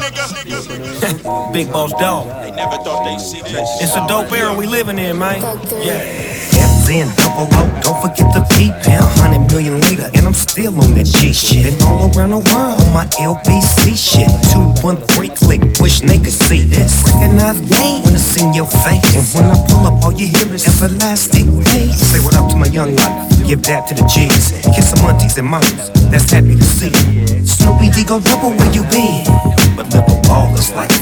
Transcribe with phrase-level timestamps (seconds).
[1.53, 2.27] Big boss dog.
[2.43, 3.69] They never thought they'd see this.
[3.81, 5.41] It's a dope era we living in, man.
[5.81, 6.33] Yeah.
[6.55, 9.01] M's in, double O, don't forget the P pen.
[9.21, 11.63] Hundred million later, and I'm still on that G shit.
[11.77, 14.29] Been all around the world on my LBC shit.
[14.51, 17.03] Two, one, three, click, wish they could see this.
[17.13, 19.15] Recognize me when it's in your face.
[19.15, 21.99] And when I pull up, all you hear is everlasting bass.
[22.11, 24.51] Say what up to my young life, give that to the G's.
[24.75, 27.34] Kiss some aunties and moms, that's happy to see.
[27.65, 29.25] Snoopy D go double where you been.
[29.73, 30.93] But live a is like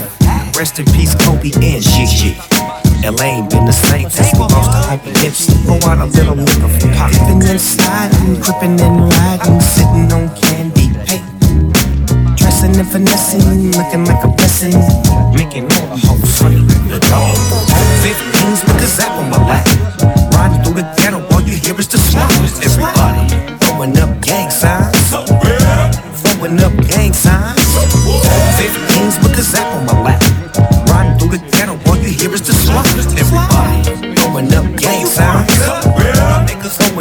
[0.56, 2.40] Rest in peace, Kobe and Gigi.
[3.04, 5.60] LA ain't been the same since we lost the Uncle Nipsey.
[5.68, 7.12] Throw out a little nigga from pop.
[7.12, 11.28] Dipping and sliding, gripping and riding, sitting on candy paint.
[12.40, 13.44] Dressing and finessing,
[13.76, 14.72] looking like a blessing.
[15.36, 16.64] Making all the hoes funny.
[16.88, 17.36] The dog.
[18.08, 19.68] 15s with the zap on my lap.
[20.32, 22.56] Riding through the ghetto, all you hear is the slums.
[22.64, 23.28] Everybody
[23.60, 24.43] throwing up gang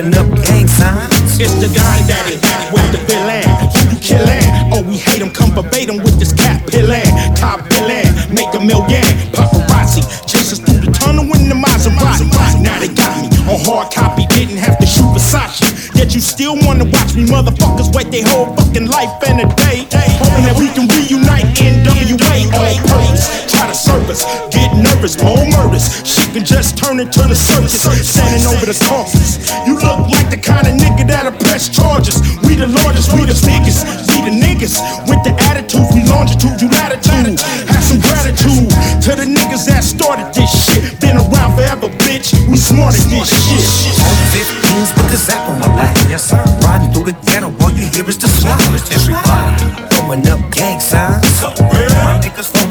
[0.03, 1.39] throwing up gang signs.
[1.39, 2.37] It's the guy daddy
[2.73, 3.47] with the villain.
[3.71, 4.73] Who you killin'?
[4.73, 5.31] Oh, we hate him.
[5.31, 7.07] Come verbatim with this cat pillin'.
[7.37, 9.05] Top villain, make a million.
[9.33, 12.27] Paparazzi chase us through the tunnel in the Maserati.
[12.63, 14.27] Now they got me on hard copy.
[14.27, 15.95] Didn't have to shoot Versace.
[15.95, 19.87] Yet you still wanna watch me motherfuckers wait their whole fucking life in a day.
[20.19, 22.51] Hoping that we can reunite NWA.
[22.55, 23.52] All praise.
[23.63, 25.87] To service, get nervous, more murders.
[26.05, 27.79] She can just turn into the circus.
[27.81, 29.49] Standing over the corpses.
[29.65, 32.21] You look like the kind of nigga that'll press charges.
[32.43, 34.77] We the largest, we the biggest, we the niggas.
[35.09, 37.39] With the attitude, we longitude, you latitude.
[37.71, 38.67] Have some gratitude
[39.09, 41.01] to the niggas that started this shit.
[41.01, 42.35] Been around forever, bitch.
[42.51, 43.97] We smart at this shit.
[44.05, 45.97] On 15s with the zap on my lap.
[46.11, 46.43] Yes, sir.
[46.67, 48.85] Riding through the ghetto, all you hear is the slums.
[48.93, 49.65] Everybody
[49.97, 51.25] throwing up gang signs.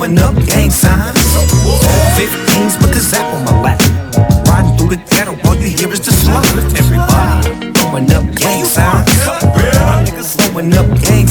[0.01, 1.15] Throwing up gang signs.
[2.17, 3.79] 15s with the zap on my lap.
[4.47, 6.47] Riding through the ghetto, all you hear is the slums.
[6.73, 9.09] Everybody throwing up gang signs.
[10.37, 11.27] Throwing up gang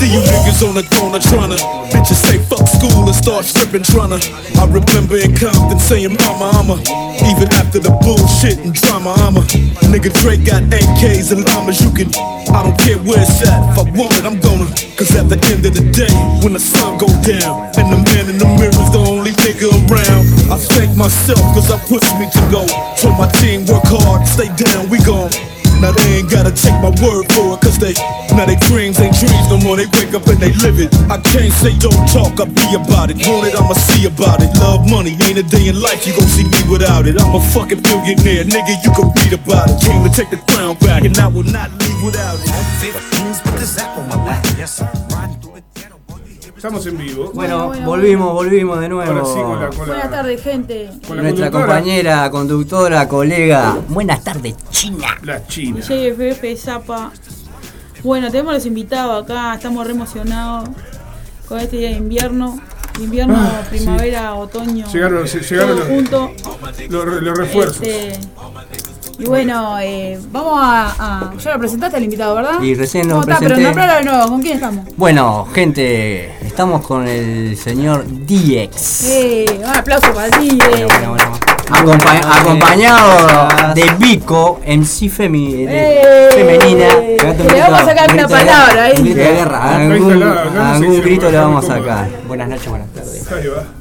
[0.00, 1.60] see you niggas on the corner tryna.
[1.92, 4.16] Bitches say fuck school and start stripping tryna.
[4.56, 6.76] I remember in Compton saying mama I'm a
[7.28, 9.44] Even after the bullshit and drama I'm a
[9.92, 12.08] Nigga Drake got AKs and llamas You can,
[12.52, 14.68] I don't care where it's at If I want it I'm gonna.
[14.96, 18.24] Cause at the end of the day When the sun go down And the man
[18.32, 22.42] in the mirror's the only nigga around I thank myself cause I pushed me to
[22.50, 22.64] go.
[22.96, 25.30] Told my team work hard, stay down, we gon'
[25.80, 27.96] Now they ain't gotta take my word for it, cause they
[28.36, 29.76] now they dreams ain't dreams no more.
[29.76, 30.92] They wake up and they live it.
[31.08, 33.16] I can't say don't talk, I be about it.
[33.24, 34.52] Want it, I'ma see about it.
[34.60, 37.16] Love money, ain't a day in life you gon' see me without it.
[37.16, 38.76] I'm a fucking billionaire, nigga.
[38.84, 39.80] You can read about it.
[39.80, 42.48] Came to take the crown back, and I will not leave without it.
[42.84, 44.44] 15s with the zap on my lap.
[44.56, 45.19] Yes, sir.
[46.60, 47.30] Estamos en vivo.
[47.32, 49.10] Bueno, bueno, volvimos, volvimos de nuevo.
[49.10, 50.90] Ahora sí con la, con la- Buenas tardes, gente.
[51.08, 53.76] con la Nuestra conductora, compañera, conductora, colega.
[53.88, 55.06] Buenas tardes, China.
[55.22, 55.80] La China.
[55.80, 57.12] JFF, Zapa.
[58.04, 60.68] Bueno, tenemos los invitados acá, estamos re emocionados
[61.48, 62.60] con este día de invierno.
[63.00, 64.86] Invierno, Ah, primavera, otoño.
[64.92, 66.30] Llegaron- llegaron los- junto.
[66.90, 67.80] Los, los refuerzos.
[67.80, 68.18] Este,
[69.20, 72.60] y bueno, eh, vamos a, a- Ya lo presentaste al invitado, ¿verdad?
[72.62, 73.36] Y recién lo ¿Cómo está?
[73.38, 73.62] Pero presenté.
[73.68, 74.84] nombralo de nuevo, ¿con quién estamos?
[74.96, 79.08] Bueno, gente, estamos con el señor DX.
[79.10, 80.48] Eh, un aplauso para ti.
[80.76, 80.84] eh.
[80.86, 81.40] Bueno, bueno, bueno.
[81.72, 86.86] Acompa- acompañado de Vico, MC femi- de- Eh, femenina.
[86.96, 88.92] le Pegate un vamos grito- a sacar un una palabra ahí.
[88.96, 89.76] Un grito de guerra.
[89.76, 92.08] Algún, algún grito le vamos a sacar.
[92.26, 93.26] Buenas noches, buenas tardes.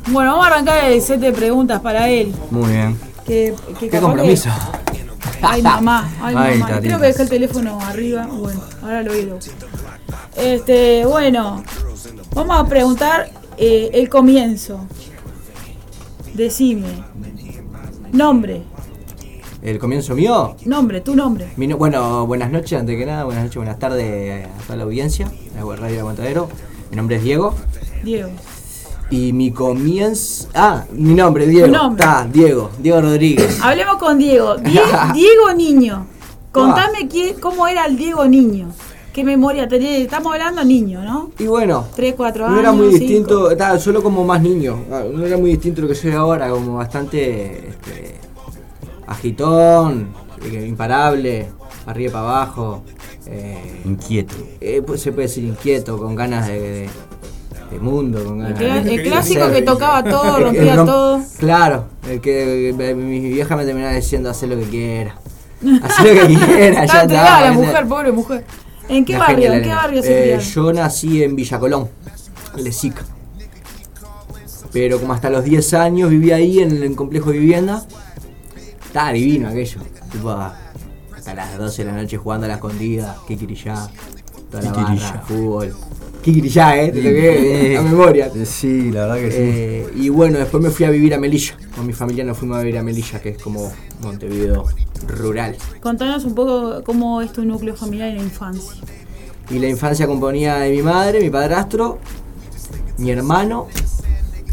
[0.07, 2.31] Bueno, vamos a arrancar el set de preguntas para él.
[2.51, 2.95] Muy bien.
[3.25, 4.49] Que, que Qué compromiso.
[4.85, 4.88] que-
[5.41, 6.79] Ay, mamá, ay, mamá.
[6.81, 8.27] Creo que dejé el teléfono arriba.
[8.27, 9.39] Bueno, ahora lo oído.
[10.35, 11.63] Este, bueno,
[12.33, 14.85] vamos a preguntar eh, el comienzo.
[16.33, 16.87] Decime.
[18.11, 18.63] Nombre,
[19.61, 20.55] ¿El comienzo mío?
[20.65, 21.49] nombre, tu nombre.
[21.57, 24.83] Mi no- bueno, buenas noches, antes que nada, buenas noches, buenas tardes a toda la
[24.83, 26.49] audiencia de la Radio Aguantadero.
[26.89, 27.53] Mi nombre es Diego
[28.03, 28.29] Diego.
[29.09, 30.47] Y mi comienzo.
[30.53, 31.67] Ah, mi nombre, Diego.
[31.67, 32.03] Tu nombre.
[32.03, 33.59] Está, Diego, Diego Rodríguez.
[33.63, 34.55] Hablemos con Diego.
[34.57, 34.81] Die-
[35.13, 36.05] Diego Niño.
[36.51, 38.69] Contame quién, cómo era el Diego Niño.
[39.13, 39.97] ¿Qué memoria tenía?
[39.97, 41.31] Estamos hablando niño, ¿no?
[41.39, 42.55] Y bueno, 3, 4 años.
[42.55, 42.99] no era muy cinco.
[42.99, 44.83] distinto, estaba solo como más niño.
[44.91, 48.15] Ah, No era muy distinto lo que soy ahora, como bastante este,
[49.07, 50.09] agitón,
[50.43, 51.47] eh, imparable,
[51.85, 52.83] arriba y para abajo.
[53.25, 54.35] eh, Inquieto.
[54.61, 56.89] eh, pues se puede decir inquieto, con ganas de, de-
[57.77, 61.21] mundo, con El, ganas clásico que tocaba todo, rompía rom- todo.
[61.37, 65.15] Claro, el que eh, mi vieja me terminaba diciendo hacer lo que quiera.
[65.83, 67.41] Hacer lo que quiera, ya está.
[67.41, 68.45] la mujer, pobre mujer.
[68.87, 69.53] ¿En qué barrio?
[69.53, 70.39] ¿En qué barrio se Eh?
[70.39, 71.87] Yo nací en Villa Colón,
[72.55, 73.03] Lesica.
[74.71, 77.83] Pero como hasta los 10 años viví ahí en el complejo de vivienda.
[78.85, 79.81] Estaba divino aquello.
[80.11, 83.87] Tipo, hasta las 12 de la noche jugando a la escondida, Kikiriyá,
[84.49, 85.75] toda la barra, fútbol.
[86.29, 88.31] Kikiriyá, eh, te lo que a memoria.
[88.45, 89.37] Sí, la verdad que sí.
[89.39, 91.55] Eh, y bueno, después me fui a vivir a Melilla.
[91.75, 93.71] Con mi familia nos fuimos a vivir a Melilla, que es como
[94.01, 94.65] Montevideo
[95.07, 95.55] rural.
[95.81, 98.73] Contanos un poco cómo es tu núcleo familiar en la infancia.
[99.49, 101.99] Y la infancia componía de mi madre, mi padrastro,
[102.97, 103.67] mi hermano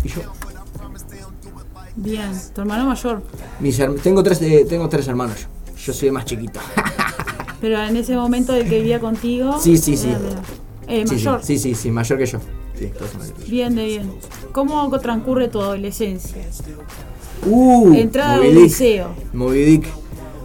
[0.03, 0.23] y yo.
[1.97, 3.23] Bien, tu hermano mayor.
[3.61, 5.47] Mis her- tengo, tres, eh, tengo tres hermanos yo.
[5.79, 6.61] Yo soy el más chiquito.
[7.61, 9.59] Pero en ese momento el que vivía contigo.
[9.61, 10.09] Sí, sí, sí.
[10.11, 10.19] era
[10.89, 11.41] Eh, Sí, mayor.
[11.43, 12.39] Sí, sí, sí, mayor que yo.
[12.79, 12.91] Sí.
[13.49, 14.13] Bien, de bien.
[14.53, 16.37] ¿Cómo transcurre tu adolescencia?
[17.47, 19.09] Uh, Entrada al liceo.
[19.33, 19.87] Moby Dick.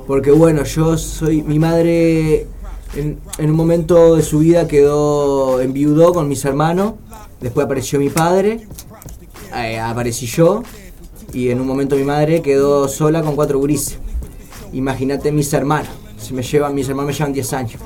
[0.08, 1.42] Porque bueno, yo soy.
[1.42, 2.48] Mi madre
[2.96, 6.94] en, en un momento de su vida quedó enviudó con mis hermanos.
[7.40, 8.68] Después apareció mi padre.
[9.56, 10.64] eh, aparecí yo.
[11.34, 13.98] Y en un momento mi madre quedó sola con cuatro gurises.
[14.74, 15.90] Imagínate mis hermanos.
[16.18, 17.82] Si me llevan, mis hermanos me llevan 10 años.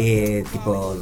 [0.00, 0.94] Eh, tipo,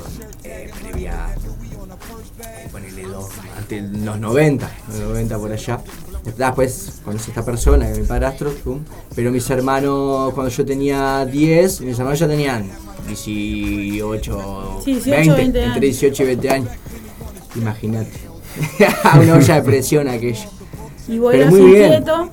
[0.42, 3.28] eh, previa eh, ponele dos,
[3.58, 5.80] ante los 90, los 90 por allá.
[6.24, 8.80] Después conocí a esta persona, que es mi padrastro, pum.
[9.14, 12.70] pero mis hermanos, cuando yo tenía 10, mis hermanos ya tenían
[13.06, 15.80] 18, Sí, 18, 20, 20 entre años.
[15.80, 16.70] 18 y 20 años.
[17.54, 18.10] Imagínate.
[19.22, 20.48] Una olla de presión aquella.
[21.06, 21.92] Y Pero eras muy bien.
[21.92, 22.30] inquieto.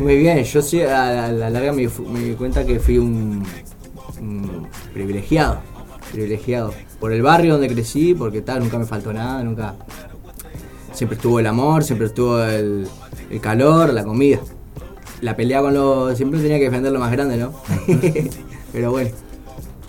[0.00, 2.98] Muy bien, yo sí, a la, a la larga me, me di cuenta que fui
[2.98, 3.42] un,
[4.20, 5.60] un privilegiado,
[6.12, 6.72] privilegiado.
[7.00, 9.74] Por el barrio donde crecí, porque tal, nunca me faltó nada, nunca...
[10.92, 12.88] Siempre estuvo el amor, siempre estuvo el,
[13.30, 14.40] el calor, la comida.
[15.20, 16.16] La pelea con los...
[16.16, 17.52] Siempre tenía que defender lo más grande, ¿no?
[18.72, 19.10] Pero bueno.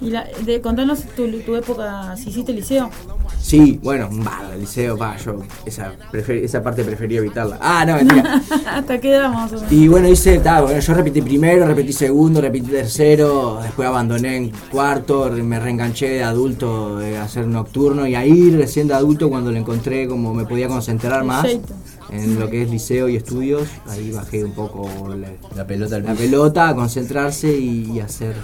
[0.01, 2.89] Y la, de, contanos tu, tu época, si hiciste liceo.
[3.39, 7.57] Sí, bueno, un barro, el liceo, pa, yo esa, prefer- esa parte prefería evitarla.
[7.61, 8.41] Ah, no, mentira.
[8.71, 9.63] ¿Hasta menos?
[9.71, 14.51] Y bueno, hice, ta, bueno, yo repetí primero, repetí segundo, repetí tercero, después abandoné en
[14.71, 19.57] cuarto, me reenganché de adulto a hacer nocturno y ahí recién de adulto cuando lo
[19.57, 21.73] encontré como me podía concentrar más Perfecto.
[22.11, 26.13] en lo que es liceo y estudios, ahí bajé un poco la, La pelota la
[26.13, 28.35] pelota, a concentrarse y, y hacer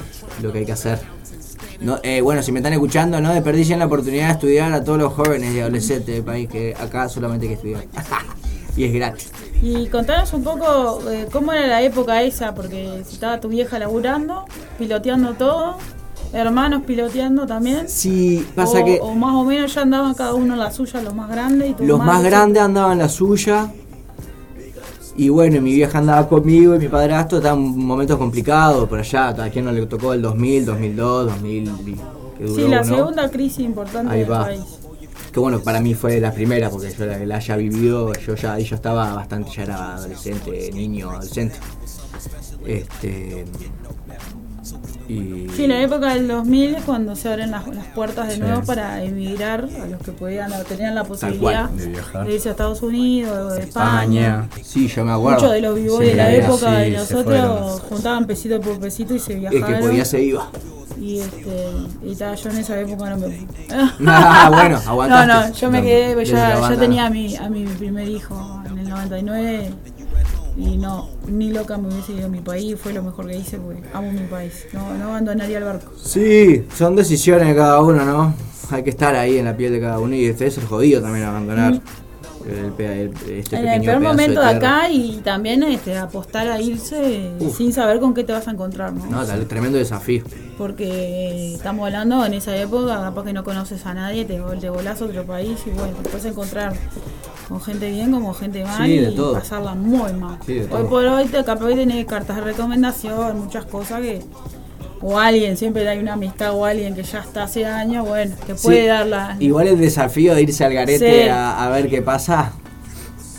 [0.42, 1.00] lo que hay que hacer.
[1.80, 5.00] No, eh, bueno, si me están escuchando, no desperdicien la oportunidad de estudiar a todos
[5.00, 7.84] los jóvenes y adolescentes del país, que acá solamente hay que estudiar.
[8.78, 9.32] y es gratis.
[9.62, 13.80] Y contanos un poco eh, cómo era la época esa, porque si estaba tu vieja
[13.80, 14.46] laburando,
[14.78, 15.78] piloteando todo,
[16.34, 17.88] hermanos piloteando también.
[17.88, 21.02] Sí, pasa o, que o más o menos ya andaban cada uno en la suya,
[21.02, 21.72] los más grandes.
[21.72, 23.72] Y tu los más grandes andaban la suya.
[25.16, 29.30] Y bueno, mi vieja andaba conmigo y mi padrastro estaban momentos complicados por allá.
[29.30, 31.64] A quien no le tocó el 2000, 2002, 2000.
[31.86, 31.96] y-
[32.38, 32.96] Que duró, Sí, la ¿no?
[32.96, 34.46] segunda crisis importante Ahí del va.
[34.46, 34.62] país.
[35.32, 38.12] Que bueno, para mí fue la primera porque yo la, la haya vivido.
[38.14, 41.56] Yo ya yo estaba bastante, ya era adolescente, niño, adolescente.
[42.66, 43.46] Este.
[45.08, 45.48] Y.
[45.56, 48.40] Sí, la época del 2000 es cuando se abren las, las puertas de Sí.
[48.42, 52.26] nuevo para emigrar a los que podían tenían la posibilidad de viajar.
[52.26, 54.48] de irse a Estados Unidos o de España.
[54.64, 55.40] Sí, yo me acuerdo.
[55.40, 59.20] Muchos de los vivos Sí, de la época de nosotros juntaban pesito por pesito y
[59.20, 59.82] se El que viajaban.
[59.82, 60.50] podía se iba.
[61.02, 61.68] Y este,
[62.04, 63.28] y ta, yo en esa época no me
[64.08, 65.28] Ah, bueno, No, aguantaste.
[65.50, 68.62] no, yo me No, quedé, pues ya, ya tenía a mi, a mi primer hijo
[68.72, 69.70] en el 99
[70.58, 73.58] y no, ni loca me hubiese ido a mi país, fue lo mejor que hice
[73.58, 75.92] porque amo mi país, no, no abandonaría el barco.
[76.02, 78.34] Sí, son decisiones de cada uno, ¿no?
[78.72, 81.02] Hay que estar ahí en la piel de cada uno y este es el jodido
[81.02, 81.74] también abandonar
[82.46, 86.60] el, pe- el- este en el peor momento de, acá y también este, apostar a
[86.62, 87.58] irse Uf.
[87.58, 89.06] sin saber con qué te vas a encontrar, ¿no?
[89.06, 90.24] No, tal- tremendo desafío.
[90.58, 95.02] Porque estamos hablando en esa época, capaz que no conoces a nadie, te, te volás
[95.02, 96.74] a otro país y bueno, te puedes encontrar
[97.54, 99.34] con gente bien como gente mal Sí, de y todo.
[99.34, 100.40] pasarla muy mal.
[100.44, 100.90] Sí, de hoy todo.
[100.90, 104.24] por hoy te capaz de tener cartas de recomendación, muchas cosas que
[105.02, 108.56] o alguien, siempre hay una amistad o alguien que ya está hace años, bueno, te
[108.56, 109.36] puede Sí, dar la...
[109.40, 112.54] Igual el desafío de irse al garete a, a ver qué pasa.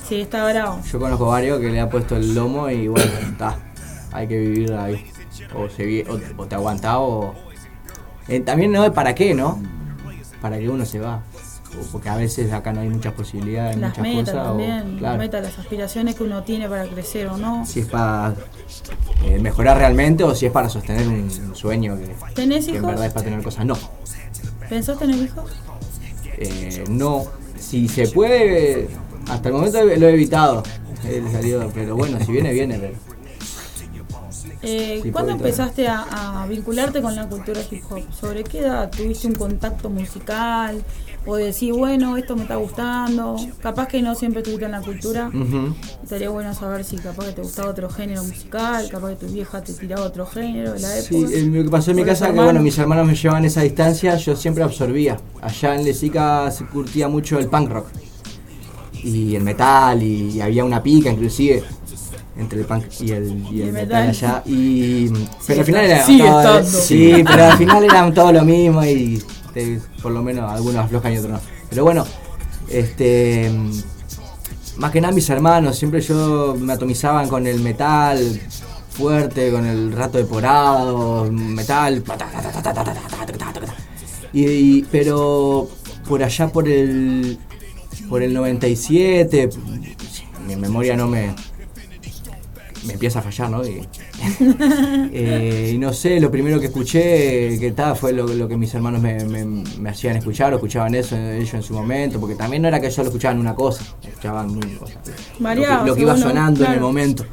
[0.08, 0.78] Sí, está bravo.
[0.92, 3.56] Yo conozco varios que le han puesto el lomo y bueno, está.
[4.12, 5.04] Hay que vivir ahí.
[5.56, 7.34] O, se vi- o, o te aguantás o.
[8.28, 9.60] Eh, también no es para qué, ¿no?
[10.42, 11.22] Para que uno se va.
[11.80, 14.34] O porque a veces acá no hay muchas posibilidades, Las muchas metas cosas.
[14.46, 15.18] o- también, las claro.
[15.18, 17.64] metas, las aspiraciones que uno tiene para crecer o no.
[17.66, 18.34] si es para
[19.24, 21.14] eh, mejorar realmente o si es para sostener un,
[21.48, 23.64] un sueño que, ¿Tenés que en verdad es para tener cosas.
[23.66, 23.76] No,
[24.68, 25.50] ¿Pensás tener hijos?
[26.38, 27.24] eh, no.
[27.58, 28.88] Si se puede,
[29.28, 30.62] hasta el momento lo he evitado.
[31.74, 32.78] Pero bueno, si viene, viene.
[32.78, 32.94] Pero
[34.64, 38.00] Eh, Sí, ¿Cuándo empezaste a, a vincularte con la cultura hip hop?
[38.18, 40.82] ¿Sobre qué edad tuviste un contacto musical?
[41.26, 43.36] O decir, bueno, esto me está gustando.
[43.62, 45.30] Capaz que no siempre estuviste en la cultura.
[46.02, 49.62] Estaría bueno saber si capaz que te gustaba otro género musical, capaz que tu vieja
[49.62, 51.34] te tiraba otro género de la Sí, época.
[51.34, 54.16] eh, lo que pasó en mi casa que bueno, mis hermanos me llevaban esa distancia,
[54.16, 55.16] yo siempre absorbía.
[55.40, 57.86] Allá en Lesica se curtía mucho el punk rock.
[59.02, 61.62] Y el metal, y, había una pica inclusive
[62.36, 64.42] entre el punk y el, y el metal allá.
[64.46, 65.08] Y,
[65.46, 66.62] pero al final era todo-.
[66.64, 69.22] Sí, pero al final eran todo lo mismo y
[69.52, 71.40] te- por lo menos algunos aflojan y otros no.
[71.70, 72.04] Pero bueno,
[72.68, 73.50] este
[74.76, 78.40] más que nada mis hermanos, siempre yo me atomizaban con el metal
[78.90, 82.02] fuerte, con el rato de porado, metal.
[84.32, 85.68] Y, y- pero
[86.08, 87.38] por allá por el
[88.08, 89.48] por el 97,
[90.46, 91.34] mi memoria no me
[92.86, 93.64] me empieza a fallar, ¿no?
[93.66, 93.80] Y,
[95.12, 98.72] eh, y no sé, lo primero que escuché que tal fue lo, lo que mis
[98.74, 102.62] hermanos me, me- me hacían escuchar o escuchaban eso ellos en su momento, porque también
[102.62, 104.98] no era que solo escuchaban una cosa, escuchaban mil cosas.
[105.56, 107.24] Lo que, lo que iba sonando en el momento.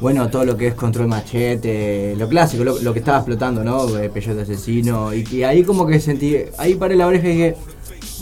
[0.00, 3.96] Bueno, todo lo que es control machete, lo clásico, lo, lo que estaba explotando, ¿no?
[3.96, 5.14] Eh, Peyote asesino.
[5.14, 7.56] Y, y ahí como que sentí, ahí paré la oreja y dije,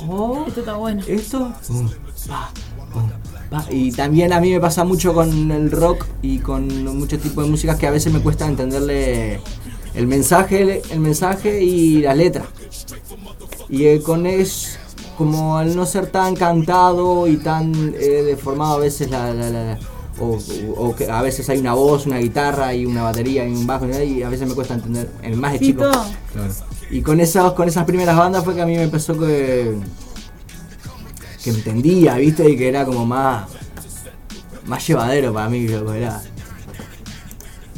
[0.07, 1.03] oh, Esto está bueno.
[1.09, 1.89] esto, pum,
[2.29, 2.72] pa, pum, pa.
[3.71, 6.67] Y también a mí me pasa mucho con el rock y con
[6.99, 9.41] muchos tipos de músicas que a veces me cuesta entenderle
[9.95, 12.45] el mensaje, el mensaje y la letra.
[13.69, 14.79] Y eh, con es
[15.19, 19.65] como al no ser tan cantado y tan eh, deformado a veces la, la- la-
[19.65, 19.79] la-
[20.21, 20.37] o,
[20.77, 23.67] o- o que a veces hay una voz, una guitarra y una batería y un
[23.67, 25.85] bajo y a veces me cuesta entender el más de chico.
[26.91, 29.75] Y con esas, con esas primeras bandas fue que a mí me empezó que.
[31.43, 32.49] Que entendía, ¿viste?
[32.51, 33.49] Y que era como más.
[34.67, 36.21] más llevadero para mí, loco, era.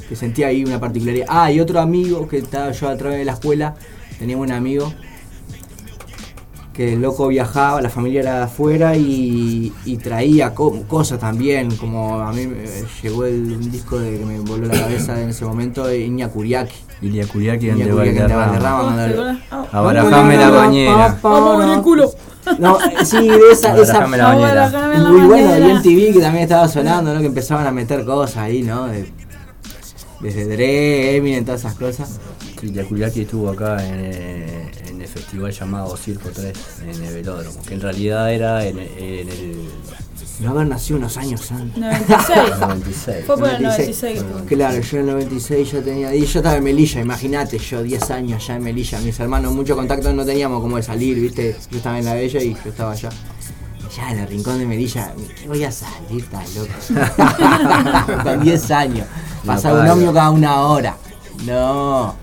[0.09, 1.27] Que sentía ahí una particularidad.
[1.29, 3.75] Ah, y otro amigo que estaba yo a través de la escuela,
[4.19, 4.93] teníamos un amigo
[6.75, 11.77] que el loco viajaba, la familia era de afuera y, y traía co- cosas también,
[11.77, 12.65] como a mí me
[13.01, 16.29] llegó el, un disco de que me voló la cabeza en ese momento de Iña
[16.29, 18.47] Curiaki Iña de Kuriaki de Valderrama.
[18.47, 19.39] Valderrama, ¿cómo te mandale- acordás?
[19.53, 19.93] Ah,
[20.37, 21.19] la bañera.
[21.23, 22.11] Vamos en el culo.
[22.59, 25.71] No, sí, de esa, esa muy bueno, y bañera.
[25.71, 27.21] en TV que también estaba sonando, ¿no?
[27.21, 28.87] Que empezaban a meter cosas ahí, ¿no?
[28.87, 29.11] De-
[30.21, 32.21] desde Dre, Eminem, todas esas cosas.
[32.63, 34.64] Ilia Curiaki estuvo acá en, eh, en
[35.05, 39.69] el festival llamado Circo 3 en el velódromo, que en realidad era en, en el
[40.41, 41.77] No haber nacido unos años antes.
[41.79, 42.59] 96.
[42.61, 43.25] 96.
[43.27, 44.01] Fue por el 96 96.
[44.01, 44.45] que estuvo.
[44.47, 46.15] Claro, yo en el 96 ya tenía.
[46.15, 48.99] Y yo estaba en Melilla, imagínate, yo 10 años ya en Melilla.
[49.01, 51.57] Mis hermanos, mucho contacto no teníamos como de salir, ¿viste?
[51.71, 53.11] Yo estaba en la de ella y yo estaba allá.
[53.95, 56.73] Ya en el rincón de Melilla, ¿qué voy a salir tan loco?
[58.25, 59.07] Con 10 años.
[59.47, 60.97] Pasaba un ómnibus cada una hora.
[61.45, 62.17] No,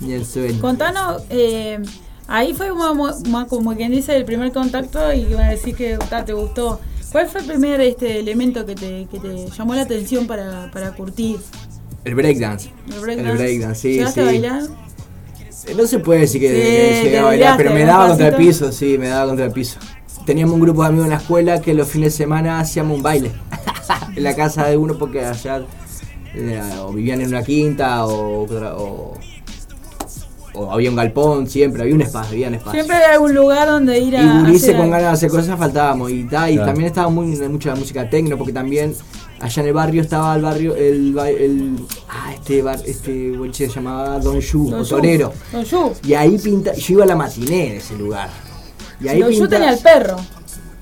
[0.00, 0.60] Y en sueño.
[0.60, 1.78] Contanos, eh,
[2.26, 5.98] ahí fue más, más como quien dice el primer contacto y iban a decir que
[6.08, 6.80] ta, te gustó.
[7.10, 10.92] ¿Cuál fue el primer este elemento que te, que te llamó la atención para, para
[10.92, 11.38] curtir?
[12.04, 12.70] El breakdance.
[12.92, 13.30] El breakdance.
[13.30, 14.20] El breakdance, sí, ¿Llegaste sí.
[14.20, 14.62] a bailar?
[15.66, 18.28] Eh, No se puede decir que, Sí, que llegué a bailar, pero me daba contra
[18.28, 19.78] el piso, sí, me daba contra el piso.
[20.26, 23.02] Teníamos un grupo de amigos en la escuela que los fines de semana hacíamos un
[23.02, 23.32] baile
[24.16, 25.62] en la casa de uno porque allá
[26.82, 29.14] o vivían en una quinta o, o,
[30.54, 32.80] o había un galpón siempre, había un espacio, había un espacio.
[32.80, 34.22] Siempre hay algún lugar donde ir a.
[34.22, 36.10] Y gurises hacer con ganas de hacer cosas faltábamos.
[36.10, 36.66] Y, ta, y Claro.
[36.70, 38.94] también estaba muy mucha música tecno, porque también
[39.40, 41.76] allá en el barrio estaba el barrio, el, el
[42.08, 44.88] ah, este bar, este boliche se llamaba Don Yu, Don o Yu.
[44.96, 45.32] Torero.
[45.52, 45.92] Don Yu.
[46.04, 48.28] Y ahí pinta, yo iba a la matiné en ese lugar.
[49.00, 50.16] Y ahí Don Yu pinta- tenía el perro.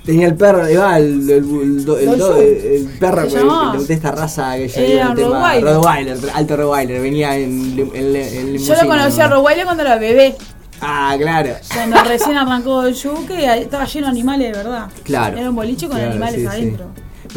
[0.06, 6.16] Tenía el perro, va, el, el, el, perro de esta raza que yo Era Rottweiler.
[6.32, 9.28] Alto Rottweiler, venía en, en, Yo lo conocí a.
[9.28, 10.36] Rottweiler cuando era bebé.
[10.80, 11.50] Ah, claro.
[11.74, 14.86] Cuando recién arrancó el Yu, que ahí estaba lleno de animales de verdad.
[15.02, 15.36] Claro.
[15.36, 16.86] Era un boliche con animales adentro.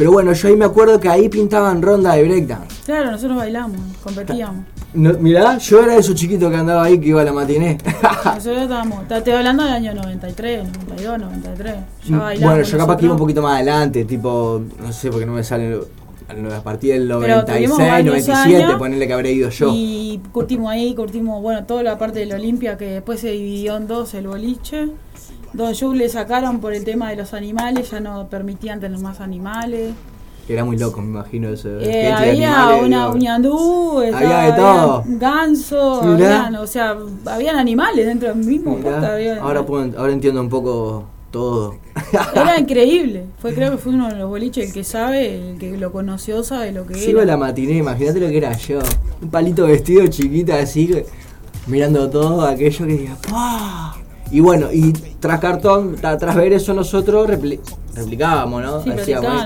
[0.00, 2.74] Pero bueno, yo ahí me acuerdo que ahí pintaban ronda de breakdance.
[2.86, 4.64] Claro, nosotros bailamos, competíamos.
[4.94, 7.76] No, mirá, yo era de esos chiquitos que andaba ahí que iba a la matiné.
[8.24, 11.74] Nosotros estábamos, te estoy hablando del año 93, 92, 93.
[12.08, 15.26] Ya bailábamos bueno, yo capaz que iba un poquito más adelante, tipo, no sé, porque
[15.26, 19.32] no me sale a partir del Pero 96, tuvimos varios 97, años ponerle que habré
[19.32, 19.70] ido yo.
[19.74, 23.86] Y curtimos ahí, curtimos, bueno, toda la parte del Olimpia que después se dividió en
[23.86, 24.88] dos el boliche.
[25.52, 29.20] Don Yu le sacaron por el tema de los animales, ya no permitían tener más
[29.20, 29.94] animales.
[30.48, 31.68] Era muy loco, me imagino eso.
[31.80, 35.04] Eh, de había animales, una uñandú, estaba- Había de todo.
[35.06, 38.76] ganso, habían, o sea, habían animales dentro del mismo
[39.14, 41.76] había- ahora, puedo- ahora entiendo un poco todo.
[42.34, 43.26] Era increíble.
[43.38, 46.42] Fue creo que fue uno de los boliches el que sabe, el que lo conoció
[46.42, 47.32] sabe lo que a era.
[47.32, 48.80] la matiné, imagínate lo que era yo.
[49.22, 50.90] Un palito vestido chiquita así,
[51.68, 53.94] mirando todo aquello que decía, ¡Pah!
[54.30, 57.58] Y bueno, y tras cartón, tras ver eso nosotros repli-
[57.94, 58.82] replicábamos, ¿no?
[58.84, 59.44] Sí, Hacíamos-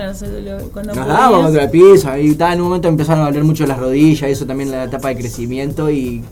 [0.95, 3.79] nos dábamos contra el piso y tal, en un momento empezaron a doler mucho las
[3.79, 6.23] rodillas, eso también la etapa de crecimiento y,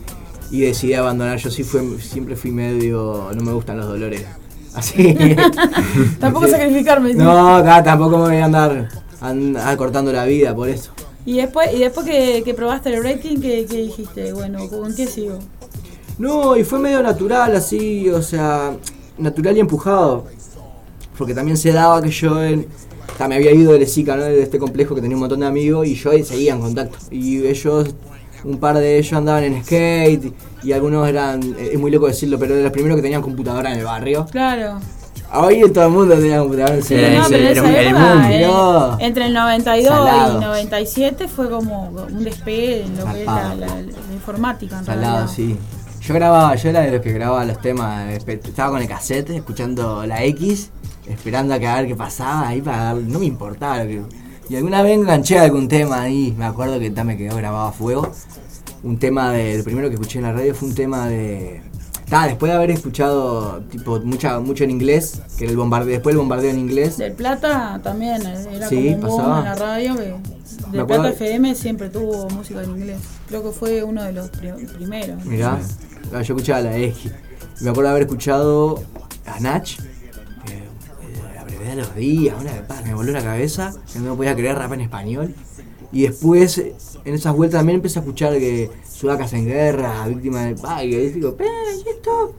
[0.51, 1.37] y decidí abandonar.
[1.39, 4.23] Yo sí fui, siempre fui medio, no me gustan los dolores.
[4.75, 5.15] Así.
[6.19, 7.13] Tampoco sacrificarme.
[7.15, 8.89] No, ta- tampoco me voy a andar,
[9.21, 10.91] andar cortando la vida por eso.
[11.25, 14.33] Y después, y después que, que probaste el breaking, ¿qué, qué dijiste?
[14.33, 15.39] Bueno, ¿con qué sigo?
[16.17, 18.71] No, y fue medio natural, así, o sea,
[19.17, 20.25] natural y empujado.
[21.17, 22.67] Porque también se daba que yo en,
[23.17, 24.23] ta, me había ido de Lesica, ¿no?
[24.23, 26.97] De este complejo que tenía un montón de amigos y yo seguía en contacto.
[27.11, 27.93] Y ellos,
[28.43, 32.37] un par de ellos andaban en skate y algunos eran, eh, es muy loco decirlo,
[32.39, 34.25] pero de los primeros que tenían computadora en el barrio.
[34.31, 34.79] Claro.
[35.35, 38.23] Hoy todo el mundo tenía computadora en el Sí, no, pero esa el época, boom.
[38.31, 38.97] eh, No.
[38.99, 40.37] entre el 92 Salado.
[40.37, 43.59] y 97 fue como un despegue en lo que es la, Zarpado.
[43.59, 45.33] la- la informática en Salado, realidad.
[45.35, 45.57] sí.
[46.05, 50.05] Yo grababa, yo era de los que grababa los temas, estaba con el cassette escuchando
[50.05, 50.69] la X,
[51.07, 54.01] esperando a que a ver qué pasaba ahí para dar- no me importaba lo que.
[54.49, 58.11] Y alguna vez enganché algún tema ahí, me acuerdo que me quedó grabado a fuego.
[58.83, 59.55] Un tema de.
[59.55, 61.61] El primero que escuché en la radio fue un tema de.
[62.09, 66.11] Ta, después de haber escuchado tipo mucha, mucho en inglés, que era el bombardeo, después
[66.13, 66.97] el bombardeo en inglés.
[66.97, 69.39] Del Plata también eh, era Sí, como un pasaba.
[69.39, 69.95] en la radio.
[69.95, 72.97] Que del Plata FM siempre tuvo música en inglés.
[73.29, 75.23] Creo que fue uno de los pri- primeros.
[75.25, 75.59] Mirá, ah,
[76.11, 77.11] yo escuchaba la X.
[77.61, 78.83] Me acuerdo de haber escuchado
[79.25, 80.63] a Nach, eh,
[81.35, 84.73] la brevedad de los días, una pa, me voló la cabeza, no podía creer rap
[84.73, 85.33] en español.
[85.91, 86.57] Y después,
[87.05, 90.95] en esas vueltas también empecé a escuchar que Sudacas en guerra, víctima del pa, y
[91.09, 91.45] digo, "Pe,
[91.85, 92.35] ¿y esto?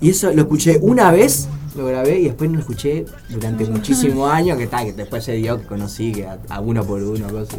[0.00, 4.30] Y eso lo escuché una vez, lo grabé y después no lo escuché durante muchísimos
[4.30, 7.28] años, que tal, que después se dio que conocí que a, a uno por uno,
[7.28, 7.58] cosas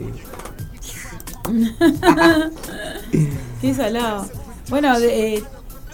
[3.61, 4.25] Qué salado.
[4.69, 5.43] Bueno, de- eh,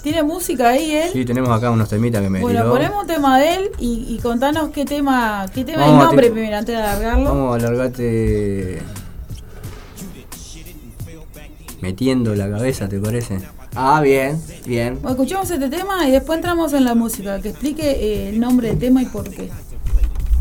[0.03, 1.09] tiene música ahí, ¿eh?
[1.11, 2.71] Sí, tenemos acá unos temitas que me Bueno, tiró.
[2.71, 6.31] ponemos un tema de él y, y contanos qué tema, qué tema Vamos a nombre
[6.31, 7.25] primero antes de alargarlo.
[7.25, 8.81] Vamos a alargarte
[11.81, 13.39] metiendo la cabeza, ¿te parece?
[13.75, 14.95] Ah, bien, bien.
[14.95, 18.69] Bueno, escuchamos este tema y después entramos en la música, que explique eh, el nombre
[18.69, 19.49] del tema y por qué.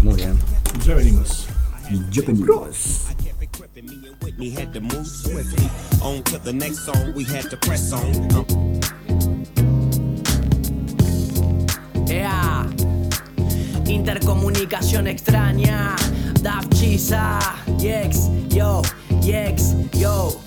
[0.02, 0.34] Muy bien.
[0.86, 1.46] Ya venimos.
[2.10, 2.22] Yo
[4.36, 5.70] We had to move swiftly.
[6.02, 8.12] On to the next song, we had to press on.
[12.08, 12.66] Ea.
[13.86, 15.96] Intercomunicación extraña.
[16.42, 17.38] Dav Chisa.
[17.78, 18.82] Yex, yo,
[19.22, 20.40] yex, yo.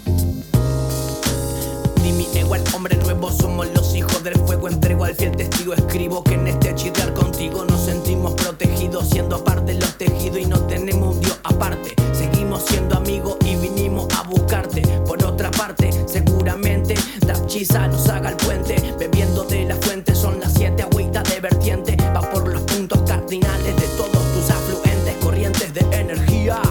[2.04, 4.68] Dimi igual hombre nuevo, somos los hijos del fuego.
[4.68, 9.74] Entrego al fiel testigo, escribo que en este chirrear contigo nos sentimos protegidos, siendo parte
[9.74, 11.96] de los tejidos y no tenemos un Dios aparte.
[12.14, 14.82] Seguimos siendo amigos y vinimos a buscarte.
[15.08, 18.76] Por otra parte, seguramente Dapchisa nos haga el puente.
[19.00, 21.96] Bebiendo de la fuente, son las siete agüitas de vertiente.
[22.16, 26.62] Va por los puntos cardinales de todos tus afluentes, corrientes de energía.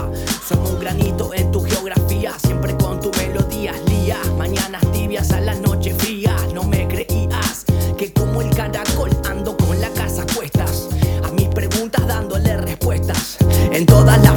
[0.47, 4.17] Somos un granito en tu geografía, siempre con tu melodía lía.
[4.37, 7.65] Mañanas tibias a las noches frías, no me creías
[7.97, 10.89] que como el caracol ando con la casa a cuestas.
[11.23, 13.37] A mis preguntas dándole respuestas.
[13.71, 14.35] En todas las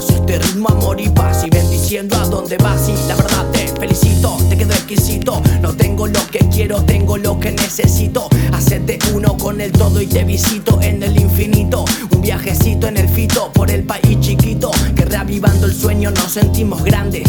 [0.00, 0.10] más.
[0.10, 2.88] Este ritmo amor y paz y bendiciendo a donde vas.
[2.88, 5.42] Y la verdad te felicito, te quedo exquisito.
[5.60, 8.28] No tengo lo que quiero, tengo lo que necesito.
[8.52, 11.84] Hacerte uno con el todo y te visito en el infinito.
[12.10, 14.70] Un viajecito en el fito por el país chiquito.
[14.94, 17.28] Que reavivando el sueño nos sentimos grandes.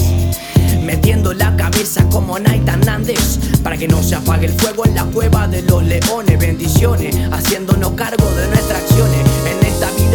[0.86, 5.04] Metiendo la cabeza como Nathan Nández Para que no se apague el fuego en la
[5.06, 9.21] cueva de los leones Bendiciones, haciéndonos cargo de nuestras acciones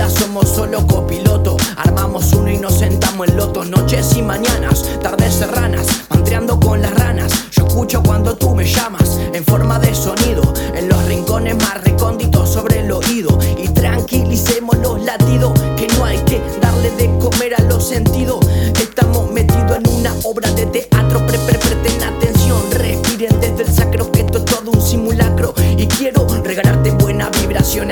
[0.04, 1.56] somos solo copiloto.
[1.76, 6.92] Armamos uno y nos sentamos en lotos Noches y mañanas, tardes serranas Mantreando con las
[6.94, 7.50] ranas.
[7.50, 10.42] Yo escucho cuando tú me llamas En forma de sonido
[10.74, 13.38] En los rincones más recónditos sobre el oído.
[13.56, 18.45] Y tranquilicemos los latidos Que no hay que darle de comer a los sentidos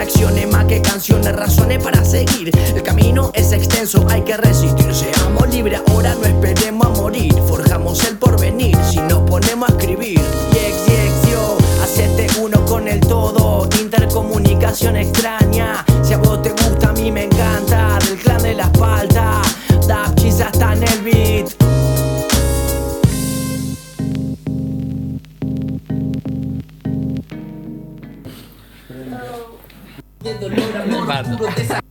[0.05, 2.51] Acciones más que canciones, razones para seguir.
[2.75, 4.95] El camino es extenso, hay que resistir.
[4.95, 7.35] Seamos libres ahora, no esperemos a morir.
[7.49, 10.21] Forjamos el porvenir, si nos ponemos a escribir.
[10.53, 13.67] Yex, yex, yo, hacete uno con el todo.
[13.81, 17.99] Intercomunicación extraña Si a vos te gusta, a mí me encanta.
[18.07, 19.41] Del clan de la espalda
[19.89, 21.01] Dap Chisa está en el
[31.15, 31.37] protestado.
[31.37, 31.84] protestado.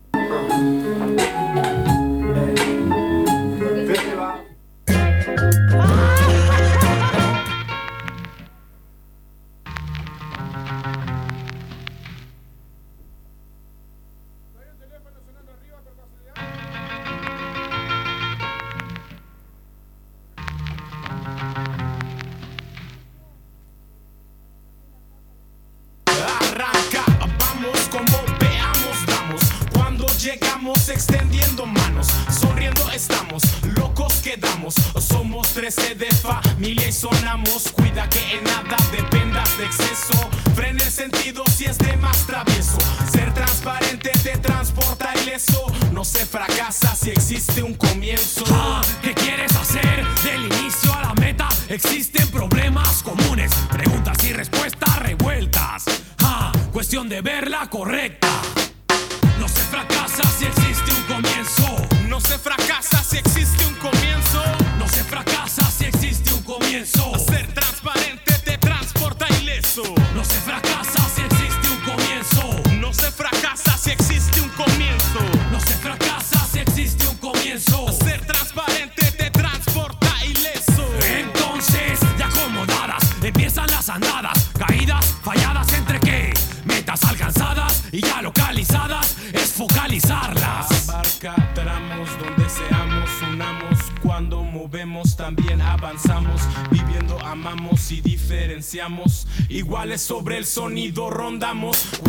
[100.03, 102.02] Sobre el sonido rondamos.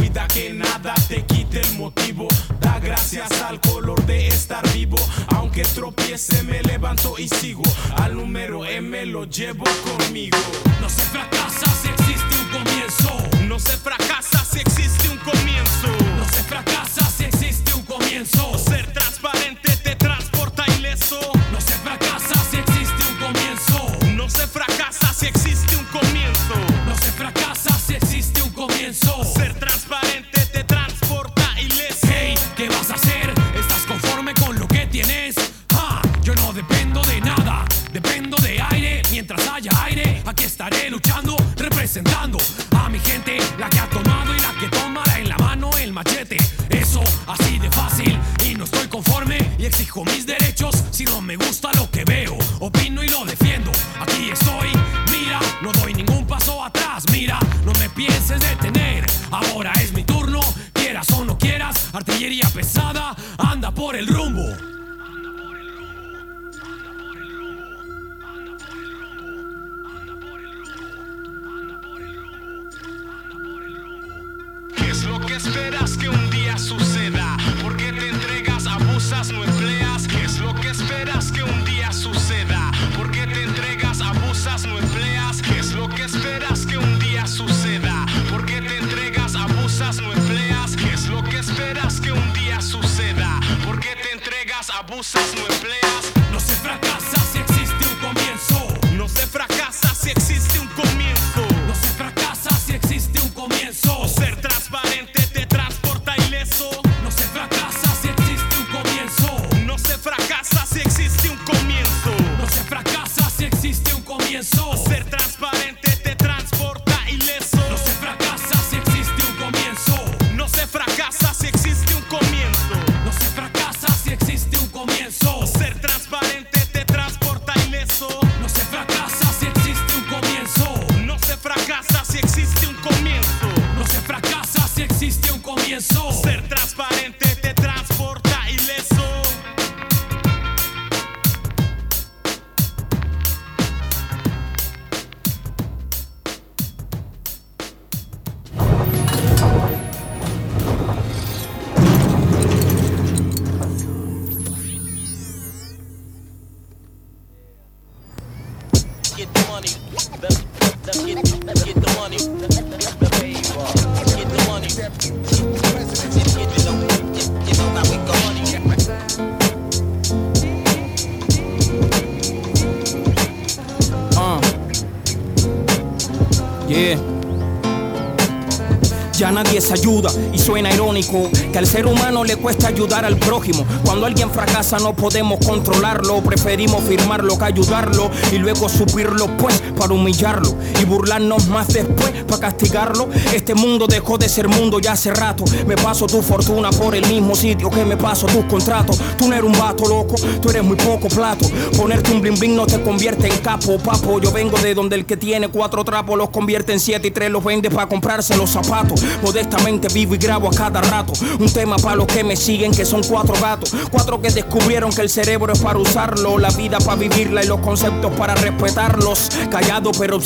[179.45, 180.11] Nadie se ayuda.
[180.33, 183.67] Y suena irónico que al ser humano le cuesta ayudar al prójimo.
[183.85, 189.93] Cuando alguien fracasa no podemos controlarlo, preferimos firmarlo que ayudarlo y luego subirlo pues para
[189.93, 193.09] humillarlo y burlarnos más después para castigarlo.
[193.33, 195.45] Este mundo dejó de ser mundo ya hace rato.
[195.67, 198.99] Me paso tu fortuna por el mismo sitio que me paso tus contratos.
[199.17, 201.47] Tú no eres un vato loco, tú eres muy poco plato.
[201.77, 204.21] Ponerte un bling bling no te convierte en capo, papo.
[204.21, 207.31] Yo vengo de donde el que tiene cuatro trapos los convierte en siete y tres
[207.31, 209.03] los vende para comprarse los zapatos.
[209.23, 211.13] Modestamente vivo y grabo a cada rato.
[211.39, 213.75] Un tema para los que me siguen que son cuatro gatos.
[213.91, 217.61] Cuatro que descubrieron que el cerebro es para usarlo, la vida para vivirla y los
[217.61, 219.31] conceptos para respetarlos.
[219.51, 220.17] Callado pero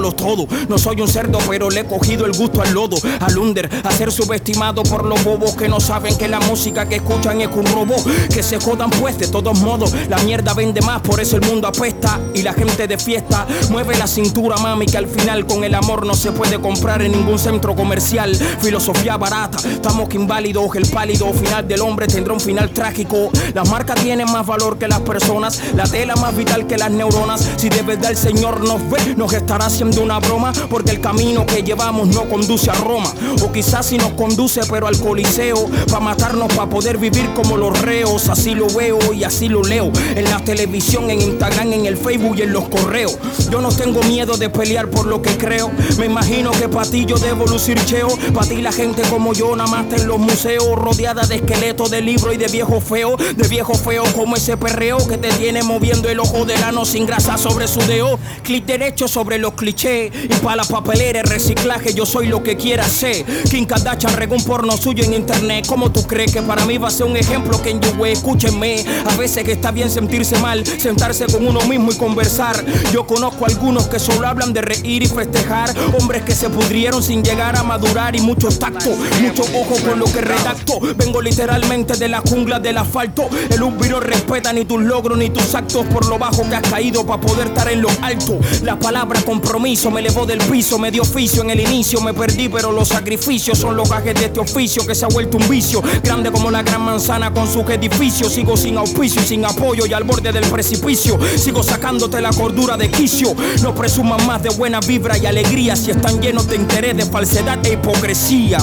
[0.00, 0.46] observándolos todo.
[0.68, 2.96] No soy un cerdo pero le he cogido el gusto al lodo.
[3.20, 6.96] Al under, a ser subestimado por los bobos que no saben que la música que
[6.96, 8.28] escuchan es un robot.
[8.28, 9.92] Que se jodan pues de todos modos.
[10.08, 12.20] La mierda vende más, por eso el mundo apesta.
[12.34, 16.06] Y la gente de fiesta mueve la cintura, mami, que al final con el amor
[16.06, 18.34] no se puede comprar en ningún centro comercial.
[18.60, 20.74] Filosofía barata, estamos que inválidos.
[20.74, 23.30] El pálido final del hombre tendrá un final trágico.
[23.54, 25.60] Las marcas tienen más valor que las personas.
[25.74, 27.48] La tela más vital que las neuronas.
[27.56, 30.52] Si de verdad el Señor nos ve, nos estará haciendo una broma.
[30.68, 33.12] Porque el camino que llevamos no conduce a Roma.
[33.42, 35.66] O quizás si nos conduce, pero al Coliseo.
[35.88, 38.28] Para matarnos, para poder vivir como los reos.
[38.28, 39.90] Así lo veo y así lo leo.
[40.14, 43.18] En la televisión, en Instagram, en el Facebook y en los correos.
[43.50, 45.70] Yo no tengo miedo de pelear por lo que creo.
[45.98, 48.08] Me imagino que para ti yo debo lucir cheo.
[48.34, 50.76] Para ti la gente como yo, nada más en los museos.
[50.76, 53.16] Rodeada de esqueletos de libros y de viejo feo.
[53.16, 57.06] De viejo feo como ese perreo que te tiene moviendo el ojo del ano sin
[57.06, 58.18] grasa sobre su dedo.
[58.42, 62.84] Clic derecho sobre los Y para la papelera, el reciclaje, yo soy lo que quiera
[62.88, 63.24] ser.
[63.48, 65.64] Kim Kardashian regó un porno suyo en internet.
[65.68, 68.84] ¿Cómo tú crees que para mí va a ser un ejemplo que en you Escúchenme,
[69.06, 72.64] a veces está bien sentirse mal, sentarse con uno mismo y conversar.
[72.92, 75.72] Yo conozco algunos que solo hablan de reír y festejar.
[75.98, 78.90] Hombres que se pudrieron sin llegar a madurar y mucho tacto,
[79.22, 80.80] mucho ojo con lo que redacto.
[80.96, 83.28] Vengo literalmente de la jungla del asfalto.
[83.50, 87.06] El umbiro respeta ni tus logros ni tus actos por lo bajo que has caído
[87.06, 88.38] para poder estar en lo alto.
[88.64, 92.48] La palabra compromiso me elevó del piso, me dio oficio en el inicio, me perdí,
[92.48, 95.82] pero los sacrificios son los gajes de este oficio que se ha vuelto un vicio.
[96.02, 98.32] Grande como la gran manzana con sus edificios.
[98.32, 101.18] Sigo sin auspicio sin apoyo y al borde del precipicio.
[101.36, 103.34] Sigo sacándote la cordura de quicio.
[103.62, 107.64] No presuman más de buena vibra y alegría si están llenos de interés, de falsedad
[107.66, 108.58] e hipocresía.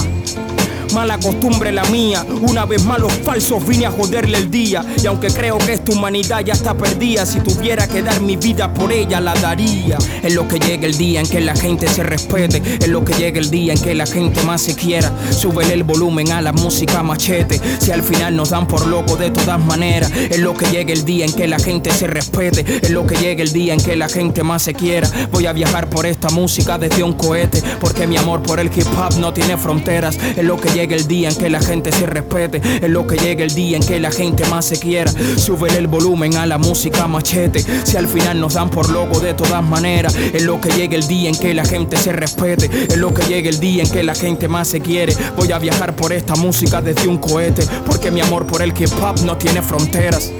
[0.94, 4.84] Mala costumbre la mía, una vez más los falsos vine a joderle el día.
[5.02, 8.72] Y aunque creo que esta humanidad ya está perdida, si tuviera que dar mi vida
[8.72, 9.98] por ella, la daría.
[10.22, 13.12] Es lo que llegue el día en que la gente se respete, es lo que
[13.14, 15.12] llegue el día en que la gente más se quiera.
[15.30, 19.30] Súbele el volumen a la música machete, si al final nos dan por loco de
[19.30, 20.10] todas maneras.
[20.12, 23.16] Es lo que llegue el día en que la gente se respete, es lo que
[23.16, 25.08] llegue el día en que la gente más se quiera.
[25.32, 28.86] Voy a viajar por esta música desde un cohete, porque mi amor por el hip
[28.96, 30.18] hop no tiene fronteras.
[30.36, 33.16] Es lo que llegue el día en que la gente se respete, es lo que
[33.16, 35.10] llegue el día en que la gente más se quiera.
[35.36, 39.34] Súbele el volumen a la música machete, si al final nos dan por loco de
[39.34, 40.14] todas maneras.
[40.14, 43.24] Es lo que llegue el día en que la gente se respete, es lo que
[43.24, 45.16] llegue el día en que la gente más se quiere.
[45.36, 48.92] Voy a viajar por esta música desde un cohete, porque mi amor por el hip
[49.02, 50.30] hop no tiene fronteras.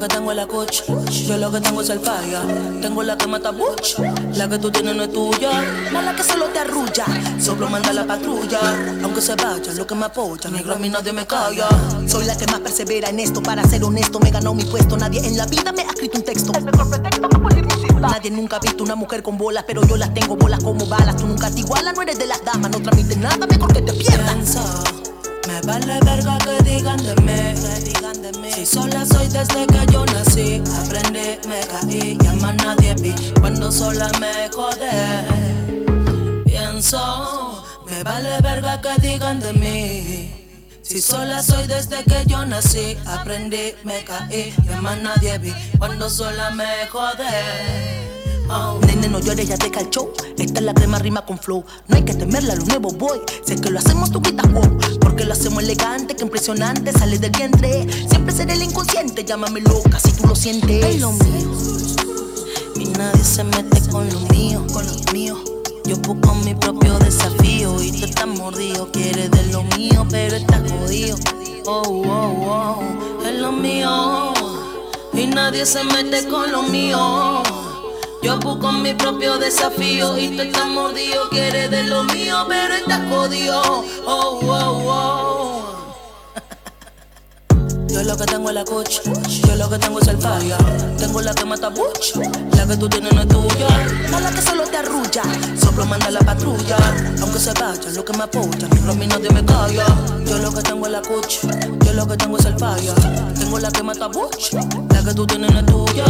[0.00, 0.82] Que tengo es la coach,
[1.26, 2.42] yo lo que tengo es el falla.
[2.80, 3.98] Tengo la que mata butch,
[4.34, 5.50] la que tú tienes no es tuya.
[5.92, 7.04] No la que solo te arrulla,
[7.38, 8.58] solo manda la patrulla.
[9.02, 11.68] Aunque se vaya, lo que me apoya, negro a mí nadie me calla.
[12.08, 14.96] Soy la que más persevera en esto, para ser honesto, me ganó mi puesto.
[14.96, 16.52] Nadie en la vida me ha escrito un texto.
[16.54, 18.00] El mejor pretexto música.
[18.00, 21.16] Nadie nunca ha visto una mujer con bolas, pero yo las tengo bolas como balas.
[21.16, 23.92] Tú nunca te igualas, no eres de las damas, no transmites nada, mejor que te
[23.92, 24.56] pierdas.
[25.46, 27.60] Me vale verga que digan de mí,
[28.60, 33.14] Si sola soy desde que yo nací, aprendí, me caí, y a más nadie vi.
[33.40, 40.58] Cuando sola me jodé, pienso, me vale verga que digan de mí.
[40.82, 45.54] Si sola soy desde que yo nací, aprendí, me caí, y a más nadie vi.
[45.78, 47.99] Cuando sola me jodé.
[48.86, 50.12] Nene, no llores, ya te cachó.
[50.36, 51.64] Esta es la crema rima con flow.
[51.86, 53.20] No hay que temerla, los nuevos boy.
[53.44, 54.78] Sé que lo hacemos tu guita wow.
[55.00, 56.92] Porque lo hacemos elegante, que impresionante.
[56.92, 57.86] Sale del vientre.
[58.08, 59.24] Siempre seré el inconsciente.
[59.24, 60.84] Llámame loca si tú lo sientes.
[60.84, 61.50] Es lo mío.
[62.76, 65.38] Y nadie se mete con lo mío, con lo mío.
[65.84, 68.90] Yo busco mi propio desafío y tú estás mordido.
[68.90, 71.16] Quieres de lo mío, pero estás jodido.
[71.66, 74.32] Oh, oh, oh, es lo mío.
[75.12, 77.59] Y nadie se mete con lo mío.
[78.22, 81.28] Yo busco mi propio desafío y tú estás mordido.
[81.30, 83.62] Quieres de lo mío, pero estás jodido.
[84.06, 85.80] Oh, oh, oh.
[87.88, 89.00] Yo lo que tengo es la coach,
[89.46, 90.58] yo lo que tengo es el falla.
[90.96, 92.14] Tengo la que mata butch,
[92.56, 93.68] la que tú tienes no es tuya.
[94.10, 95.22] No que solo te arrulla,
[95.60, 96.76] soplo manda la patrulla.
[97.20, 99.86] Aunque se vaya, lo que me apoya, a mí nadie me calla.
[100.24, 101.38] Yo lo que tengo es la coach,
[101.84, 102.94] yo lo que tengo es el falla.
[103.38, 104.52] Tengo la que mata butch,
[105.00, 106.04] la que tú tienes no es tuya.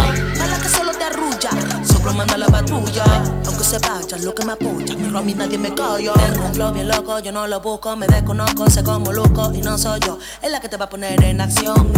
[0.49, 1.51] La que solo te arrulla,
[1.85, 3.05] soplo manda la patrulla.
[3.47, 6.13] Aunque se vaya, lo que me apoya, a mí nadie me calla.
[6.53, 10.01] Flow bien loco, yo no lo busco, me desconozco, sé como loco y no soy
[10.01, 10.19] yo.
[10.43, 11.93] Es la que te va a poner en acción.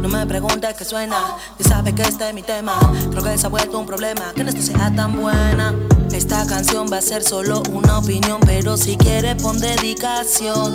[0.00, 1.16] No me preguntes qué suena,
[1.58, 2.78] y sabes que este es mi tema.
[3.10, 5.74] Creo que se ha vuelto un problema, que no esto sea tan buena.
[6.12, 10.72] Esta canción va a ser solo una opinión, pero si quieres pon dedicación.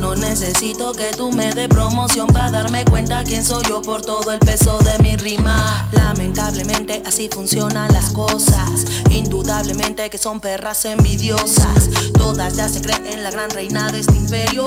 [0.00, 4.32] No necesito que tú me des promoción para darme cuenta quién soy yo por todo
[4.32, 5.88] el peso de mi rima.
[5.92, 8.84] Lamentablemente así funcionan las cosas.
[9.10, 11.88] Indudablemente que son perras envidiosas.
[12.12, 14.64] Todas ya se creen la gran reina de este imperio.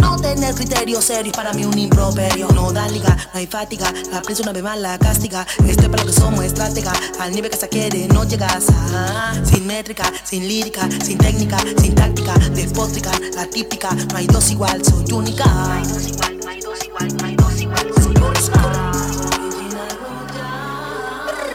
[0.00, 2.48] No tener criterio serio para mí un improperio.
[2.54, 3.92] No da liga, no hay fatiga.
[4.12, 5.46] La prensa una vez más la castiga.
[5.66, 6.92] Este para lo que somos estratega.
[7.18, 8.66] Al nivel que se quiere no llegas.
[8.70, 12.34] Ah, sin métrica, sin lírica, sin técnica, sin táctica.
[12.54, 13.90] Despótrica, la típica.
[13.94, 15.44] No hay dos igual, soy única.
[15.46, 18.92] No hay dos igual, no hay dos igual, no hay dos igual, soy única.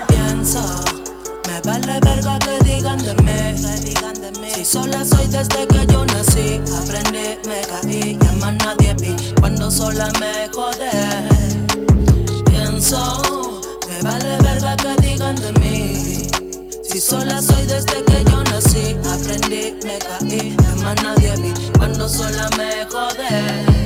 [0.07, 0.61] Pienso,
[1.47, 3.33] me vale verga que digan de mí.
[4.53, 9.15] Si sola soy desde que yo nací, aprendí, me caí, ya más nadie vi.
[9.39, 10.91] Cuando sola me jodé,
[12.45, 16.27] pienso, me vale verga que digan de mí.
[16.83, 21.64] Si sola soy desde que yo nací, aprendí, me caí, ya más nadie vi.
[21.77, 23.84] Cuando sola me jodé.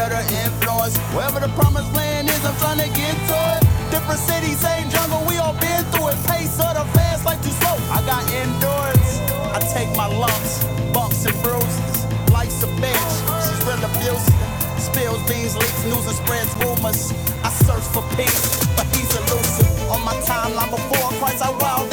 [0.00, 0.96] Under the influence.
[1.12, 3.62] Wherever the promised land is, I'm trying to get to it.
[3.92, 6.18] Different cities, same jungle, we all been through it.
[6.24, 7.76] Pace of the fast, like too slow.
[7.92, 9.20] I got endurance.
[9.52, 12.04] I take my lumps, bumps and bruises.
[12.32, 13.12] Life's a bitch,
[13.44, 14.40] she's real abusive.
[14.80, 17.12] Spills beans, leaks, news and spreads rumors.
[17.44, 19.68] I search for peace, but he's elusive.
[19.90, 21.89] On my timeline before Christ, I wild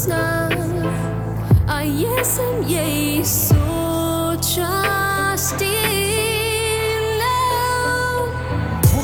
[0.00, 0.48] Znam,
[1.68, 4.60] a jestem jej součástí.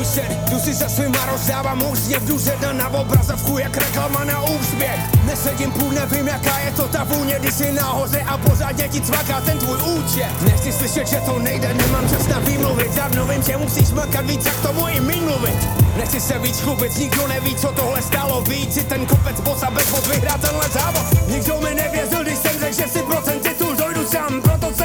[0.07, 4.99] Sen, tu si za svýma rozdávám úsměv Jdu zeda na obrazovku jak reklama na úspěch
[5.25, 9.41] Nesedím půl, nevím jaká je to ta vůně Když jsi nahoře a pozadě ti cvaká
[9.41, 10.41] ten tvůj účet.
[10.41, 14.45] Nechci slyšet, že to nejde, nemám čas na výmluvy Dávno vím, že musíš makat víc,
[14.45, 18.83] jak tomu i mluvit Nechci se víc chlubit, nikdo neví, co tohle stálo Víc si
[18.83, 22.75] ten kopec boss a bez bod vyhrát tenhle závod Nikdo mi nevěřil, když jsem řekl,
[22.75, 24.41] že si pro ten titul dojdu sám.
[24.41, 24.76] Proto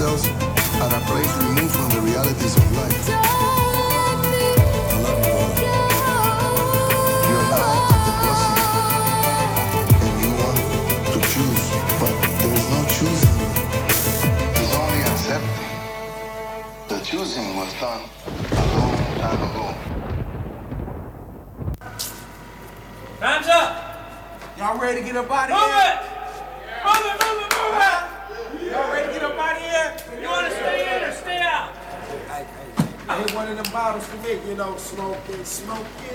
[0.00, 0.24] find themselves
[0.80, 3.10] at a place removed from the realities of life.
[3.10, 3.14] I
[5.02, 6.06] love you, brother.
[7.28, 8.56] You're now at the blessing,
[10.00, 10.58] and you want
[11.12, 11.66] to choose,
[12.00, 13.36] but there is no choosing.
[14.54, 15.70] There's only accepting.
[16.88, 19.66] The choosing was done a long time ago.
[23.20, 23.70] Time's up.
[24.56, 26.06] Y'all ready to get up out of here?
[26.06, 26.09] It!
[34.60, 36.09] For me, you know, smoking,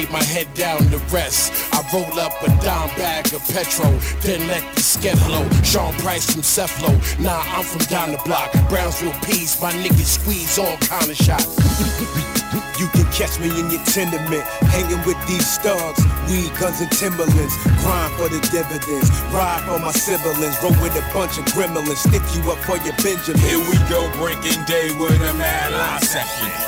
[0.00, 1.52] lay my head down to rest.
[1.72, 3.92] I roll up a dime bag of petrol,
[4.22, 5.48] then let the low.
[5.62, 8.52] Sean Price from Cephalo, nah, I'm from down the block.
[8.68, 11.56] Brownsville Peas, my niggas squeeze all kind of shots.
[12.80, 14.42] You can catch me in your tenement,
[14.72, 17.54] hanging with these thugs, weed, guns, and Timberlands.
[17.84, 22.24] Grind for the dividends, ride for my siblings, roll with a bunch of gremlins, stick
[22.32, 23.38] you up for your Benjamin.
[23.42, 26.59] Here we go, breaking day with a mad line session.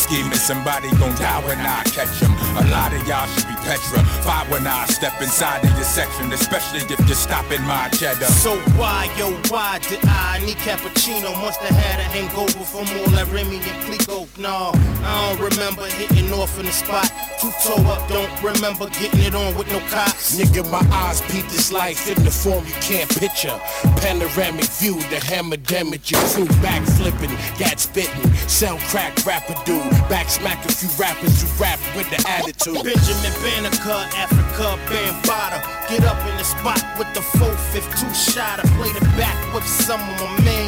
[0.00, 2.32] Scheming, somebody gon' die when I catch 'em.
[2.56, 6.32] A lot of y'all should be Petra petrified when I step inside of your section,
[6.32, 8.26] especially if you're stopping my cheddar.
[8.26, 11.30] So why, yo, why did I need cappuccino?
[11.40, 14.26] Must have had a hangover from all that Remy and Clico.
[14.38, 14.72] No,
[15.04, 17.10] I don't remember hitting off in the spot.
[17.40, 20.36] Two toe up, don't remember getting it on with no cops.
[20.36, 23.58] Nigga, my eyes peep this life in the form you can't picture.
[23.96, 29.88] Panoramic view, the hammer damage your crew back flipping, gat spitting, sound crack rapper dude,
[30.12, 32.84] back smack a few rappers who rap with the attitude.
[32.84, 35.64] Benjamin Banneker, Africa, Bambada.
[35.88, 38.68] Get up in the spot with the 4-5 two-shotter.
[38.76, 40.59] Play the back with some of my mans.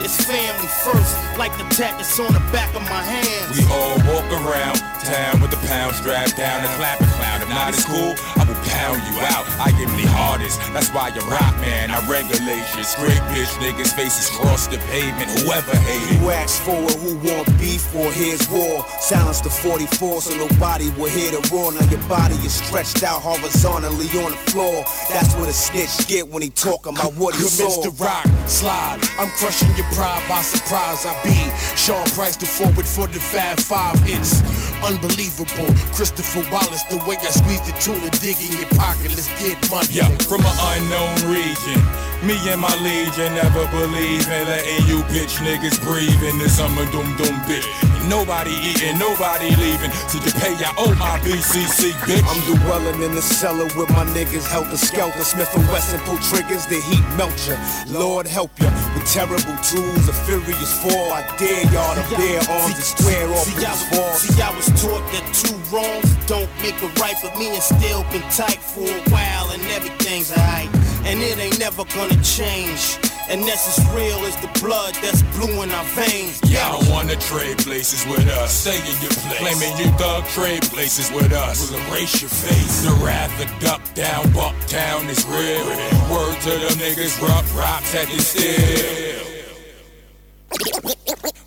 [0.00, 3.58] It's family first, like the tat that's on the back of my hands.
[3.58, 7.42] We all walk around town with the pound strapped down and clapping clown.
[7.42, 8.47] If not, it's cool, I will
[8.78, 9.44] pound you out.
[9.58, 11.90] I give me hardest, that's why you rock, man.
[11.90, 12.86] I regulate shit.
[12.86, 15.28] Straight bitch niggas faces cross the pavement.
[15.42, 18.86] Whoever hate You ask for it, who want beef or here's war.
[19.00, 21.72] Silence the 44 so nobody will hear the roar.
[21.72, 24.84] Now your body is stretched out horizontally on the floor.
[25.10, 27.82] That's what a snitch get when he talking about what he You're saw.
[27.82, 27.90] Mr.
[28.00, 29.00] Rock, slide.
[29.18, 31.04] I'm crushing your pride by surprise.
[31.04, 31.34] I be
[31.76, 33.96] Sean Price, the forward for the Fab Five.
[34.06, 35.68] It's unbelievable.
[35.92, 39.10] Christopher Wallace, the way I squeeze the tuna, dig in your pocket.
[39.10, 39.88] Let's get money.
[39.90, 42.07] Yeah, from an unknown region.
[42.22, 46.84] Me and my legion never believe in letting you bitch niggas breathe in this summer
[46.90, 47.62] doom doom bitch.
[48.08, 49.92] Nobody eating, nobody leaving.
[50.10, 52.24] So you pay your own my BCC bitch.
[52.26, 55.22] I'm dwelling in the cellar with my niggas helter skelter.
[55.22, 57.54] Smith and Wesson pull triggers, the heat melt ya.
[57.86, 61.12] Lord help ya with terrible tools, a furious fall.
[61.12, 64.14] I dare y'all to bear arms and square off See, with I this was, wall.
[64.18, 68.02] see, I was taught that two wrongs don't make a right, but me and still
[68.10, 70.87] been tight for a while, and everything's alright.
[71.08, 72.98] And it ain't never gonna change.
[73.30, 76.40] And that's as real as the blood that's blue in our veins.
[76.52, 78.52] Y'all don't wanna trade places with us.
[78.52, 79.40] Stay in your place.
[79.40, 81.70] Claiming you thug trade places with us.
[81.70, 82.84] We'll erase your face.
[82.84, 85.66] The wrath of duck down, buck town is real.
[86.12, 89.28] Word to them niggas, rough rocks at the still.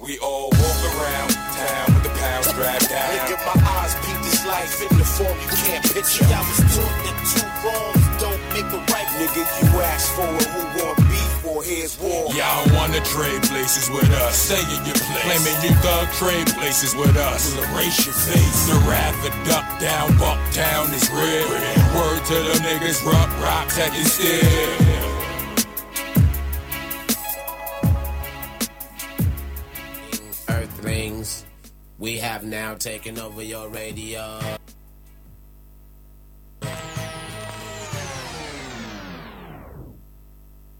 [0.01, 3.09] We all walk around town with the pound strapped down.
[3.14, 6.26] Nigga, my eyes peep this life in the form you can't picture.
[6.26, 8.82] I was taught that two wrongs don't make a
[9.22, 10.46] nigga, you asked for it.
[10.46, 11.64] Who want beef for?
[11.64, 12.34] Here's war.
[12.34, 14.36] Y'all wanna trade places with us.
[14.36, 15.26] Stay in your place.
[15.30, 17.56] Claiming you thug trade places with us.
[17.56, 18.60] We'll erase your face.
[18.68, 21.50] The wrath of duck down, buck down is real.
[21.98, 25.12] Word to them niggas, rock, rock, tech is still.
[30.50, 31.46] Earthlings,
[32.00, 34.40] we have now taken over your radio.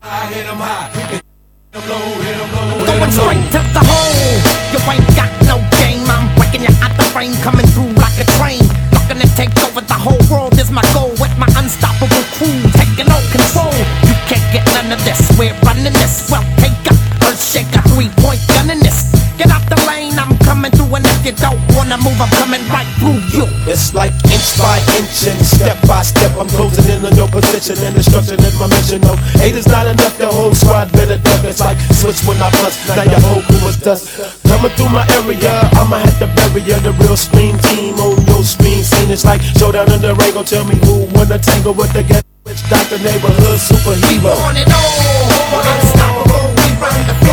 [0.04, 1.22] I hit high, hit
[1.86, 2.86] low, hit low.
[2.90, 4.42] Going straight to the hole.
[4.74, 6.10] You ain't got no game.
[6.10, 8.66] I'm breaking you out the frame, coming through like a train.
[8.90, 11.14] Looking to take over the whole world is my goal.
[11.22, 13.70] With my unstoppable crew taking all control.
[14.10, 15.22] You can't get none of this.
[15.38, 16.26] We're running this.
[16.34, 16.98] Well, take a
[17.30, 19.21] earth shaker, three point gun in this.
[19.42, 22.62] Get out the lane, I'm coming through, and if you don't wanna move, I'm coming
[22.70, 23.50] right through you.
[23.66, 27.74] It's like inch by inch and step by step I'm closing in on your position
[27.82, 29.02] and destruction is my mission.
[29.02, 31.42] No, eight is not enough, the whole squad better duck.
[31.42, 34.14] It's like switch when I bust, now your whole crew is dust.
[34.46, 36.78] Coming through my area, I'ma have to bury ya.
[36.86, 39.10] The real screen team on your screen scene.
[39.10, 40.38] It's like showdown in the ring.
[40.38, 44.38] Go tell me who wanna tangle with the get rich doctor neighborhood superhero.
[44.38, 47.31] On it all, unstoppable, we run the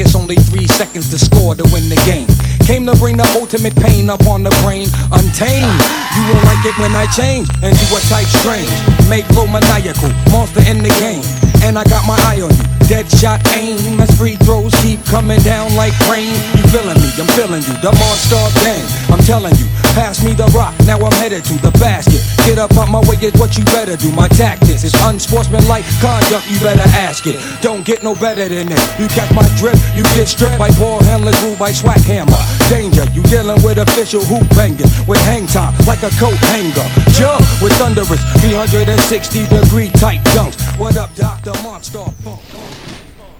[0.00, 2.28] it's only three seconds to score to win the game.
[2.66, 5.80] Came to bring the ultimate pain up on the brain, untamed.
[6.14, 8.70] You won't like it when I change and do a type strange.
[9.10, 11.24] Make low maniacal, monster in the game.
[11.66, 14.00] And I got my eye on you, dead shot aim.
[14.00, 16.32] As free throws keep coming down like rain.
[16.56, 18.84] You feeling me, I'm feeling you, the monster gang.
[19.12, 22.22] I'm telling you, pass me the rock, now I'm headed to the basket.
[22.46, 24.10] Get up out my way is what you better do.
[24.12, 27.38] My tactics is unsportsmanlike conduct, you better ask it.
[27.60, 28.82] Don't get no better than this.
[28.98, 32.61] You catch my drip, you get stripped by ball handlers, ruled by swag hammer.
[32.72, 36.86] Danger, you dealing with official hoop bangers with hang time like a coat hanger.
[37.12, 40.56] Jump with thunderous 360 degree tight dunks.
[40.78, 41.52] What up, Dr.
[41.62, 42.00] Monster?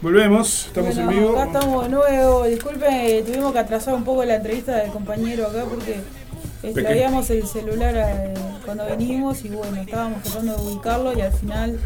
[0.03, 1.31] Volvemos, estamos Bueno, en vivo.
[1.41, 2.45] acá estamos de nuevo.
[2.45, 6.01] Disculpe, tuvimos que atrasar un poco la entrevista del compañero acá porque
[6.63, 8.35] extravíamos el celular eh,
[8.67, 11.81] cuando venimos y bueno, estábamos tratando de ubicarlo y al final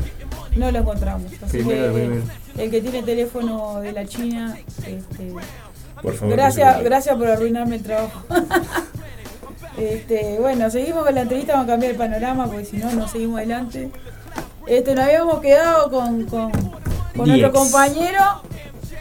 [0.56, 1.30] no lo encontramos.
[1.44, 2.22] Así Primero, que primero.
[2.58, 5.32] el que tiene teléfono de la China, este,
[6.02, 8.22] Por favor, gracias, gracias por arruinarme el trabajo.
[9.78, 13.08] este, bueno, seguimos con la entrevista, vamos a cambiar el panorama porque si no, no
[13.08, 13.90] seguimos adelante.
[14.66, 16.52] Este, nos habíamos quedado con, con,
[17.14, 18.42] nuestro compañero,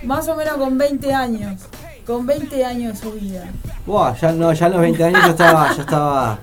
[0.03, 1.61] más o menos con 20 años.
[2.05, 3.45] Con 20 años de su vida.
[3.85, 5.73] Buah, ya, no, ya a los 20 años yo estaba.
[5.73, 6.39] Yo estaba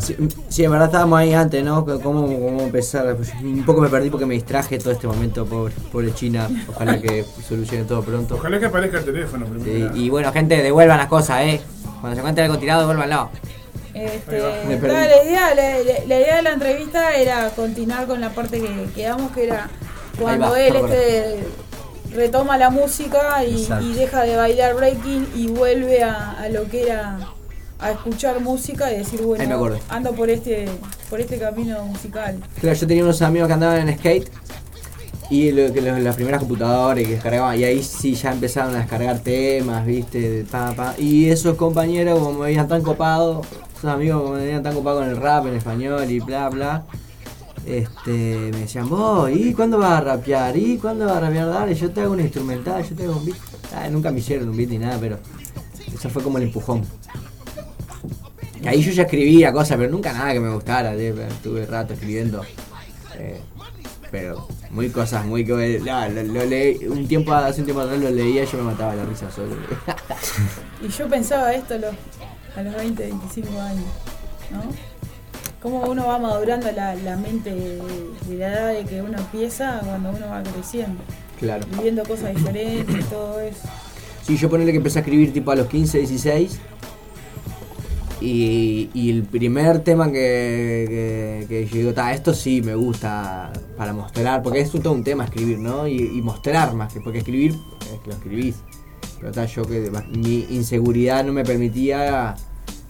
[0.00, 0.16] Sí,
[0.48, 1.84] sí, en verdad estábamos ahí antes, ¿no?
[1.84, 3.16] ¿Cómo, cómo empezar?
[3.16, 6.48] Pues, un poco me perdí porque me distraje todo este momento, pobre, pobre China.
[6.68, 8.36] Ojalá que solucione todo pronto.
[8.36, 9.94] Ojalá que aparezca el teléfono primero.
[9.94, 11.60] Sí, y bueno, gente, devuelvan las cosas, ¿eh?
[12.00, 13.30] Cuando se encuentre algo tirado, devuélvanlo.
[13.94, 18.88] Este, nada, la, idea, la, idea de la entrevista era continuar con la parte que
[18.94, 19.70] quedamos, que era
[20.20, 21.46] cuando va, él este,
[22.14, 27.18] retoma la música y, deja de bailar breaking y vuelve a, a lo que era
[27.78, 30.66] a escuchar música y decir, Ahí me bueno, ando por este,
[31.10, 32.38] por este camino musical.
[32.60, 34.30] Claro, yo tenía unos amigos que andaban en skate
[35.28, 38.78] y lo, que los- las primeras computadoras que descargaban, y ahí sí ya empezaron a
[38.78, 40.94] descargar temas, viste, pa, pa.
[40.98, 43.44] y esos compañeros como me veían tan copados,
[43.76, 46.84] esos amigos como me veían tan copados con el rap en español y bla bla,
[47.66, 50.56] este, me decían, vos, ¿y cuándo vas a rapear?
[50.56, 51.48] ¿Y cuándo vas a rapear?
[51.48, 53.36] Dale, yo te hago un instrumental, yo te hago un beat.
[53.74, 55.18] Ah, nunca me hicieron un beat ni nada, pero
[55.92, 56.84] eso fue como el empujón.
[58.64, 60.96] Ahí yo ya escribía cosas, pero nunca nada que me gustara.
[60.96, 61.06] ¿sí?
[61.06, 62.42] Estuve rato escribiendo.
[63.18, 63.40] eh,
[64.10, 65.80] pero muy cosas, muy que.
[65.84, 68.64] no, lo, lo leí, un tiempo, hace un tiempo atrás lo leía y yo me
[68.64, 69.54] mataba la risa solo.
[70.82, 71.94] Y yo pensaba esto a los,
[72.56, 73.84] a los 20, 25 años,
[74.50, 74.62] ¿no?
[75.60, 77.76] Cómo uno va madurando la, la mente de,
[78.28, 81.00] de la edad de que uno empieza cuando uno va creciendo.
[81.40, 81.66] claro.
[81.70, 83.68] Viviendo cosas diferentes y todo eso.
[84.22, 86.58] Sí, yo ponerle que empecé a escribir tipo a los 15, 16.
[88.20, 94.42] Y, el primer tema que, que, yo digo, "Ta, esto sí me gusta para mostrar,
[94.42, 95.86] porque es todo un tema escribir, ¿no?
[95.86, 97.54] Y, mostrar más que, porque escribir
[97.92, 98.56] es que lo escribís.
[99.20, 102.34] Pero ta, yo que mi inseguridad no me permitía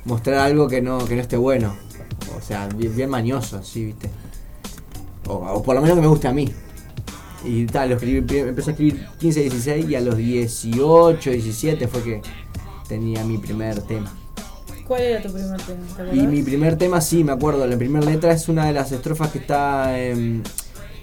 [0.05, 1.75] mostrar algo que no, que no esté bueno.
[2.37, 4.11] O sea, bien, bien mañoso, sí, viste.
[5.27, 6.53] O, o por lo menos que me guste a mí.
[7.45, 12.03] Y tal, lo escribí, empecé a escribir 15, 16 y a los 18, 17 fue
[12.03, 12.23] que
[12.89, 14.13] tenía mi primer tema.
[14.87, 16.13] ¿Cuál era tu primer tema?
[16.15, 17.67] Y mi primer tema, sí, me acuerdo.
[17.67, 20.43] La primera letra es una de las estrofas que está en,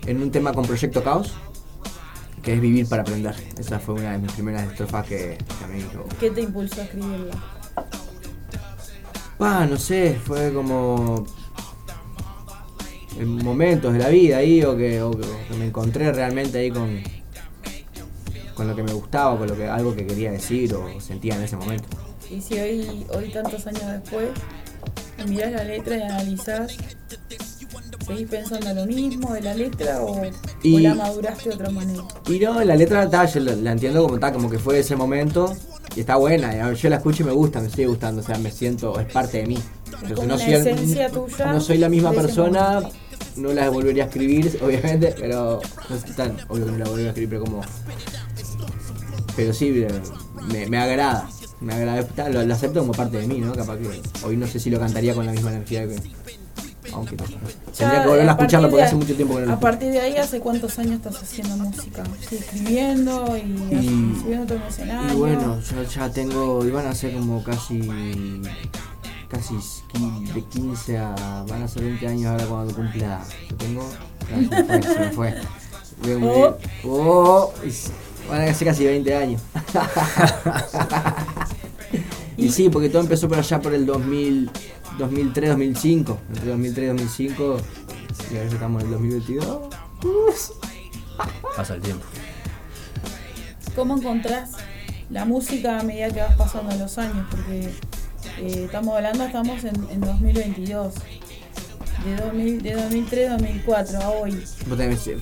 [0.05, 1.33] en un tema con Proyecto Caos,
[2.41, 3.35] que es Vivir para Aprender.
[3.57, 5.37] Esa fue una de mis primeras estrofas que,
[5.69, 5.83] me
[6.19, 7.33] ¿Qué te impulsó a escribirla?
[9.39, 11.25] Ah, no sé, fue como
[13.19, 16.57] en momentos de la vida ahí o que, o que- o que me encontré realmente
[16.59, 17.01] ahí con,
[18.55, 21.43] con lo que me gustaba, con lo que algo que quería decir o sentía en
[21.43, 21.87] ese momento.
[22.33, 24.29] Y si hoy, hoy tantos años después,
[25.27, 26.75] mirás la letra y analizás,
[28.07, 30.31] ¿seguís pensando lo mismo de la letra o, o
[30.63, 32.03] Y- la maduraste de otra manera?
[32.27, 35.55] Y no, la letra yo la, la entiendo como tal, como que fue ese momento
[35.95, 36.71] y está buena.
[36.71, 39.11] y Yo la escucho y me gusta, me sigue gustando, o sea, me siento, es
[39.11, 39.59] parte de mí.
[40.01, 42.81] Entonces, no, soy, el- esencia tuya no soy la misma persona,
[43.35, 47.05] no la volvería a escribir, obviamente, pero no es tan obvio que no la volvería
[47.05, 47.61] a escribir, pero como.
[49.35, 49.87] Pero sí, eh,
[50.51, 51.29] me, me agrada.
[51.63, 53.53] Me agrada, lo, lo acepto como parte de mí, ¿no?
[53.53, 55.95] Capaz que hoy no sé si lo cantaría con la misma energía que.
[56.93, 57.23] Aunque no.
[57.75, 59.59] Tendría que volver a a escucharlo porque de- hace mucho tiempo que no lo A
[59.59, 62.03] partir de ahí, ¿hace cuántos años estás haciendo música?
[62.29, 65.13] Sí, escribiendo y, Y- subiendo tu escenario.
[65.13, 67.81] Y bueno, yo ya tengo, iban a ser como casi,
[69.29, 69.55] casi
[70.35, 73.89] de 15 a, van a ser 20 años ahora cuando cumpla, yo tengo,
[74.29, 75.35] ya, se me fue,
[76.03, 76.53] se me fue.
[76.85, 77.91] Oh, s-
[78.29, 79.41] van a ser casi 20 años.
[82.37, 84.49] y sí, porque todo empezó por allá por el 2000,
[84.97, 87.57] 2003, 2005, entre 2003 y 2005,
[88.31, 89.57] y ahora ya estamos en el 2022.
[91.55, 92.05] Pasa el tiempo.
[93.75, 94.51] ¿Cómo encontrás
[95.09, 97.25] la música a medida que vas pasando los años?
[97.29, 97.69] Porque
[98.39, 100.93] eh, estamos hablando, estamos en, en 2022.
[102.05, 104.43] De, 2000 de 2003 2004 a hoy.
[104.67, 105.17] ¿Vos tenés, en,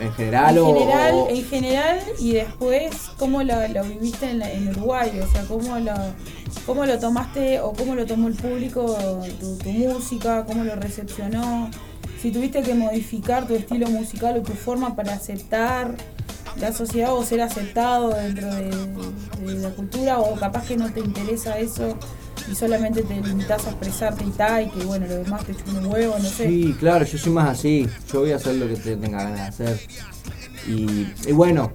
[0.00, 0.66] en general en o...?
[0.74, 5.30] general, o- en general y después cómo lo, lo viviste en, la- en Uruguay, o
[5.30, 5.92] sea, cómo lo,
[6.64, 8.96] cómo lo tomaste o cómo lo tomó el público
[9.40, 11.70] tu, tu música, cómo lo recepcionó,
[12.22, 15.94] si tuviste que modificar tu estilo musical o tu forma para aceptar
[16.58, 18.70] la sociedad o ser aceptado dentro de,
[19.44, 21.96] de la cultura o capaz que no te interesa eso
[22.50, 25.72] y solamente te limitas a expresarte y tal y que bueno, lo demás te chupa
[25.72, 26.48] un huevo, no sé.
[26.48, 27.86] Sí, claro, yo soy más así.
[28.12, 29.80] Yo voy a hacer lo que te tenga ganas de hacer.
[30.66, 31.72] Y, y bueno,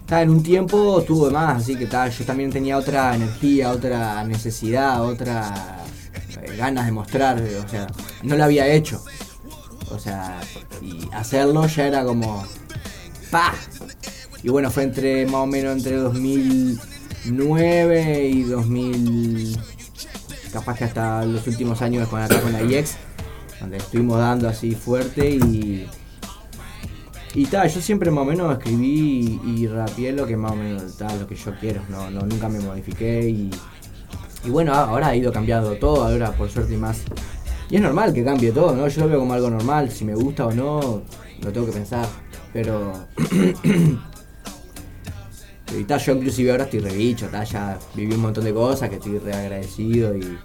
[0.00, 3.70] está en un tiempo tuvo de más, así que está, yo también tenía otra energía,
[3.72, 5.84] otra necesidad, otra
[6.42, 7.86] eh, ganas de mostrar, o sea,
[8.22, 9.02] no lo había hecho.
[9.90, 10.40] O sea,
[10.80, 12.42] y hacerlo ya era como
[13.30, 13.52] ¡pa!
[14.42, 19.58] Y bueno, fue entre más o menos entre 2009 y 2000
[20.56, 22.96] capaz que hasta los últimos años con acá con la IEX,
[23.60, 25.86] donde estuvimos dando así fuerte y.
[27.34, 30.56] Y tal, yo siempre más o menos escribí y, y rapeé lo que más o
[30.56, 33.50] menos tal, lo que yo quiero, no, no, nunca me modifiqué y.
[34.44, 37.02] Y bueno, ahora ha ido cambiando todo, ahora por suerte y más.
[37.68, 38.88] Y es normal que cambie todo, ¿no?
[38.88, 41.02] Yo lo veo como algo normal, si me gusta o no,
[41.42, 42.06] lo tengo que pensar.
[42.54, 42.92] Pero.
[45.72, 48.96] Y yo inclusive ahora estoy re bicho, tal, ya viví un montón de cosas que
[48.96, 50.38] estoy re agradecido y,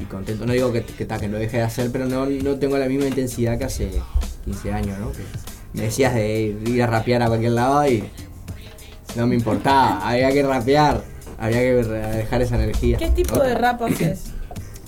[0.00, 0.46] y contento.
[0.46, 2.86] No digo que, que, ta, que lo deje de hacer, pero no, no tengo la
[2.86, 3.90] misma intensidad que hace
[4.46, 5.12] 15 años, ¿no?
[5.12, 5.22] Que
[5.74, 8.04] me decías de ir a rapear a cualquier lado y
[9.16, 11.04] no me importaba, había que rapear,
[11.38, 12.96] había que dejar esa energía.
[12.98, 14.32] ¿Qué tipo de rap haces?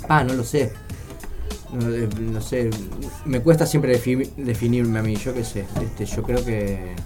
[0.09, 0.73] Ah, no lo sé.
[1.73, 2.71] No, eh, no sé,
[3.27, 5.67] me cuesta siempre defi- definirme a mí, yo qué sé.
[5.81, 6.97] Este, yo creo que...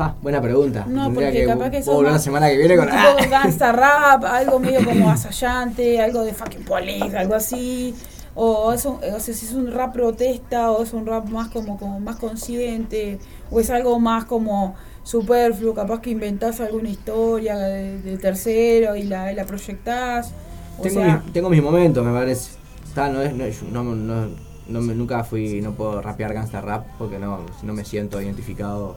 [0.00, 0.86] Pa, buena pregunta.
[0.88, 2.86] No, Tendría porque que capaz que volver la semana que viene con...
[2.88, 7.94] un tipo de gangsta rap, algo medio como asallante, algo de fucking police, algo así.
[8.34, 11.48] O es un, o sea, si es un rap protesta, o es un rap más
[11.50, 13.18] como, como más consciente,
[13.50, 19.02] o es algo más como superfluo, capaz que inventás alguna historia de, de tercero y
[19.02, 20.32] la, y la proyectás.
[20.78, 22.52] O Tengo, sea, mis, tengo mis momentos, me parece.
[22.88, 24.28] Está, no es, no, es- no, no,
[24.66, 28.96] no nunca fui, no puedo rapear gangsta rap porque no, no me siento identificado.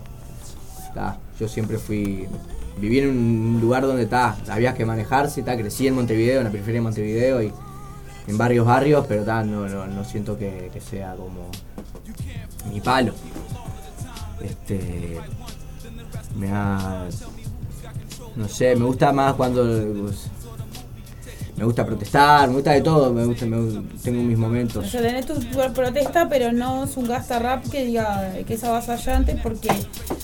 [1.39, 2.27] Yo siempre fui,
[2.79, 6.51] viví en un lugar donde está, había que manejarse, está, crecí en Montevideo, en la
[6.51, 7.51] periferia de Montevideo y
[8.27, 11.49] en varios barrios, pero está, no, no, no siento que, sea como
[12.71, 13.13] mi palo.
[14.41, 15.19] Este,
[16.37, 17.07] me ha,
[18.35, 20.09] no sé, me gusta más cuando
[21.57, 23.57] me gusta protestar, me gusta de todo, me gusta, me
[24.03, 24.89] tengo mis o momentos.
[24.89, 28.63] sea, tenés tu, tu protesta, pero no es un gangsta rap que diga que es
[28.63, 29.69] avasallante porque,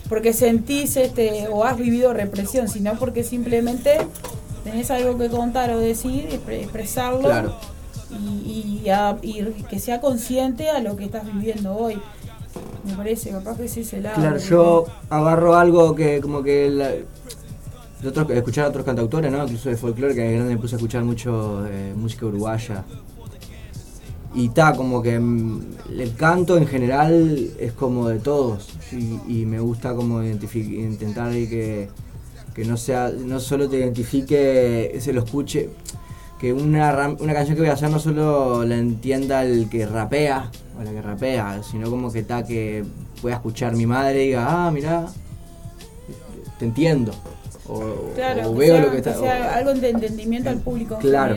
[0.07, 3.97] porque sentís este, o has vivido represión, sino porque simplemente
[4.63, 7.21] tenés algo que contar o decir, expre- expresarlo.
[7.21, 7.55] Claro.
[8.11, 11.99] y, y a- y que sea consciente a lo que estás viviendo hoy.
[12.83, 14.13] Me parece, capaz que sí se la.
[14.13, 16.89] Claro, yo agarro algo que como que la-
[18.07, 19.43] otros, escuchar a otros cantautores, ¿no?
[19.43, 22.83] Incluso de folclore, que de grande me puse a escuchar mucho eh, música uruguaya.
[24.33, 25.61] Y está, como que mm,
[25.97, 28.69] el canto en general es como de todos.
[28.91, 31.89] Y, me gusta como intentar que,
[32.53, 35.69] que no sea, no solo te identifique, se lo escuche,
[36.39, 40.49] que una, una canción que voy a hacer no solo la entienda el que rapea
[40.79, 42.85] o la que rapea, sino como que está que
[43.21, 45.07] pueda escuchar mi madre y diga, ah, mira,
[46.57, 47.13] te entiendo.
[47.69, 49.13] O, Claro, o que veo sea, lo que está.
[49.13, 51.35] que sea o- algo de entendimiento al público Claro.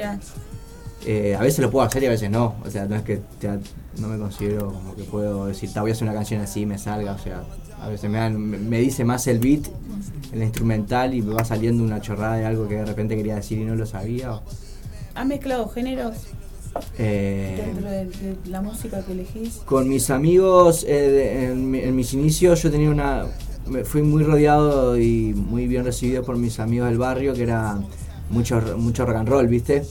[1.06, 2.54] eh, a veces lo puedo hacer y a veces no.
[2.64, 3.58] O sea, no es que ya
[3.98, 6.66] no me considero como que puedo decir, "Ta, voy a hacer una canción así y
[6.66, 7.12] me salga.
[7.12, 7.42] O sea,
[7.80, 9.66] a veces me, dan- me- dice más el beat,
[10.32, 13.58] el instrumental y me va saliendo una chorrada de algo que de repente quería decir
[13.58, 14.34] y no lo sabía.
[14.34, 14.42] o-
[15.14, 16.14] ¿Has mezclado géneros
[16.98, 19.56] eh, dentro de, de la música que elegís?
[19.66, 23.26] con mis amigos, eh, de- en, mi- en mis inicios yo tenía una...
[23.72, 27.80] me fui muy rodeado y muy bien recibido por mis amigos del barrio, que era
[28.30, 29.82] mucho, mucho rock and roll, ¿viste?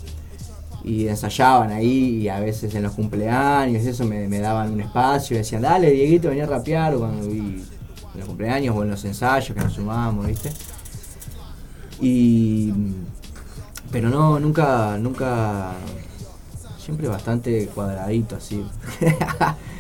[0.84, 5.36] Y ensayaban ahí y a veces en los cumpleaños y eso me, daban un espacio
[5.36, 7.64] y decían, dale Dieguito, venía a rapear cuando y
[8.14, 10.52] en los cumpleaños o en los ensayos que nos sumábamos, ¿viste?
[12.00, 12.74] Y...
[13.92, 15.74] Pero no, nunca, nunca...
[16.78, 18.66] Siempre bastante cuadradito así.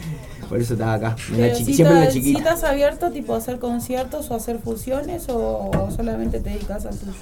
[0.51, 1.15] Por eso estaba acá.
[1.31, 2.39] en la si siempre en la chiquita.
[2.39, 6.85] estás abierto tipo a hacer conciertos o a hacer fusiones o, o solamente te dedicas
[6.85, 7.13] al tuyo?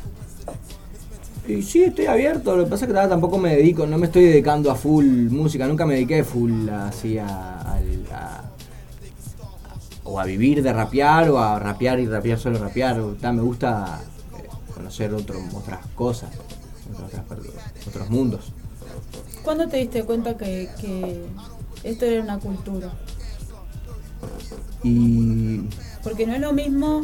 [1.47, 2.55] Y sí, estoy abierto.
[2.57, 5.05] Lo que pasa es que todavía tampoco me dedico, no me estoy dedicando a full
[5.29, 5.67] música.
[5.67, 8.43] Nunca me dediqué full así a, al- a-
[10.05, 12.99] o a vivir de rapear o a rapear y rapear solo rapear.
[12.99, 13.99] O, ta, me gusta
[14.39, 16.31] eh, conocer otro, otras cosas,
[17.05, 17.21] otras
[17.87, 18.51] otros mundos.
[19.43, 21.25] ¿Cuándo te diste cuenta que, que
[21.83, 22.91] esto era una cultura?
[24.83, 25.61] Y
[26.03, 27.01] Porque no es lo mismo.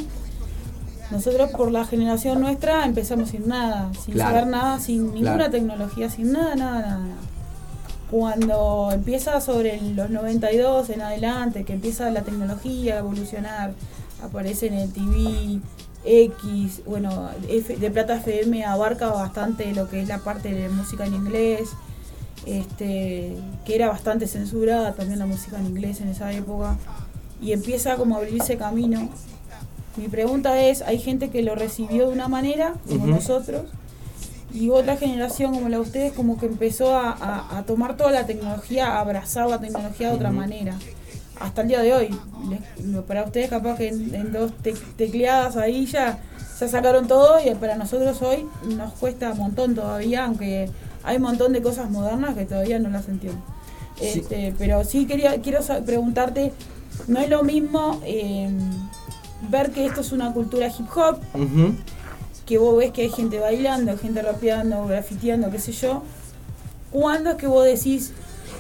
[1.12, 4.32] Nosotros por la generación nuestra empezamos sin nada, sin Claro.
[4.32, 5.52] saber nada, sin ninguna Claro.
[5.52, 6.98] tecnología, sin nada, nada, nada.
[7.00, 7.16] nada.
[8.10, 13.74] Cuando empieza sobre los 92 en adelante, que empieza la tecnología a evolucionar,
[14.24, 15.60] aparece en el TV,
[16.06, 21.06] X, bueno, F- de Plata FM abarca bastante lo que es la parte de música
[21.06, 21.70] en inglés,
[22.46, 26.78] este, que era bastante censurada también la música en inglés en esa época,
[27.42, 29.10] y empieza como a abrirse camino.
[29.98, 33.64] Mi pregunta es, hay gente que lo recibió de una manera, como nosotros,
[34.54, 38.12] y otra generación como la de ustedes como que empezó a, a- a tomar toda
[38.12, 40.76] la tecnología, a abrazar la tecnología de otra manera.
[41.40, 42.10] Hasta el día de hoy,
[42.50, 46.20] les- para ustedes capaz que en, en dos tec- tecleadas ahí ya,
[46.60, 48.46] ya sacaron todo y para nosotros hoy
[48.78, 50.70] nos cuesta un montón todavía, aunque
[51.04, 53.42] hay un montón de cosas modernas que todavía no las entiendo.
[54.00, 54.06] Sí.
[54.20, 56.52] Este, pero sí quería quiero preguntarte,
[57.08, 58.50] no es lo mismo eh,
[59.50, 61.20] ver que esto es una cultura hip hop,
[62.46, 66.04] que vos ves que hay gente bailando, gente rapeando, grafiteando, qué sé yo,
[66.92, 68.14] ¿cuándo es que vos decís,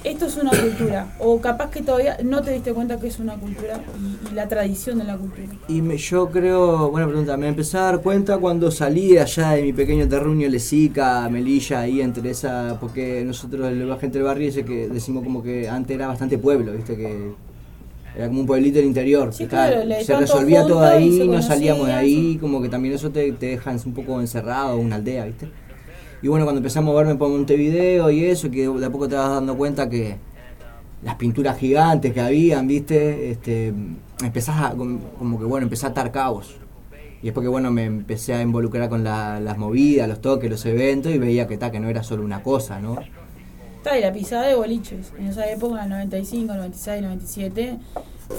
[0.03, 1.15] esto es una cultura?
[1.19, 4.47] O capaz que todavía no te diste cuenta que es una cultura y, y la
[4.47, 5.47] tradición de la cultura.
[5.67, 9.51] Y me- yo creo, buena pregunta, me empecé a dar cuenta cuando salí de allá
[9.51, 14.47] de mi pequeño terruño Lesica, Melilla, ahí entre esa, porque nosotros, la gente del barrio,
[14.47, 17.33] dice que decimos como que antes era bastante pueblo, viste que
[18.15, 19.33] era como un pueblito del interior.
[19.33, 19.67] Sí, estaba-
[20.05, 23.71] se resolvía todo ahí, no salíamos de ahí, como que también eso te, te deja
[23.85, 25.49] un poco encerrado, una aldea, viste.
[26.21, 29.15] Y bueno, cuando empezamos a verme por Montevideo y eso, que de a poco te
[29.15, 30.15] vas dando cuenta que
[31.03, 33.73] las pinturas gigantes que habían, viste, este,
[34.23, 36.55] empezás a, como que bueno, empecé a atar cabos.
[37.21, 40.65] Y después que bueno, me empecé a involucrar con la- las movidas, los toques, los
[40.65, 42.97] eventos y veía que, ta, que no era solo una cosa, ¿no?
[43.85, 45.11] Está, y la pisada de boliches.
[45.19, 47.77] En esa época, en el 95, 96, 97,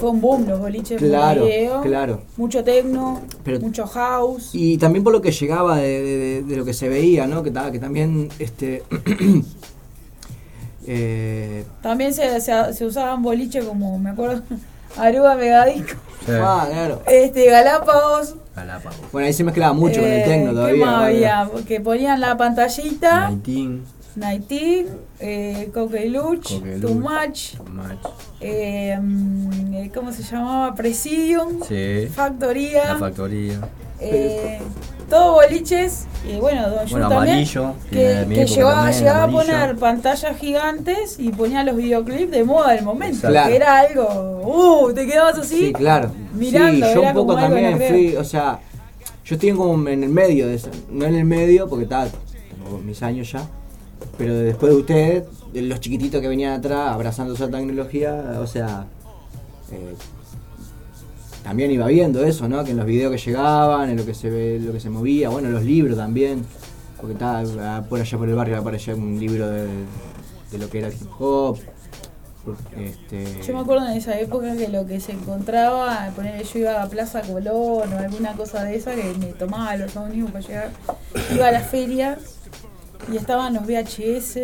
[0.00, 1.46] fue un boom los boliches Claro,
[1.84, 2.22] claro.
[2.36, 4.50] Mucho techno, Pero- mucho house.
[4.54, 7.44] Y también por lo que llegaba de, de- de- de lo que se veía, ¿no?
[7.44, 8.82] Que, que también, este...
[10.88, 14.42] eh, También se, se, se usaban boliches como, me acuerdo,
[14.96, 15.96] Aruba Megadisco,
[16.28, 17.02] Ah, claro.
[17.06, 18.34] este, Galápagos.
[19.12, 20.86] Bueno, ahí se mezclaba mucho con el eh, tecno ¿Qué todavía.
[20.86, 21.04] más ¿no?
[21.04, 21.50] había?
[21.68, 23.32] Que ponían la pantallita,
[24.16, 24.86] Nighting,
[25.20, 27.98] eh, Coqueluch, Coqueluch, Too Much, Match.
[28.40, 30.74] eh, mm, eh, ¿cómo se llamaba?
[30.74, 32.08] Presidium, Sí.
[32.14, 32.84] Factoría.
[32.94, 33.60] La factoría.
[34.00, 34.58] Eh,
[35.08, 39.76] todos boliches y bueno Don Bueno, también Amarillo, que que, llevaba, también, llegaba a poner
[39.76, 43.48] pantallas gigantes y ponía los videoclips de moda del momento Claro.
[43.48, 46.10] que era algo uh te quedabas así Sí, claro.
[46.34, 47.88] mirando sí, yo un poco también creo.
[47.88, 48.58] fui, o sea,
[49.24, 50.68] yo estoy como en el medio de eso.
[50.90, 53.46] No en el medio, porque está, tengo mis años ya.
[54.18, 58.86] Pero después de ustedes, de los chiquititos que venían atrás abrazando esa tecnología, o sea,
[59.72, 59.94] eh,
[61.42, 62.64] también iba viendo eso, ¿no?
[62.64, 65.28] Que en los videos que llegaban, en lo que se ve, lo que se movía,
[65.28, 66.44] bueno, los libros también.
[66.96, 69.66] Porque estaba por allá por el barrio aparecía un libro de,
[70.50, 71.58] de lo que era el hip hop.
[72.76, 76.82] Este, Yo me acuerdo en esa época que lo que se encontraba, poner yo iba
[76.82, 80.70] a Plaza Colón o alguna cosa de esa que me tomaba los ómnibus para llegar,
[81.34, 82.35] iba a las ferias
[83.12, 84.38] y estaban los VHS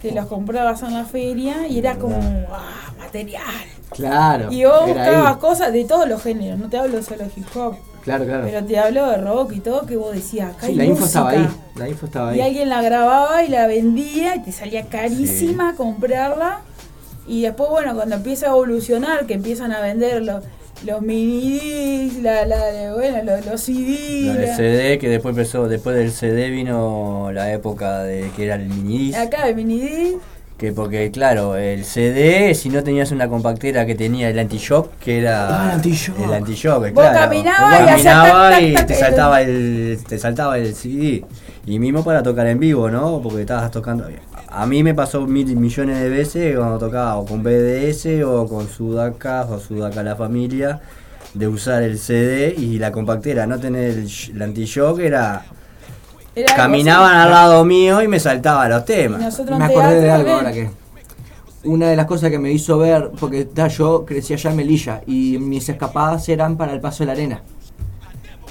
[0.00, 2.16] que los comprabas en la feria y era como
[2.52, 3.42] ah, material.
[3.90, 4.52] Claro.
[4.52, 5.40] Y vos buscabas ahí.
[5.40, 8.44] cosas de todos los géneros, no te hablo solo de hip hop, Claro, claro.
[8.44, 11.04] pero te hablo de rock y todo que vos decías, acá Sí, hay la info
[11.06, 11.48] estaba ahí.
[11.76, 12.38] La info estaba ahí.
[12.38, 16.60] Y alguien la grababa y la vendía y te salía carísima comprarla.
[17.26, 20.22] Y después, bueno, cuando empieza a evolucionar, que empiezan a vender
[20.76, 25.32] los, los mini discs, la, la, bueno, los, los CD, La del CD, que después
[25.36, 29.54] empezó, después del CD vino la época de que era el mini disc, acá de
[29.54, 30.18] mini disc.
[30.58, 35.18] que porque claro, el CD, si no tenías una compactera que tenía el anti-shock, que
[35.20, 36.18] era Ah, el anti-shock.
[36.20, 37.18] el anti-shock, claro.
[37.18, 41.24] caminabas Vos y caminabas te el- saltaba el te saltaba el CD.
[41.66, 43.20] Y mismo para tocar en vivo, ¿no?
[43.22, 44.06] Porque estabas tocando
[44.56, 48.68] a mí me pasó mil millones de veces cuando tocaba o con BDS o con
[48.68, 50.80] Sudaka o Sudaka la familia
[51.34, 55.44] de usar el CD y la compactera, no tener el, el anti-shock era
[56.56, 57.24] caminaban así.
[57.24, 59.40] al lado mío y me saltaba los Y temas.
[59.50, 60.70] Me acordé de algo ahora que.
[61.64, 65.00] Una de las cosas que me hizo ver, porque ta, yo crecí allá en Melilla
[65.06, 67.42] y mis escapadas eran para el paso de la arena.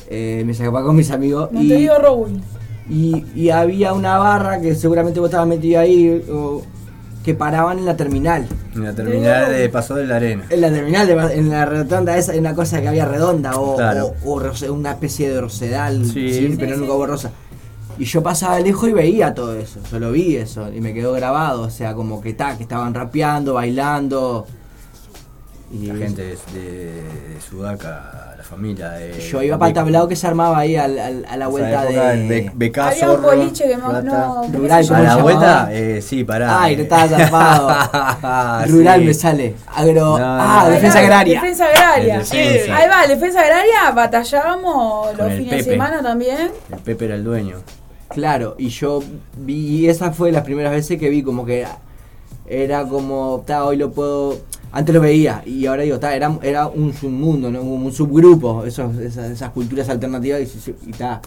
[0.09, 2.41] Eh, me escapaba con mis amigos y, Montevideo Rowl.
[2.89, 6.61] Y, y había una barra que seguramente vos estabas metido ahí o-
[7.23, 8.45] que paraban en la terminal.
[8.75, 10.43] En la terminal de Paso de la Arena.
[10.49, 13.77] En la terminal, de- en la rotonda esa, en una cosa que había redonda o,
[13.77, 14.13] Claro.
[14.25, 16.33] o- o una especie de rosedal, Sí.
[16.33, 16.81] sí, Sí, pero sí.
[16.81, 17.31] nunca hubo rosa.
[17.97, 21.13] Y yo pasaba lejos y veía todo eso, yo lo vi eso y me quedó
[21.13, 24.45] grabado, o sea, como que ta, que estaban rapeando, bailando.
[25.73, 26.93] Y La gente de, de,
[27.33, 28.91] de Sudaca, la familia.
[28.91, 31.83] De, yo iba para el tablado que se armaba ahí al- al- a la vuelta
[31.85, 32.27] de...
[32.27, 34.01] Be- Becá, Había un boliche que Plata.
[34.03, 35.23] no, ¿cómo Rural, ¿cómo ¿A la llamaba?
[35.23, 35.69] vuelta?
[35.71, 36.61] Eh, sí, pará.
[36.61, 36.77] Ay, eh.
[36.77, 37.67] no estaba zarpado.
[38.25, 39.05] Ah, Rural sí.
[39.07, 39.55] me sale.
[39.73, 40.17] Agro...
[40.19, 40.69] No, ah, no.
[40.75, 41.41] defensa agraria.
[41.41, 42.21] Defensa agraria.
[42.75, 45.69] Ahí va, defensa agraria, batallábamos Con los fines de Pepe.
[45.71, 46.51] semana también.
[46.71, 47.57] El Pepe era el dueño.
[48.09, 49.01] Claro, y yo
[49.37, 51.77] vi, y esa fue las primeras veces que vi como que era,
[52.45, 54.37] era como, ta, hoy lo puedo,
[54.73, 57.61] antes lo veía, y ahora digo, ta, era, era un submundo, ¿no?
[57.61, 61.21] un, un subgrupo, esos, esas, esas culturas alternativas, y, y ta,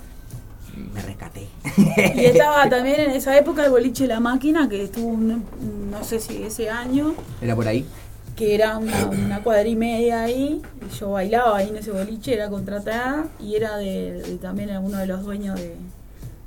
[0.93, 1.47] me rescaté.
[2.17, 5.41] Y estaba también en esa época el boliche La Máquina, que estuvo, no,
[5.91, 7.87] no sé si ese año, Era por ahí.
[8.37, 10.61] que era una, una cuadra y media ahí.
[10.87, 14.99] Y yo bailaba ahí en ese boliche, era contratada y era de, de también uno
[14.99, 15.77] de los dueños de,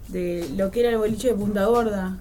[0.10, 2.18] de lo que era el boliche de Punta Gorda,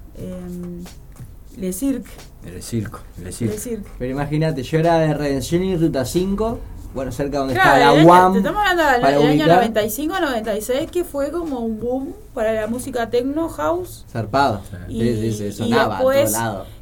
[1.58, 2.10] Le Cirque.
[2.56, 3.00] El circo.
[3.24, 3.88] El circo.
[3.98, 6.58] Pero imagínate, yo era de Redención y Ruta 5,
[6.94, 8.32] bueno, cerca donde Claro, está la UAM.
[8.32, 9.48] te estamos hablando del año ubicar.
[9.58, 14.04] 95, 96, que fue como un boom para la música techno house.
[14.10, 14.62] Zarpado.
[14.88, 16.34] Y, Sí, sí, se y sonaba a después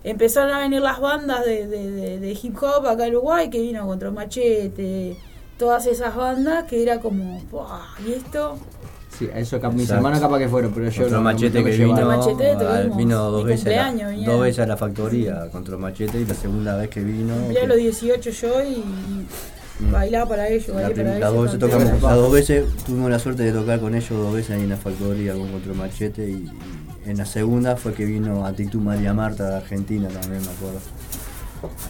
[0.05, 3.61] empezaron a venir las bandas de, de- de- de hip hop acá en Uruguay, que
[3.61, 5.17] vino Contra Machete,
[5.59, 8.57] todas esas bandas que era como, "Buah, ¿y esto?
[9.19, 9.95] Sí, a eso mis Exacto.
[9.95, 13.31] hermanos capaz que fueron, pero yo Contra no, Machete no que vino, Machete al- vino
[13.31, 16.91] dos veces, a la, dos veces a la factoría contra Machete y la segunda vez
[16.91, 17.35] que vino.
[17.35, 21.55] Cumplía que- los 18 yo y, y bailaba para ellos, la prim- para las, dos
[21.55, 21.59] ellos.
[21.59, 21.83] veces cantaba.
[21.91, 24.69] tocamos, las dos veces tuvimos la suerte de tocar con ellos dos veces ahí en
[24.69, 26.33] la factoría con Contra Machete y,
[27.07, 30.81] y en la segunda fue que vino Actitud María Marta de Argentina también me acuerdo.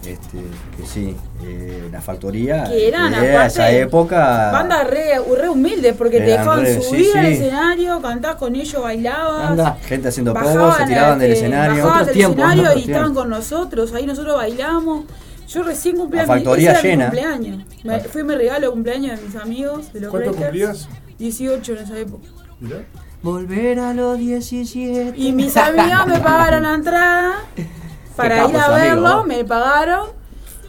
[0.07, 0.39] Este,
[0.77, 5.95] que sí, eh, la factoría Que eran, era aparte, esa época Bandas re, re humildes
[5.97, 7.33] porque te dejaban re- sí, subir al sí.
[7.33, 9.51] escenario, cantás con ellos, bailabas.
[9.51, 9.77] Anda.
[9.85, 11.87] gente haciendo pogo, se tiraban del este, escenario.
[11.87, 15.05] Otros del tiempos, escenario y estaban con nosotros, ahí nosotros bailamos.
[15.49, 17.05] Yo recién cumplí La mi- factoría era mi llena.
[17.07, 17.65] cumpleaños.
[17.85, 20.87] Me- fue mi regalo de cumpleaños de mis amigos, de los ¿Cuánto Breakers.
[20.87, 20.89] cumplías?
[21.19, 22.27] 18 en esa época.
[22.61, 22.79] Mirá.
[23.23, 25.15] Volver a los 17.
[25.17, 27.33] Y mis amigos me pagaron la entrada
[28.17, 30.17] para capo ir a amigo, verlo, me pagaron.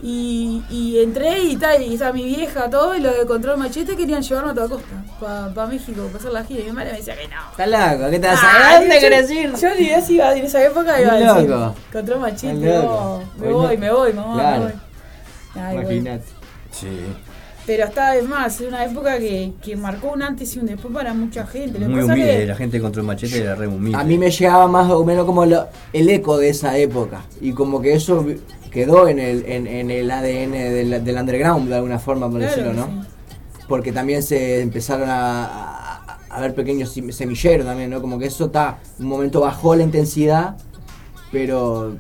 [0.04, 3.96] Y, y entré y tal, y está mi vieja, todo, y los de Control Machete
[3.98, 6.62] querían llevarme a toda costa, para México, para hacer la gira.
[6.62, 7.36] Y mi madre me decía que no.
[7.50, 9.56] Está loco, ¿qué te vas Ah, a ¿A dónde yo- querés ir?
[9.56, 11.76] Yo ni idea si iba en esa época iba a decir loco.
[11.92, 14.66] Control Machete, me voy, me voy, mamá, Claro.
[15.56, 15.74] me voy.
[15.84, 16.26] Imagínate.
[16.72, 16.88] Sí.
[17.68, 20.92] Pero está de más, es una época que, que marcó un antes y un después
[20.94, 21.78] para mucha gente.
[21.78, 23.98] Lo que Muy pasa humilde, que- la gente contra el machete era re humilde.
[23.98, 27.24] A mí me llegaba más o menos como lo- el eco de esa época.
[27.42, 28.26] Y como que eso
[28.72, 32.56] quedó en el, en, en el ADN del, del underground, de alguna forma, por Claro
[32.56, 33.06] decirlo, ¿no?
[33.68, 38.00] Porque también se empezaron a, a- a ver pequeños sem- semilleros también, ¿no?
[38.02, 40.56] Como que eso está, un momento bajó la intensidad,
[41.34, 41.98] pero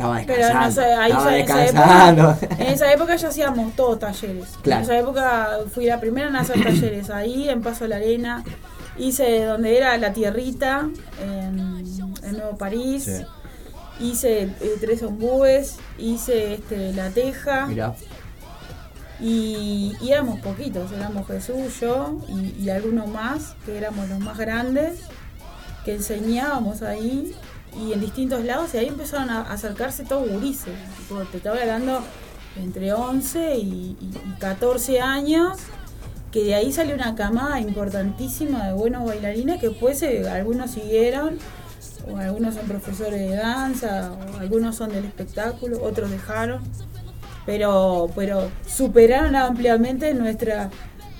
[0.00, 0.80] Estaba Pero descansando.
[1.10, 4.48] estaba en esa época, en esa época ya hacíamos todos talleres.
[4.62, 4.78] Claro.
[4.78, 7.10] En esa época fui la primera en hacer talleres.
[7.10, 8.42] Ahí en Paso de la Arena
[8.96, 10.88] hice donde era la tierrita
[11.22, 11.84] en,
[12.22, 13.04] en Nuevo París.
[13.04, 13.24] Sí.
[14.02, 17.92] Hice eh, tres ombúes, hice este, la teja Mirá.
[19.20, 24.38] y, y éramos poquitos, éramos Jesús, yo y, y algunos más, que éramos los más
[24.38, 25.00] grandes,
[25.84, 27.34] que enseñábamos ahí
[27.78, 30.74] y en distintos lados y ahí empezaron a acercarse todos gurises.
[30.98, 32.02] Tipo, te estaba hablando
[32.56, 35.58] entre 11 y, y- y 14 años,
[36.32, 41.38] que de ahí salió una camada importantísima de buenos bailarines que después eh, algunos siguieron,
[42.10, 46.60] o algunos son profesores de danza, o algunos son del espectáculo, otros dejaron
[47.46, 50.70] pero pero superaron ampliamente nuestra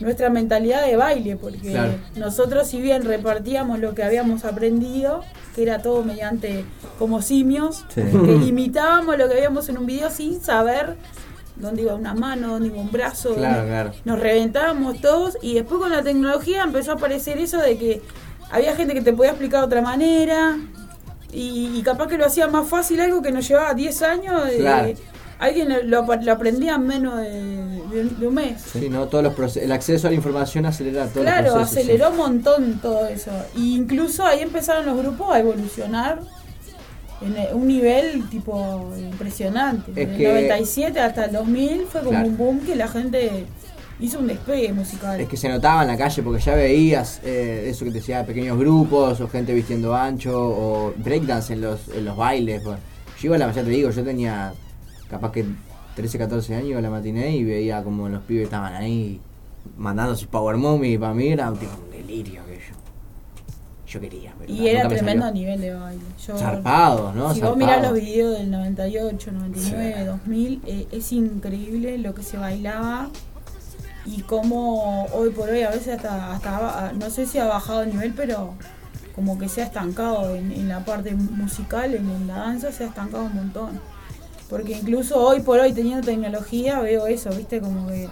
[0.00, 1.92] nuestra mentalidad de baile porque Claro.
[2.16, 5.22] nosotros si bien repartíamos lo que habíamos aprendido
[5.54, 6.64] que era todo mediante
[6.98, 8.02] como simios Sí.
[8.02, 10.96] que imitábamos lo que habíamos en un video sin saber
[11.56, 13.92] dónde iba una mano dónde iba un brazo Claro, claro.
[14.04, 18.02] nos reventábamos todos y después con la tecnología empezó a aparecer eso de que
[18.50, 20.58] había gente que te podía explicar de otra manera
[21.32, 24.88] y, y capaz que lo hacía más fácil algo que nos llevaba 10 años Claro.
[25.40, 29.08] Alguien lo, lo aprendía en menos de, de un- de un mes Sí, ¿no?
[29.08, 31.78] Todos los proce- el acceso a la información acelera todos claro los procesos.
[31.78, 36.20] aceleró un montón todo eso e incluso ahí empezaron los grupos a evolucionar
[37.22, 42.10] en eh, un nivel tipo impresionante Es Desde el 97 hasta el 2000 fue como
[42.12, 42.28] Claro.
[42.28, 43.46] un boom que la gente
[44.00, 47.66] hizo un despegue musical Es que se notaba en la calle porque ya veías eh,
[47.68, 52.04] eso que te decía, pequeños grupos o gente vistiendo ancho o breakdance en los, en
[52.06, 52.62] los bailes.
[52.64, 52.72] Yo
[53.22, 54.54] iba a la, ya te digo, yo tenía
[55.10, 55.44] capaz que
[55.96, 59.20] 13, 14 años, iba a la matiné y veía como los pibes estaban ahí
[59.76, 64.00] mandando sus power movies y para mí era tipo, un delirio que yo.
[64.00, 65.40] Quería, pero Y era me tremendo salió.
[65.40, 66.02] nivel de baile.
[66.24, 67.34] Yo, Zarpado, ¿no?
[67.34, 67.56] Si vos Zarpado.
[67.56, 73.10] mirás los videos del 98, 99, 2000, eh, es increíble lo que se bailaba
[74.06, 77.90] y cómo hoy por hoy a veces hasta, hasta no sé si ha bajado el
[77.90, 78.54] nivel, pero
[79.16, 82.84] como que se ha estancado en, en la parte musical, en, en la danza, se
[82.84, 83.80] ha estancado un montón.
[84.50, 88.08] Porque incluso hoy por hoy teniendo tecnología veo eso, viste, como que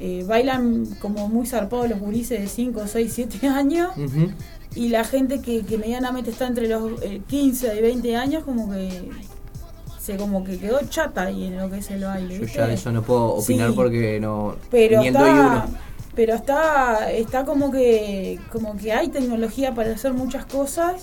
[0.00, 3.90] eh, bailan como muy zarpados los gurises de 5, 6, 7 años
[4.74, 8.70] y la gente que, que medianamente está entre los eh, 15 y 20 años como
[8.70, 9.08] que
[10.00, 12.34] se como que quedó chata ahí en lo que es el baile.
[12.34, 12.58] Yo ¿viste?
[12.58, 14.56] ya de eso no puedo opinar Sí, porque no.
[14.70, 15.64] pero ni el doy está, uno.
[16.14, 21.02] pero está está como que como que hay tecnología para hacer muchas cosas,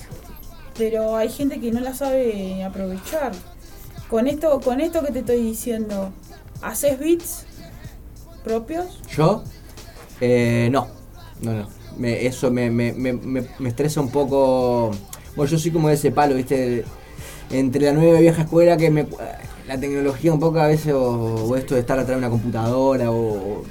[0.77, 3.33] pero hay gente que no la sabe aprovechar.
[4.09, 6.11] Con esto con esto que te estoy diciendo,
[6.61, 7.45] ¿haces beats
[8.43, 8.99] propios?
[9.15, 9.43] ¿Yo?
[10.21, 10.87] Eh, no,
[11.41, 11.67] no, no.
[11.97, 14.91] Me- eso me, me, me, estresa un poco.
[15.35, 16.83] Bueno, yo soy como de ese palo, ¿viste?
[17.49, 19.07] Entre la nueva y vieja escuela que me.
[19.67, 20.99] La tecnología un poco a veces, o,
[21.47, 23.63] o esto de estar atrás de una computadora, o.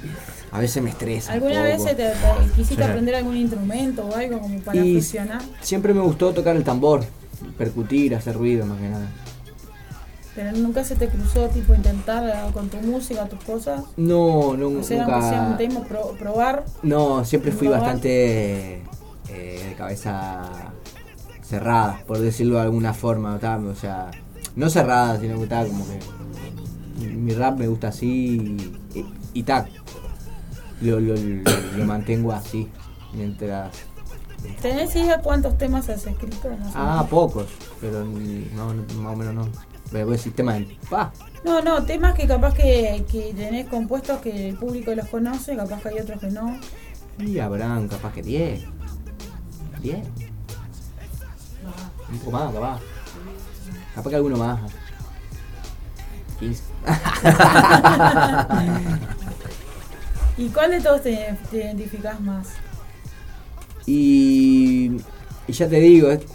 [0.51, 1.29] a veces me estresa.
[1.31, 2.13] un ¿Alguna vez te, te-
[2.55, 2.89] quisiste Sí.
[2.89, 5.41] aprender algún instrumento o algo como para Y fusionar?
[5.61, 7.05] Siempre me gustó tocar el tambor,
[7.57, 9.07] percutir, hacer ruido más que nada.
[10.35, 13.83] Pero nunca se te cruzó tipo intentar eh, con tu música, tus cosas.
[13.95, 15.57] No, no O sea, aunque sea un nunca.
[15.57, 16.65] tema pro- probar.
[16.83, 17.81] No, siempre fui Probar.
[17.83, 18.75] bastante
[19.29, 20.43] eh, de cabeza
[21.41, 23.35] cerrada, por decirlo de alguna forma.
[23.35, 24.11] estaba- O sea,
[24.57, 25.99] no cerrada, sino que estaba como que.
[27.07, 28.57] Mi rap me gusta así
[28.93, 29.67] y, y tac.
[30.81, 32.69] Lo, lo, lo- lo mantengo así.
[33.13, 33.71] Mientras.
[34.61, 36.49] ¿Tenés idea cuántos temas has escrito?
[36.49, 37.47] Más o Ah, pocos,
[37.81, 39.47] pero no, no, más o menos no.
[39.95, 40.77] Pero el sistema de.
[40.89, 41.13] Pa,
[41.45, 45.81] No, no, temas que capaz que, que tenés compuestos que el público los conoce, capaz
[45.81, 46.59] que hay otros que no.
[47.17, 48.65] y habrán capaz que 10.
[49.81, 49.97] 10.
[52.11, 52.81] Un poco más, capaz.
[53.95, 54.59] Capaz que alguno más.
[56.41, 56.61] 15.
[60.37, 62.47] ¿Y cuál de todos te, te identificás más?
[63.87, 64.97] y,
[65.47, 66.25] y ya te digo, es-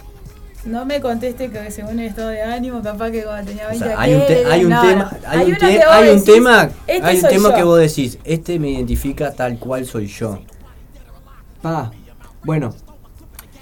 [0.65, 3.85] No me conteste que según el estado de ánimo, capaz que cuando tenía O 20
[3.85, 6.15] sea, hay un, te- hay un no, tema, hay un, te- que vos hay un
[6.19, 7.55] decís, tema, este hay un tema yo.
[7.55, 10.39] que vos decís, este me identifica tal cual soy yo.
[11.63, 11.91] Pa,
[12.43, 12.75] bueno,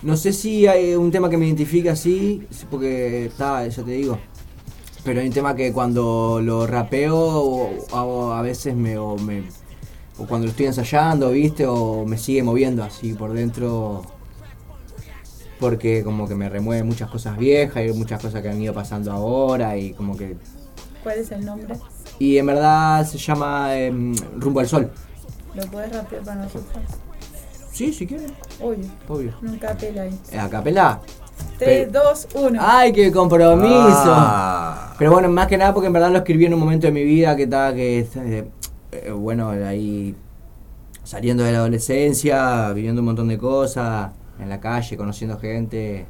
[0.01, 3.91] no sé si hay un tema que me identifica así, sí, porque está, ya te
[3.91, 4.19] digo.
[5.05, 9.43] Pero hay un tema que cuando lo rapeo o- hago a veces me o, me
[10.17, 11.65] o cuando lo estoy ensayando, ¿viste?
[11.65, 14.01] O me sigue moviendo así por dentro.
[15.59, 19.11] Porque como que me remueve muchas cosas viejas y muchas cosas que han ido pasando
[19.11, 20.37] ahora y como que...
[21.03, 21.75] ¿Cuál es el nombre?
[22.17, 24.91] Y en verdad se llama em, Rumbo al Sol.
[25.55, 26.83] ¿Lo podés rapear para nosotros?
[27.71, 28.31] Sí, si quieres.
[28.61, 28.85] Obvio.
[29.07, 29.33] Obvio.
[29.41, 30.19] Nunca pela ahí.
[30.37, 30.99] ¿A capela?
[31.57, 32.59] 3, 2, 1.
[32.61, 34.13] ¡Ay, qué compromiso!
[34.15, 34.93] Ah.
[34.97, 37.03] Pero bueno, más que nada porque en verdad lo escribí en un momento de mi
[37.03, 38.49] vida que estaba que, eh,
[38.91, 40.15] eh, bueno, ahí
[41.03, 46.05] saliendo de la adolescencia, viviendo un montón de cosas, en la calle, conociendo gente,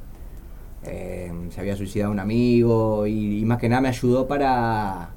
[0.84, 5.10] eh, se había suicidado un amigo y, y más que nada me ayudó para,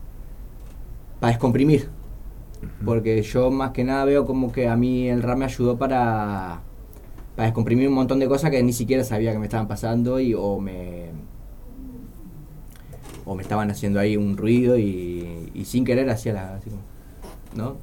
[1.21, 1.89] para descomprimir.
[2.85, 6.61] Porque yo más que nada veo como que a mí el rap me ayudó para,
[7.35, 10.35] para descomprimir un montón de cosas que ni siquiera sabía que me estaban pasando y
[10.35, 11.11] o me
[13.25, 16.83] o me estaban haciendo ahí un ruido y, y sin querer hacía la así como,
[17.57, 17.77] ¿no?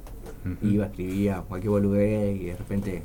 [0.62, 3.02] Iba, escribía cualquier boludez y de repente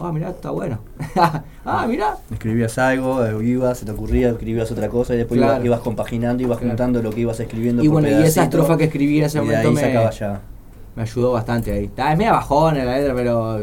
[0.00, 0.78] ah mirá, está bueno
[1.64, 5.54] ah mirá Escribías algo, ibas, se te ocurría, escribías otra cosa y después Claro.
[5.54, 6.70] ibas, ibas compaginando, ibas Claro.
[6.70, 7.82] juntando lo que ibas escribiendo.
[7.82, 10.40] y por bueno y esa estrofa que escribí en ese momento ahí me, sacaba ya.
[10.96, 13.60] me ayudó bastante ahí está, es media bajón en la letra pero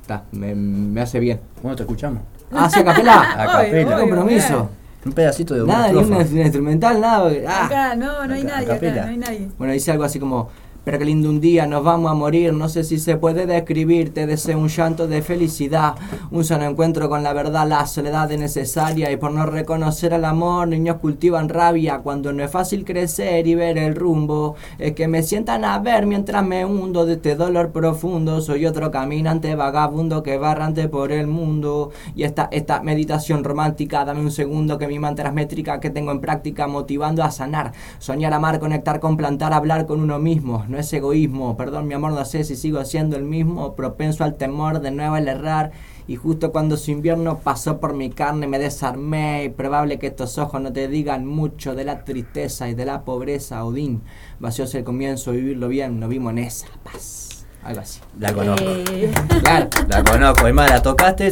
[0.00, 3.94] está, me, me hace bien bueno te escuchamos ah ¿sí, a capela A capela.
[3.96, 4.68] Qué compromiso
[5.06, 7.66] Un pedacito de una nada ni una, una instrumental nada ah.
[7.66, 9.02] Acá, no, no hay nadie, acá, capela.
[9.04, 9.48] no hay nadie.
[9.56, 10.48] Bueno, dice algo así como,
[10.84, 14.14] pero qué lindo un día, nos vamos a morir, no sé si se puede describir,
[14.14, 15.94] te deseo un llanto de felicidad,
[16.30, 19.10] un sano encuentro con la verdad, la soledad es necesaria.
[19.10, 21.98] Y por no reconocer al amor, niños cultivan rabia.
[21.98, 26.06] Cuando no es fácil crecer y ver el rumbo, es que me sientan a ver
[26.06, 31.12] mientras me hundo de este dolor profundo, soy otro caminante vagabundo que va errante por
[31.12, 31.90] el mundo.
[32.14, 36.20] Y esta, esta meditación romántica, dame un segundo que mi mantra métrica que tengo en
[36.20, 40.92] práctica motivando a sanar, soñar, amar, conectar con plantar, hablar con uno mismo, no es
[40.92, 44.90] egoísmo, perdón mi amor, no sé si sigo siendo el mismo, propenso al temor, de
[44.90, 45.72] nuevo al errar.
[46.06, 50.38] Y justo cuando su invierno pasó por mi carne me desarmé y probable que estos
[50.38, 54.02] ojos no te digan mucho de la tristeza y de la pobreza, Odín.
[54.38, 57.46] Vacíos el comienzo, vivirlo bien, nos vimos en esa paz.
[57.62, 58.00] Algo así.
[58.18, 58.64] La conozco.
[58.66, 59.68] Eh, Claro.
[59.88, 60.46] La conozco.
[60.46, 61.28] Es más, la tocaste.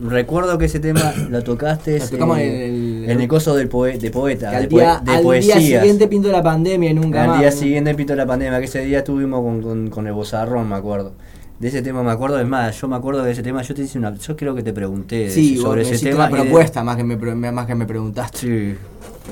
[0.00, 4.10] Recuerdo que ese tema lo tocaste tocamos en, el- en el coso del poe- de
[4.10, 7.40] poeta, al de, día, de al día siguiente pintó la pandemia y nunca Al más.
[7.40, 10.76] día siguiente pintó la pandemia, que ese día estuvimos con, con, con el bozarrón, me
[10.76, 11.12] acuerdo.
[11.58, 13.82] De ese tema me acuerdo, es más, yo me acuerdo de ese tema, yo te
[13.82, 16.26] hice una, yo creo que te pregunté Sí, sobre ese tema.
[16.28, 17.16] una de- propuesta más que, me,
[17.50, 18.38] más que me preguntaste.
[18.38, 18.74] Sí,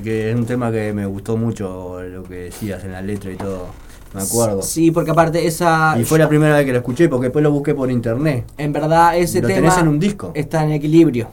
[0.02, 3.36] que es un tema que me gustó mucho lo que decías en la letra y
[3.36, 3.68] todo,
[4.14, 4.62] me acuerdo.
[4.62, 5.96] Sí, porque aparte esa...
[5.98, 8.44] Y fue la primera vez que lo escuché, porque después lo busqué por internet.
[8.56, 10.30] En verdad ese Lo tema tenés en un disco.
[10.34, 11.28] está en equilibrio.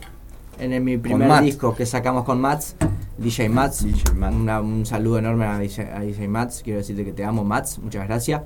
[0.60, 1.46] En el- mi primer Mats.
[1.46, 2.76] disco que sacamos con Mats,
[3.18, 3.86] DJ Mats.
[4.16, 6.62] Una- un saludo enorme a DJ, a DJ Mats.
[6.64, 7.80] Quiero decirte que te amo, Mats.
[7.80, 8.42] Muchas gracias.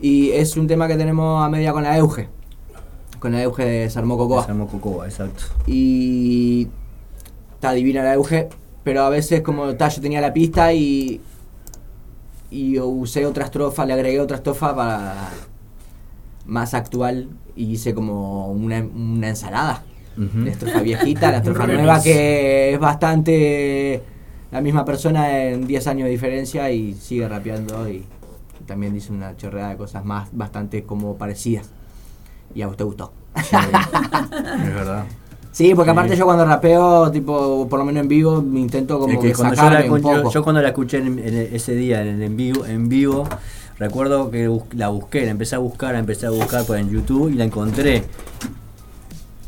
[0.00, 2.28] Y es un tema que tenemos a media con la Euge.
[3.18, 4.44] Con la Euge de Sarmo Cocoa.
[4.44, 5.44] Sarmo Cocoa, exacto.
[5.66, 6.68] Y
[7.54, 8.48] está divina la Euge,
[8.84, 11.20] pero a veces como está, yo tenía la pista y
[12.50, 15.30] y usé otra estrofa, le agregué otra estrofa para
[16.46, 19.82] más actual y hice como una, una ensalada.
[20.16, 20.38] Ujú.
[20.44, 24.02] La estrofa viejita, la estrofa nueva que es bastante
[24.50, 28.04] la misma persona en 10 años de diferencia y sigue rapeando y
[28.66, 31.70] también dice una chorreada de cosas más bastante como parecidas.
[32.54, 33.12] Y a usted gustó.
[33.34, 35.04] Es verdad.
[35.56, 39.18] Sí, porque aparte yo cuando rapeo, tipo, por lo menos en vivo, me intento como
[39.18, 40.30] que que cuando yo, la, un poco.
[40.30, 43.26] yo cuando la escuché en, en ese día en en vivo, en vivo,
[43.78, 47.30] recuerdo que la busqué, la empecé a buscar, la empecé a buscar por en YouTube
[47.30, 48.04] y la encontré.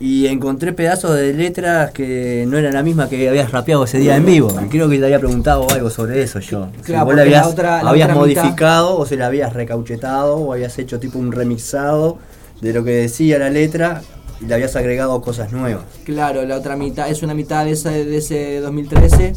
[0.01, 4.17] Y encontré pedazos de letras que no eran la misma que habías rapeado ese día
[4.17, 4.49] en vivo.
[4.71, 6.69] Creo que te había preguntado algo sobre eso yo.
[6.77, 10.37] Si Claro, vos la habías, otra- la habías mitad- modificado o se la habías recauchetado
[10.37, 12.17] o habías hecho tipo un remixado
[12.63, 14.01] de lo que decía la letra
[14.41, 15.85] y le habías agregado cosas nuevas.
[16.05, 19.33] Claro, la otra mitad es una mitad de ese, de ese 2013,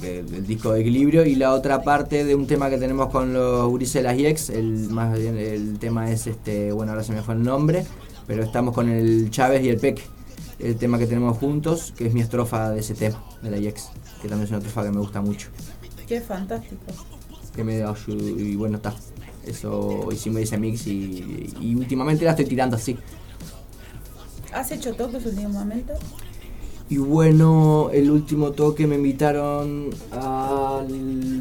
[0.00, 3.32] que- el disco de equilibrio, y la otra parte de un tema que tenemos con
[3.32, 7.22] los de las IEX, el, más bien el tema es este, bueno ahora se me
[7.22, 7.84] fue el nombre,
[8.26, 10.02] pero estamos con el Chávez y el Peque,
[10.58, 13.90] el tema que tenemos juntos, que es mi estrofa de ese tema, de la IEX,
[14.22, 15.48] que también es una estrofa que me gusta mucho.
[16.06, 16.82] Qué fantástico.
[17.54, 18.94] que me y bueno está
[19.46, 22.96] eso hicimos ese mix y, y últimamente la estoy tirando así
[24.56, 25.92] ¿Has hecho toques últimamente?
[26.88, 30.86] y bueno el último toque me invitaron al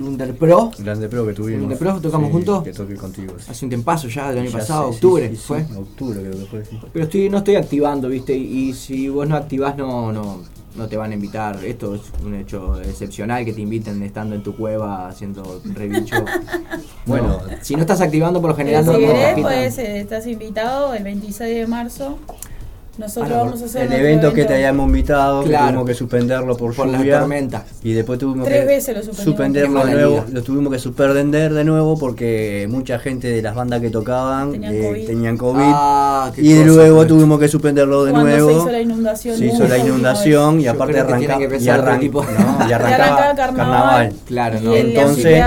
[0.02, 1.64] Underpro Grande Pro que tuvimos.
[1.64, 3.36] Underpro tocamos Sí, juntos Que toque contigo.
[3.38, 3.52] sí.
[3.52, 6.32] hace un tempazo ya del año Ya pasado sé, octubre sí, sí, fue Octubre creo
[6.40, 6.80] que fue, sí.
[6.92, 10.42] pero estoy no estoy activando viste y, y si vos no activás no no
[10.76, 14.42] no te van a invitar esto es un hecho excepcional que te inviten estando en
[14.42, 16.16] tu cueva haciendo rebicho
[17.06, 17.28] Bueno.
[17.28, 20.26] No, si no estás activando por lo general si no, no querés, pues, eh, estás
[20.26, 22.18] invitado el 26 de marzo.
[22.98, 26.56] Nosotros no, vamos a hacer El evento que te habíamos invitado, que tuvimos que suspenderlo
[26.56, 27.66] por, Por lluvia, tormenta.
[27.84, 29.26] Y después tuvimos Tres que veces lo suspendimos.
[29.26, 30.26] suspenderlo de nuevo.
[30.32, 34.76] Lo tuvimos que suspender de nuevo porque mucha gente de las bandas que tocaban Tenían
[34.76, 35.06] eh, COVID.
[35.08, 35.62] tenían COVID.
[35.66, 38.50] Ah, y cosa, luego tuvimos que suspenderlo de Cuando nuevo.
[38.50, 39.38] se hizo la inundación.
[39.38, 42.72] Se hizo la inundación y aparte creo que arranca, tiene que y, arran- no, y
[42.74, 43.56] arrancaba arrancaba carnaval.
[43.56, 44.14] carnaval.
[44.26, 44.76] Claro, Y ¿no?
[44.76, 45.44] Entonces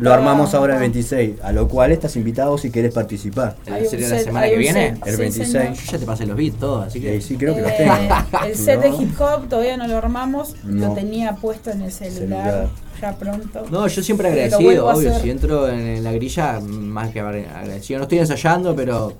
[0.00, 3.56] lo armamos ahora el 26, a lo cual estás invitado si querés participar.
[3.88, 4.96] ¿Sería la semana que viene?
[5.04, 5.52] El sí, 26.
[5.52, 5.74] señor.
[5.74, 7.20] Yo ya te pasé los beats todos, así que.
[7.20, 8.44] Sí, creo que los Eh, tengo.
[8.46, 12.16] el set de hip hop todavía no lo armamos, lo tenía puesto en el celular,
[12.44, 12.68] Celular.
[13.00, 13.64] ya pronto.
[13.70, 15.10] No, yo siempre agradecido, obvio.
[15.10, 15.22] hacer.
[15.22, 17.98] Si entro en, la grilla, más que agradecido.
[17.98, 19.12] No estoy ensayando, pero.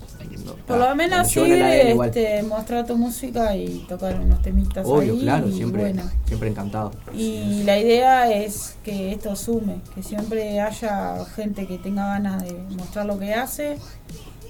[0.66, 5.20] Por lo menos sí, este, mostrar tu música y tocar unos temitas Obvio, ahí.
[5.20, 6.02] claro, siempre, bueno.
[6.26, 6.90] siempre encantado.
[7.14, 12.54] Y la idea es que esto sume, que siempre haya gente que tenga ganas de
[12.76, 13.76] mostrar lo que hace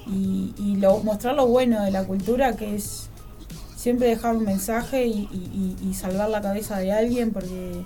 [0.07, 3.09] y, lo, mostrar lo bueno de la cultura, que es
[3.77, 7.83] siempre dejar un mensaje y, salvar la cabeza de alguien, porque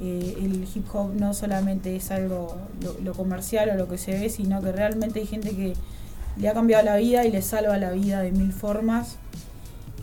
[0.00, 4.12] eh, el hip hop no solamente es algo lo, lo comercial o lo que se
[4.12, 5.74] ve, sino que realmente hay gente que
[6.36, 9.16] le ha cambiado la vida y le salva la vida de mil formas.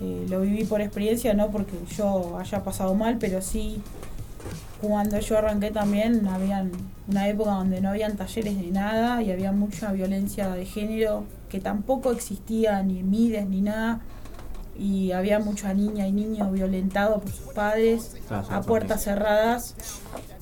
[0.01, 3.81] Eh, lo viví por experiencia, no porque yo haya pasado mal, pero sí
[4.81, 6.71] cuando yo arranqué también habían
[7.07, 11.23] una época donde no habían talleres de nada y había mucha violencia de género
[11.53, 13.99] que tampoco existía ni Mides ni nada
[14.75, 19.75] y había mucha niña y niño violentado por sus padres Claro, a puertas cerradas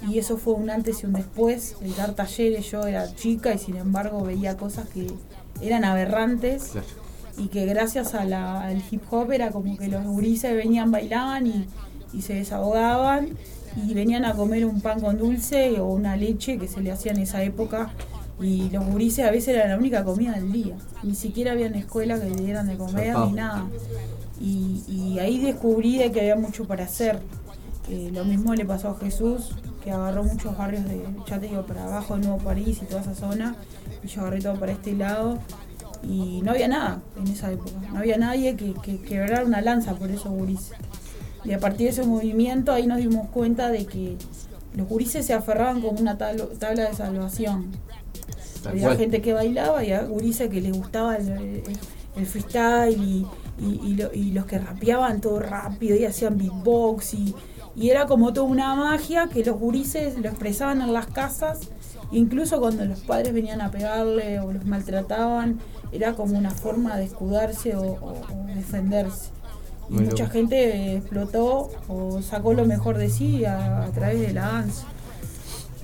[0.07, 3.57] y eso fue un antes y un después el dar talleres yo era chica y
[3.57, 5.11] sin embargo veía cosas que
[5.59, 6.87] eran aberrantes Claro.
[7.37, 11.45] y que gracias a la- al hip hop era como que los gurises venían, bailaban
[11.45, 11.65] y,
[12.13, 13.31] y se desahogaban
[13.85, 17.11] y venían a comer un pan con dulce o una leche que se le hacía
[17.11, 17.89] en esa época
[18.41, 21.75] y los gurises a veces era la única comida del día, ni siquiera había en
[21.75, 23.65] escuela que le dieran de comer ni nada.
[24.39, 27.19] Y, y ahí descubrí de que había mucho para hacer.
[27.89, 29.51] Eh, lo mismo le pasó a Jesús,
[29.83, 33.01] que agarró muchos barrios de, ya te digo, para abajo de Nuevo París y toda
[33.01, 33.55] esa zona,
[34.03, 35.37] y yo agarré todo para este lado
[36.03, 37.71] y no había nada en esa época.
[37.91, 40.73] No había nadie que, que quebrara una lanza por esos gurises.
[41.43, 44.17] Y a partir de ese movimiento ahí nos dimos cuenta de que
[44.75, 47.71] los gurises se aferraban como una tabla de salvación.
[48.65, 48.97] Había cual.
[48.97, 51.63] gente que bailaba y había gurises que les gustaba el, el-
[52.15, 53.25] el freestyle y,
[53.59, 57.33] y- y lo- y los que rapeaban todo rápido y hacían beatbox y,
[57.75, 61.59] y era como toda una magia que los gurises lo expresaban en las casas,
[62.11, 65.59] incluso cuando los padres venían a pegarle o los maltrataban,
[65.93, 69.29] era como una forma de escudarse o, o- o defenderse.
[69.89, 70.33] Y Muy mucha loco.
[70.33, 74.85] gente explotó o sacó lo mejor de sí a, a través de la danza.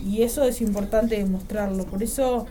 [0.04, 1.86] Y eso es importante demostrarlo.
[1.86, 2.46] Por eso,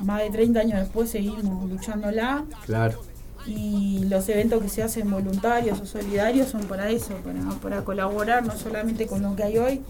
[0.00, 2.44] más de 30 años después, seguimos luchándola.
[2.64, 3.00] Claro.
[3.46, 8.44] Y los eventos que se hacen voluntarios o solidarios son para eso, para, para colaborar
[8.44, 9.82] no solamente con lo que hay hoy,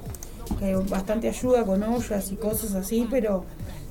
[0.59, 3.44] que hay bastante ayuda con ollas y cosas así, pero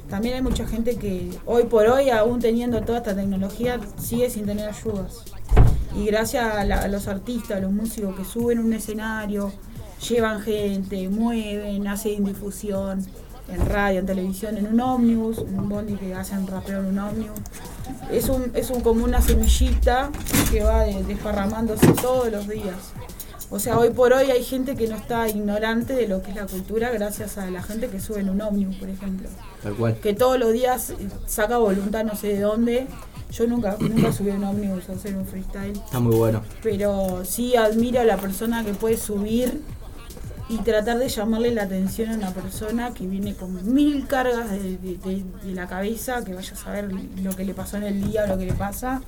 [0.08, 4.46] también hay mucha gente que hoy por hoy, aún teniendo toda esta tecnología, sigue sin
[4.46, 5.24] tener ayudas.
[5.96, 9.52] Y gracias a, la- a los artistas, a los músicos que suben un escenario,
[10.10, 13.06] llevan gente, mueven, hacen difusión
[13.48, 17.00] en radio, en televisión, en un ómnibus, en un bondi que hacen rapeo en un
[17.00, 17.40] ómnibus.
[18.12, 20.10] Es, un, es un, como una semillita
[20.52, 22.76] que va de- desparramándose todos los días.
[23.52, 26.36] O sea, hoy por hoy hay gente que no está ignorante de lo que es
[26.36, 29.30] la cultura gracias a la gente que sube en un ómnibus, por ejemplo.
[29.62, 29.98] Tal cual.
[30.02, 30.94] Que todos los días
[31.28, 32.88] saca voluntad no sé de dónde.
[33.32, 36.42] Yo nunca, nunca subí un ómnibus a hacer un freestyle Está muy bueno.
[36.64, 39.62] pero sí admiro a la persona que puede subir
[40.48, 44.78] y tratar de llamarle la atención a una persona que viene con mil cargas de,
[44.78, 46.90] de- de- de la cabeza, que vaya a saber
[47.24, 49.02] lo que le pasó en el día o lo que le pasa,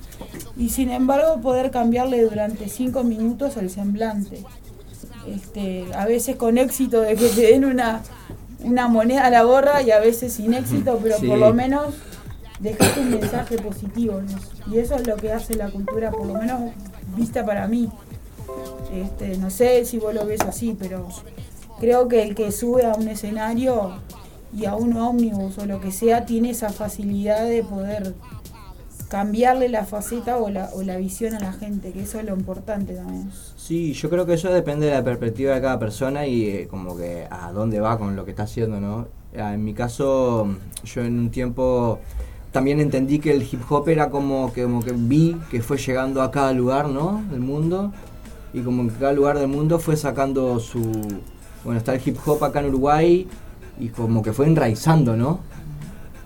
[0.56, 4.42] y sin embargo poder cambiarle durante cinco minutos el semblante.
[5.28, 8.00] Este, a veces con éxito de que te den una,
[8.64, 11.26] una moneda a la gorra y a veces sin éxito, pero Sí.
[11.28, 11.94] por lo menos
[12.60, 14.20] dejaste un mensaje positivo.
[14.20, 14.72] ¿no?
[14.74, 16.72] Y eso es lo que hace la cultura, por lo menos
[17.16, 17.88] vista para mí.
[18.92, 21.08] Este, no sé si vos lo ves así, pero
[21.80, 23.92] creo que el que sube a un escenario
[24.52, 28.14] y a un ómnibus o lo que sea tiene esa facilidad de poder
[29.08, 32.34] cambiarle la faceta o la, o la visión a la gente, que eso es lo
[32.34, 33.30] importante también.
[33.56, 36.96] Sí, yo creo que eso depende de la perspectiva de cada persona y eh, como
[36.96, 39.08] que a dónde va con lo que está haciendo, ¿no?
[39.36, 40.48] Ah, En mi caso,
[40.84, 42.00] yo en un tiempo
[42.52, 46.22] también entendí que el hip hop era como que, como que vi que fue llegando
[46.22, 47.22] a cada lugar, ¿no?
[47.30, 47.92] Del mundo
[48.52, 50.80] y como que cada lugar del mundo fue sacando su...
[51.64, 53.26] Bueno, está el hip hop acá en Uruguay
[53.78, 55.40] y como que fue enraizando, ¿no?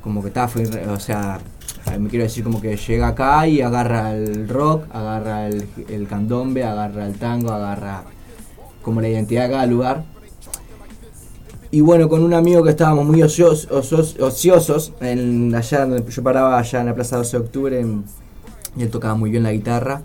[0.03, 1.41] Como que está, fue, o sea,
[1.93, 6.07] eh, me quiero decir como que llega acá y agarra el rock, agarra el, el
[6.07, 8.05] candombe, agarra el tango, agarra
[8.83, 10.05] como la identidad de cada lugar.
[11.71, 16.23] Y bueno, con un amigo que estábamos muy ocios- ocios- ociosos, en, allá donde yo
[16.23, 18.05] paraba allá en la Plaza 12 de Octubre, en-
[18.77, 20.03] y él tocaba muy bien la guitarra.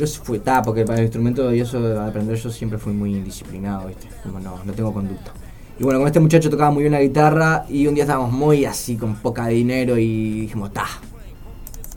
[0.00, 3.14] Yo fui, ta, porque para el instrumento y eso de aprender yo siempre fui muy
[3.14, 4.08] indisciplinado, ¿viste?
[4.22, 5.30] Como no, no tengo conducta.
[5.78, 8.64] Y bueno, con este muchacho tocaba muy bien la guitarra y un día estábamos muy
[8.64, 10.86] así, con poca dinero y dijimos, ta.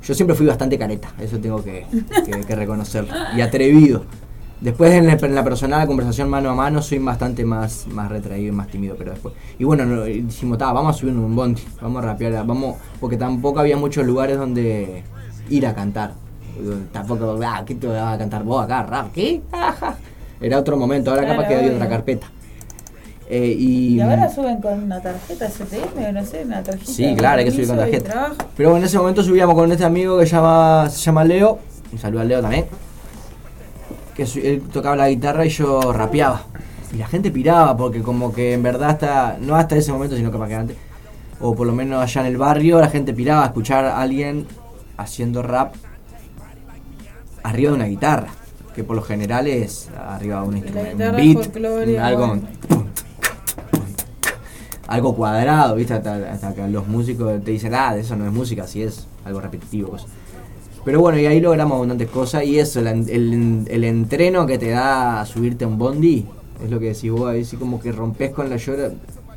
[0.04, 1.86] Yo siempre fui bastante careta, eso tengo que,
[2.46, 3.14] que- reconocerlo.
[3.38, 4.04] Y atrevido.
[4.60, 8.56] Después en la, personal, la conversación mano a mano, soy bastante más, más retraído y
[8.56, 9.34] más tímido, pero después.
[9.58, 13.62] Y bueno, dijimos, ta, vamos a subir un bondi, vamos a rapear, vamos, porque tampoco
[13.62, 15.04] había muchos lugares donde
[15.50, 16.23] ir a cantar.
[16.92, 18.84] Tampoco, ah, ¿qué te vas a cantar vos acá?
[18.84, 19.12] ¿Rap?
[19.12, 19.42] ¿Qué?
[20.42, 22.28] Era otro momento, ahora Claro, capaz que hay otra carpeta.
[23.30, 26.92] Eh, y, Y ahora suben con una tarjeta STM, no sé, una tarjeta.
[26.92, 28.34] Sí, claro, hay que subir con tarjeta.
[28.56, 31.60] Pero bueno, en ese momento subíamos con este amigo que llama, se llama Leo.
[31.92, 32.66] Un saludo a Leo también.
[34.16, 36.44] Que él tocaba la guitarra y yo rapeaba.
[36.94, 40.32] Y la gente piraba porque como que en verdad hasta, no hasta ese momento, sino
[40.32, 40.78] capaz que antes,
[41.40, 44.46] o por lo menos allá en el barrio, la gente piraba a escuchar a alguien
[44.98, 45.74] haciendo rap
[47.44, 48.28] arriba de una guitarra.
[48.74, 52.42] Que por lo general es arriba de un instrumento, un beat, algo, bueno.
[54.88, 55.94] algo cuadrado, ¿viste?
[55.94, 59.42] Hasta, hasta que los músicos te dicen, ah, eso no es música, así es, algo
[59.42, 59.96] repetitivo.
[60.84, 64.72] Pero bueno, y ahí logramos abundantes cosas y eso, el, el, el entreno que te
[64.72, 66.26] da a subirte a un bondi,
[66.64, 68.90] es lo que decís vos, ahí sí como que rompes con la llora.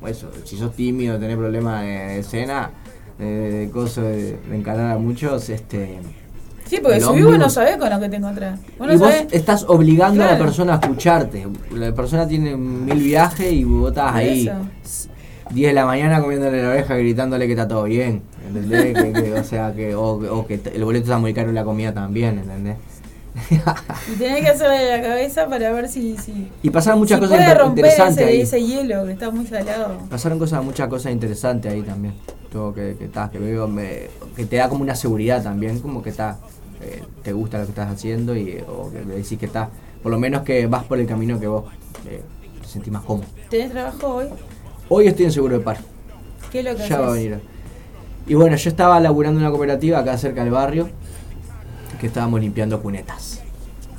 [0.06, 2.70] Eso, si sos tímido, tenés problemas de, de escena,
[3.18, 5.98] de, de cosas, de, de encarar a muchos, este...
[6.68, 8.58] Sí, porque subí vos no sabés con lo que te encontrás.
[8.78, 11.46] Vos no y vos sabés- estás obligando a la persona a escucharte.
[11.72, 14.48] La persona tiene mil viajes y vos estás ahí.
[14.48, 15.08] eso.
[15.50, 18.22] 10 de la mañana comiéndole la oreja gritándole que está todo bien.
[18.48, 18.94] ¿Entendés?
[19.00, 21.62] que, que- o sea, que, o, o que el boleto está muy caro y la
[21.64, 22.76] comida también, ¿entendés?
[24.12, 26.16] Y tenés que hacerle la cabeza para ver si.
[26.16, 28.40] si Y pasaron muchas si cosas puede inter- romper interesantes ese, ahí.
[28.40, 29.98] ese hielo que está muy salado.
[30.10, 32.14] Pasaron cosas, muchas cosas interesantes ahí también.
[32.50, 36.10] Todo que, que, que veo, me- que te da como una seguridad también, como que
[36.10, 36.38] está,
[36.80, 39.70] eh, te gusta lo que estás haciendo y o que le decís que está,
[40.02, 41.64] por lo menos que vas por el camino que vos
[42.08, 42.22] eh,
[42.62, 43.26] te sentís más cómodo.
[43.48, 44.26] ¿Tenés trabajo hoy?
[44.88, 45.80] Hoy estoy en seguro de paro.
[46.50, 47.40] ¿Qué es lo que Ya va a venir.
[48.26, 50.88] Y bueno, yo estaba laburando en una cooperativa acá cerca del barrio,
[52.00, 53.40] que estábamos limpiando cunetas.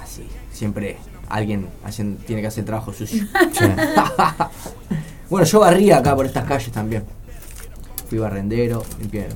[0.02, 0.98] Así, siempre
[1.30, 3.26] alguien haciendo, tiene que hacer trabajo sucio.
[5.30, 7.04] bueno, yo barría acá por estas calles también.
[8.10, 9.28] Fui barrendero, limpié,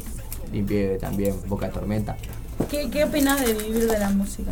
[0.51, 2.15] limpié también Boca de Tormenta.
[2.69, 4.51] ¿Qué, ¿Qué opinás de vivir de la música?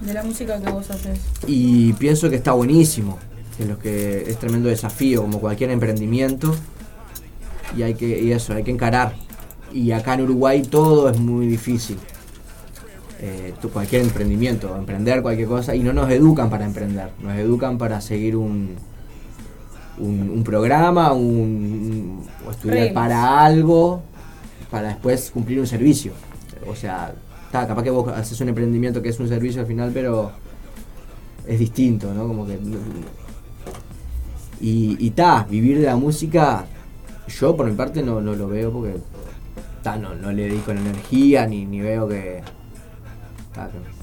[0.00, 1.18] De la música que vos haces.
[1.46, 3.18] Y pienso que está buenísimo,
[3.58, 6.54] que lo que es tremendo desafío, como cualquier emprendimiento.
[7.76, 9.14] Y hay que, y eso, hay que encarar.
[9.72, 11.98] Y acá en Uruguay todo es muy difícil.
[13.20, 17.76] Eh, tú- cualquier emprendimiento, emprender cualquier cosa, y no nos educan para emprender, nos educan
[17.76, 18.76] para seguir un,
[19.98, 24.02] un, un programa, un, un- o estudiar para algo,
[24.70, 26.12] para después cumplir un servicio.
[26.66, 27.12] O sea,
[27.46, 30.30] está, capaz que vos haces un emprendimiento que es un servicio al final, pero
[31.46, 32.26] es distinto, ¿no?
[32.28, 32.58] Como que.
[34.60, 36.64] Y, y ta, vivir de la música,
[37.28, 38.96] yo por mi parte no, no lo veo porque
[39.82, 42.42] ta, no, no le dedico la energía ni, ni veo que.
[43.54, 43.99] ta, que-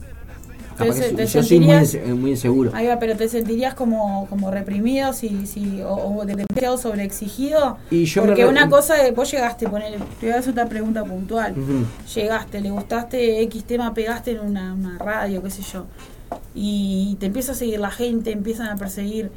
[0.78, 2.72] Te- te yo soy muy, muy inseguro.
[2.74, 7.78] Ahí va, pero te sentirías como, como reprimido si, si, o, o demasiado sobreexigido.
[7.90, 10.68] Y yo me Porque una cosa de vos llegaste, poner, te voy a hacer una
[10.68, 11.56] pregunta puntual.
[12.14, 15.86] Llegaste, le gustaste X tema, pegaste en una, una radio, qué sé yo.
[16.54, 19.32] Y te empieza a seguir la gente, empiezan a perseguir.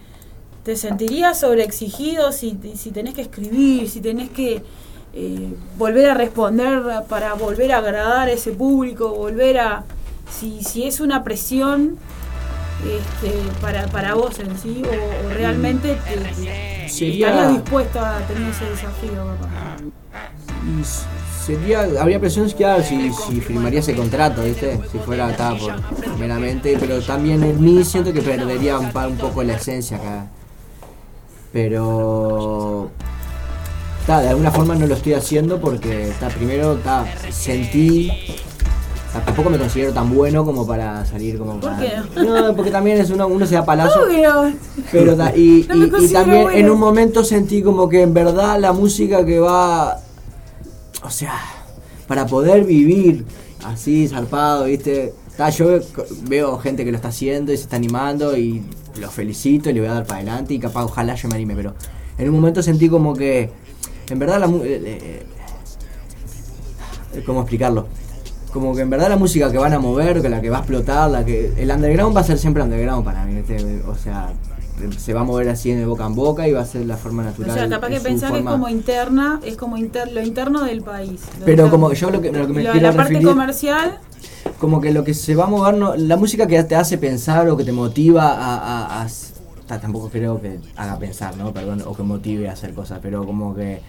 [0.65, 4.63] ¿Te sentirías sobreexigido si, si tenés que escribir, si tenés que
[5.15, 9.85] eh, volver a responder para volver a agradar a ese público, volver a...
[10.39, 11.97] Si, si es una presión
[12.85, 18.19] este, para, para vos en sí, o, o realmente te, te- Sería- estarías dispuesto a
[18.27, 19.77] tener ese desafío, papá.
[20.79, 21.03] Y s-
[21.45, 24.81] sería, habría presión claro, si, si firmaría ese contrato, ¿viste?
[24.91, 25.75] Si fuera acá por
[26.19, 30.27] meramente, pero también en mí siento que perdería un, poco la esencia acá.
[31.53, 32.91] Pero
[34.07, 38.11] ta, de alguna forma no lo estoy haciendo porque ta, primero ta, sentí
[39.13, 42.21] ta, tampoco me considero tan bueno como para salir como ¿Por para- qué?
[42.25, 44.01] No, porque también es uno, uno se da palazo.
[44.05, 44.53] Obvio.
[44.93, 46.59] Pero ta- y, No y- y también bueno.
[46.59, 49.99] en un momento sentí como que en verdad la música que va,
[51.03, 51.35] o sea,
[52.07, 53.25] para poder vivir
[53.65, 55.13] así, zarpado, ¿viste?
[55.37, 55.79] Ta, yo
[56.29, 58.63] veo, gente que lo está haciendo y se está animando y
[59.01, 61.55] los felicito y le voy a dar para adelante y capaz ojalá yo me anime,
[61.57, 61.75] pero
[62.19, 63.51] en un momento sentí como que
[64.11, 65.27] en verdad la eh, eh,
[67.15, 67.87] eh, ¿Cómo explicarlo?
[68.53, 70.61] Como que en verdad la música que van a mover, que la que va a
[70.61, 71.53] explotar, la que.
[71.57, 73.35] El underground va a ser siempre underground para mí.
[73.37, 73.83] ¿viste?
[73.87, 74.33] O sea,
[74.99, 77.23] se va a mover así de boca en boca y va a ser la forma
[77.23, 77.55] O natural.
[77.57, 78.51] sea, capaz en que pensás que es forma.
[78.53, 81.21] como interna, es como inter, lo interno del país.
[81.41, 81.71] Pero interno.
[81.71, 83.99] como yo lo que, lo que me Lo- quiero la parte comercial,
[84.59, 87.49] como que lo que se va a mover, no, la música que te hace pensar
[87.51, 89.07] o que te motiva a, a- a-
[89.67, 91.53] ta- tampoco creo que haga pensar, ¿no?
[91.53, 93.81] Perdón, o que motive a hacer cosas, pero como que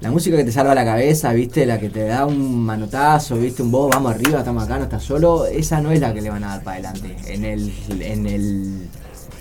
[0.00, 1.66] la música que te salva la cabeza, ¿viste?
[1.66, 3.62] La que te da un manotazo, ¿viste?
[3.62, 6.30] Un vos, vamos arriba, estamos acá, no estás solo, esa no es la que le
[6.30, 7.16] van a dar para adelante.
[7.26, 8.88] En el, en el,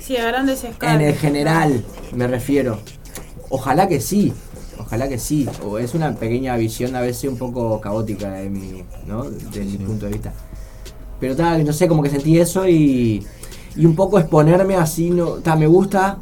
[0.02, 0.96] sí, a grandes escalas.
[0.96, 1.84] en el general,
[2.14, 2.80] me refiero.
[3.50, 4.34] Ojalá que sí,
[4.78, 5.48] ojalá que sí.
[5.64, 9.24] O es una pequeña visión a veces un poco caótica de mi, ¿no?
[9.30, 10.34] de mi punto de vista.
[11.22, 13.26] Pero tal, no sé, como que sentí eso y,
[13.78, 16.18] y un poco exponerme así, no, ta, me gusta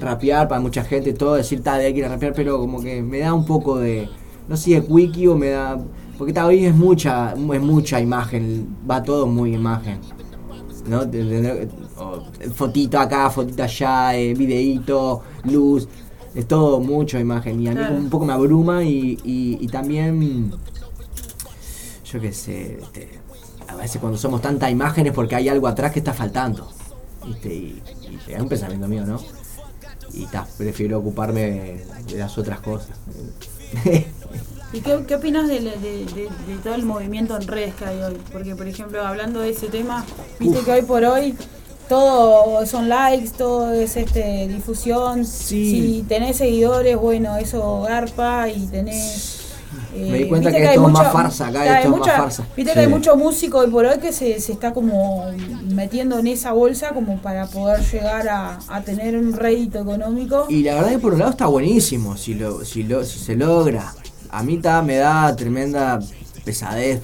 [0.00, 3.02] rapear para mucha gente, todo, decir tal, hay que ir a rapear, pero como que
[3.02, 4.08] me da un poco de,
[4.48, 5.78] no sé si es wiki o me da,
[6.18, 9.98] porque tal, hoy es mucha, es mucha imagen, va todo muy imagen.
[10.88, 11.04] ¿no?
[11.04, 11.68] De- de- de-
[12.54, 15.86] fotito acá, fotito allá, eh, videíto, luz,
[16.34, 17.96] es todo mucho imagen y a mí Claro.
[17.96, 20.52] un poco me abruma y, y- y también,
[22.10, 23.08] yo qué sé, este,
[23.68, 26.68] a veces cuando somos tantas imágenes porque hay algo atrás que está faltando,
[27.26, 27.54] ¿viste?
[27.54, 27.82] Y,
[28.28, 29.20] y es un pensamiento mío, ¿no?
[30.12, 32.96] Y ta, prefiero ocuparme de, las otras cosas.
[34.72, 38.02] ¿Y qué, qué opinas de, de- de- de todo el movimiento en redes que hay
[38.02, 38.16] hoy?
[38.32, 40.04] Porque, por ejemplo, hablando de ese tema,
[40.38, 41.34] viste que hoy por hoy
[41.88, 45.24] todo son likes, todo es este difusión.
[45.26, 49.39] Si tenés seguidores, bueno, eso garpa y tenés.
[49.94, 52.16] Eh, Me di cuenta que hay esto es más farsa, acá claro, esto es más
[52.16, 52.46] farsa.
[52.56, 55.26] Viste que hay mucho músico hoy por hoy que se, se está como
[55.68, 60.46] metiendo en esa bolsa como para poder llegar a, a tener un rédito económico.
[60.48, 63.36] Y la verdad que por un lado está buenísimo, si lo, si lo, si se
[63.36, 63.92] logra.
[64.30, 65.98] A mí ta, me da tremenda
[66.44, 67.00] pesadez.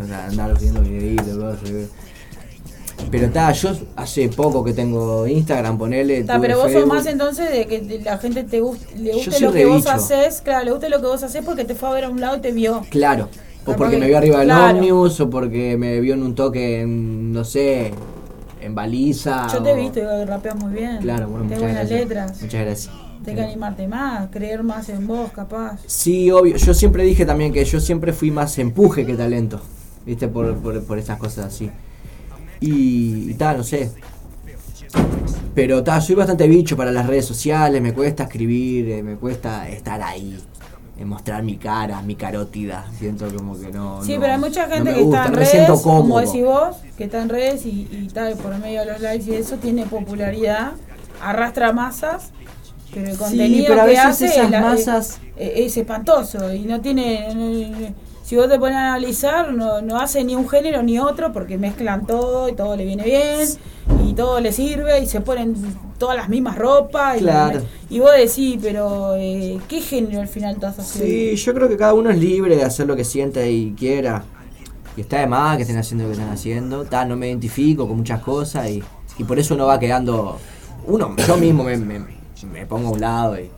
[0.00, 1.88] O sea, andar viendo videitos, cosas.
[3.10, 6.24] Pero está, yo hace poco que tengo Instagram, ponele.
[6.24, 9.52] Ta, pero vos sos más entonces de que la gente te guste, le guste lo
[9.52, 12.04] que vos haces, claro, le guste lo que vos haces porque te fue a ver
[12.04, 12.82] a un lado y te vio.
[12.90, 13.28] Claro.
[13.62, 14.76] O Capaz porque que- me vio arriba del claro.
[14.76, 17.92] ómnibus, o porque me vio en un toque, en, no sé,
[18.60, 19.46] en baliza.
[19.52, 20.96] Yo te he o- visto rapeas muy bien.
[20.96, 22.08] Ah, Claro, bueno, Tienes muchas buenas gracias.
[22.08, 22.42] letras.
[22.42, 22.94] Muchas gracias.
[23.24, 25.78] Tienes que animarte más, creer más en vos, capaz.
[25.86, 26.56] Sí, obvio.
[26.56, 29.60] Yo siempre dije también que yo siempre fui más empuje que talento.
[30.06, 30.28] ¿Viste?
[30.28, 31.70] Por, por, por esas cosas así.
[32.60, 33.90] Y, y tal, no sé.
[35.54, 37.80] Pero tal, soy bastante bicho para las redes sociales.
[37.82, 40.38] Me cuesta escribir, eh, me cuesta estar ahí.
[40.98, 42.84] eh, mostrar mi cara, mi carótida.
[42.98, 44.02] Siento como que no.
[44.04, 47.04] Sí, no- pero hay mucha gente que gusta, está en redes, como decís vos, que
[47.04, 50.72] está en redes y, y tal, por medio de los likes y eso tiene popularidad,
[51.22, 52.30] arrastra masas,
[52.92, 56.60] pero el Sí, contenido pero a que hace esas la- masas- eh, es espantoso y
[56.64, 57.94] no tiene...
[58.28, 61.56] si vos te pones a analizar, no, no hace ni un género ni otro porque
[61.56, 63.48] mezclan todo y todo le viene bien
[64.06, 65.54] y todo le sirve y se ponen
[65.98, 67.16] todas las mismas ropas.
[67.16, 67.62] Y, Claro.
[67.88, 71.08] y vos decís, pero eh, ¿qué género al final estás haciendo?
[71.10, 74.22] Sí, yo creo que cada uno es libre de hacer lo que siente y quiera.
[74.94, 76.84] Y está de más que estén haciendo lo que están haciendo.
[76.84, 78.82] Ta, no me identifico con muchas cosas y,
[79.16, 80.38] y por eso uno va quedando.
[80.86, 82.00] Uno, yo mismo me, me-
[82.52, 83.48] me pongo a un lado y,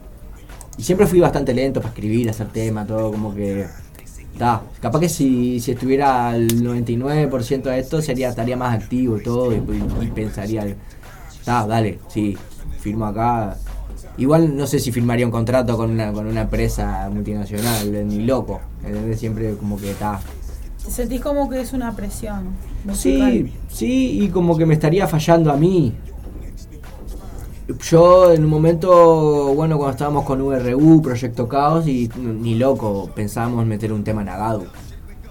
[0.79, 3.67] y siempre fui bastante lento para escribir, hacer tema, todo como que.
[4.81, 9.53] Capaz que si, si estuviera al 99% de esto sería estaría más activo y todo
[9.53, 10.65] y, y- y pensaría,
[11.45, 12.37] ta, dale, sí,
[12.81, 13.57] firmo acá.
[14.17, 18.61] Igual no sé si firmaría un contrato con una, con una empresa multinacional, ni loco.
[18.85, 19.19] ¿entendés?
[19.21, 20.21] Siempre como que está.
[20.89, 22.49] Sentís como que es una presión.
[22.85, 23.33] musical.
[23.33, 25.95] Sí, sí, y como que me estaría fallando a mí.
[27.79, 33.63] Yo en un momento, bueno, cuando estábamos con URU, Proyecto Caos, y ni loco pensábamos
[33.63, 34.67] en meter un tema en Agadu.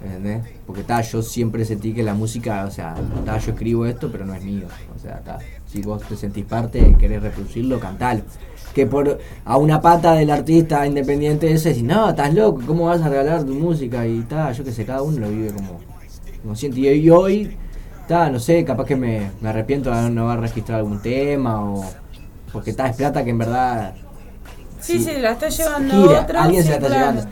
[0.02, 0.44] ¿Entendés?
[0.66, 2.96] Porque ta, yo siempre sentí que la música, o sea,
[3.26, 4.68] ta, yo escribo esto, pero no es mío.
[4.96, 8.22] O sea, ta, si vos te sentís parte, querés reproducirlo, cantalo.
[8.74, 13.02] Que por a una pata del artista independiente ese, decís, no, estás loco, ¿cómo vas
[13.02, 14.08] a regalar tu música?
[14.08, 15.80] Y ta, yo qué sé, cada uno lo vive como,
[16.42, 16.80] como siente.
[16.80, 17.58] Y, y hoy,
[18.08, 21.84] ta, no sé, capaz que me, me arrepiento de no haber registrado algún tema o.
[22.54, 23.94] Porque ta, es plata que en verdad.
[24.80, 26.40] Sí, sí, la está llevando gira, otro.
[26.40, 27.12] alguien se la está claro.
[27.12, 27.32] llevando.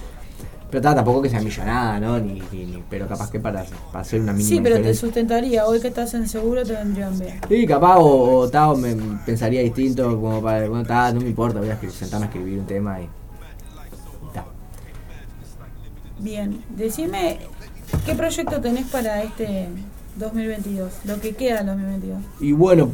[0.70, 2.20] Pero ta, tampoco que sea millonada, ¿no?
[2.20, 5.66] Ni, ni- ni- pero capaz que para, para hacer una mínima Sí, pero te sustentaría.
[5.66, 7.40] Hoy que estás en seguro te vendrían bien.
[7.48, 8.96] Sí, capaz, o, o me
[9.26, 12.66] pensaría distinto, como para, bueno, ta, no me importa, voy a sentarme a escribir un
[12.66, 13.08] tema y.
[16.20, 17.38] Bien, decime
[18.06, 19.68] qué proyecto tenés para este
[20.18, 22.20] 2022, lo que queda del 2022.
[22.40, 22.90] Y bueno,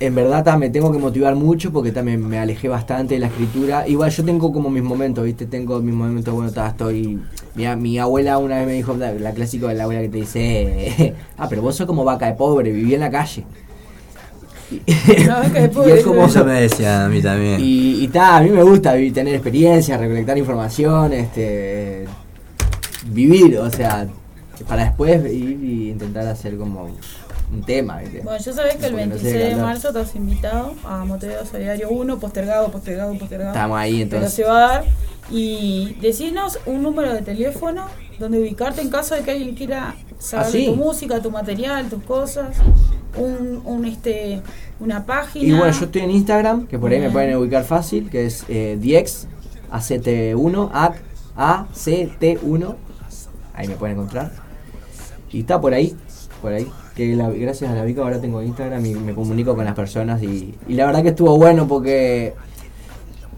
[0.00, 3.26] en verdad ta, me tengo que motivar mucho porque también me alejé bastante de la
[3.26, 3.86] escritura.
[3.88, 5.46] Igual yo tengo como mis momentos, ¿viste?
[5.46, 7.18] Tengo mis momentos, bueno, ta, estoy...
[7.54, 10.18] Mi, mi abuela una vez me dijo, la, la clásica de la abuela que te
[10.18, 13.44] dice, ah, pero vos sos como vaca de pobre, viví en la calle.
[14.70, 14.92] Y
[15.90, 17.58] es como- Eso me decía a mí también.
[17.60, 22.04] Y, y ta, a mí me gusta vi- tener experiencia, recolectar información, este,
[23.06, 24.06] vivir, o sea,
[24.68, 26.88] para después ir y intentar hacer como
[27.52, 28.20] un tema, ¿viste?
[28.20, 31.46] Bueno, yo sabés que el Porque no sé 26 de marzo estás invitado a Montevideo
[31.46, 33.52] Solidario 1, postergado, postergado, postergado.
[33.52, 34.32] Estamos ahí, Pero entonces.
[34.34, 34.84] se va a dar.
[35.30, 37.86] Y decinos un número de teléfono
[38.18, 40.66] donde ubicarte en caso de que alguien quiera saber ¿Ah, sí?
[40.66, 42.56] tu música, tu material, tus cosas.
[43.16, 44.42] Un, un este
[44.80, 45.44] una página.
[45.44, 48.44] Y bueno, yo estoy en Instagram, que por ahí me pueden ubicar fácil, que es
[48.48, 49.26] eh, Diex,
[49.72, 50.96] ACT1, AC,
[51.36, 52.74] ACT1,
[53.54, 54.30] ahí me pueden encontrar.
[55.32, 55.96] Y está por ahí,
[56.40, 56.70] por ahí.
[56.98, 60.20] Que la- gracias a la Vica ahora tengo Instagram y me comunico con las personas
[60.20, 62.34] y, y la verdad que estuvo bueno porque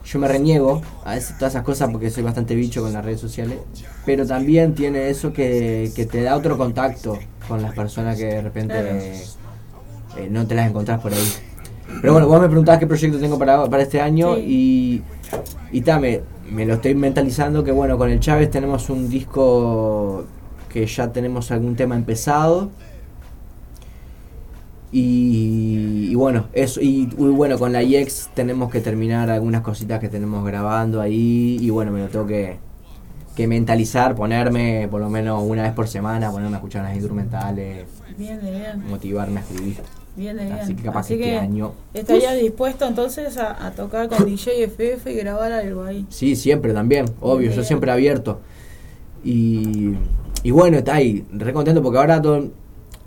[0.07, 3.21] yo me reniego a ese- todas esas cosas porque soy bastante bicho con las redes
[3.21, 3.59] sociales,
[4.07, 7.19] pero también tiene eso que, que te da otro contacto
[7.49, 9.23] con las personas que de repente eh,
[10.17, 11.29] eh, no te las encontrás por ahí.
[12.01, 15.03] Pero bueno, vos me preguntabas qué proyecto tengo para, para este año y,
[15.71, 20.25] y ta, me, me lo estoy mentalizando que bueno, con el Chávez tenemos un disco
[20.71, 22.71] que ya tenemos algún tema empezado.
[24.93, 30.01] Y, y bueno, eso, y, y bueno, con la IEX tenemos que terminar algunas cositas
[30.01, 31.59] que tenemos grabando ahí.
[31.61, 32.57] Y bueno, me lo tengo que,
[33.37, 37.87] que mentalizar, ponerme por lo menos una vez por semana, ponerme a escuchar las instrumentales,
[38.19, 38.89] Bien, bien.
[38.89, 39.77] motivarme a escribir.
[40.17, 40.53] Bien, bien.
[40.53, 41.73] Así que capaz Así que este año.
[41.95, 46.05] ¿Estarías dispuesto entonces a, a tocar con DJ FF y grabar algo ahí?
[46.11, 48.41] Sí, siempre también, obvio, yo siempre abierto.
[49.23, 49.93] Y,
[50.43, 52.49] y bueno, está ahí, re contento porque ahora todo-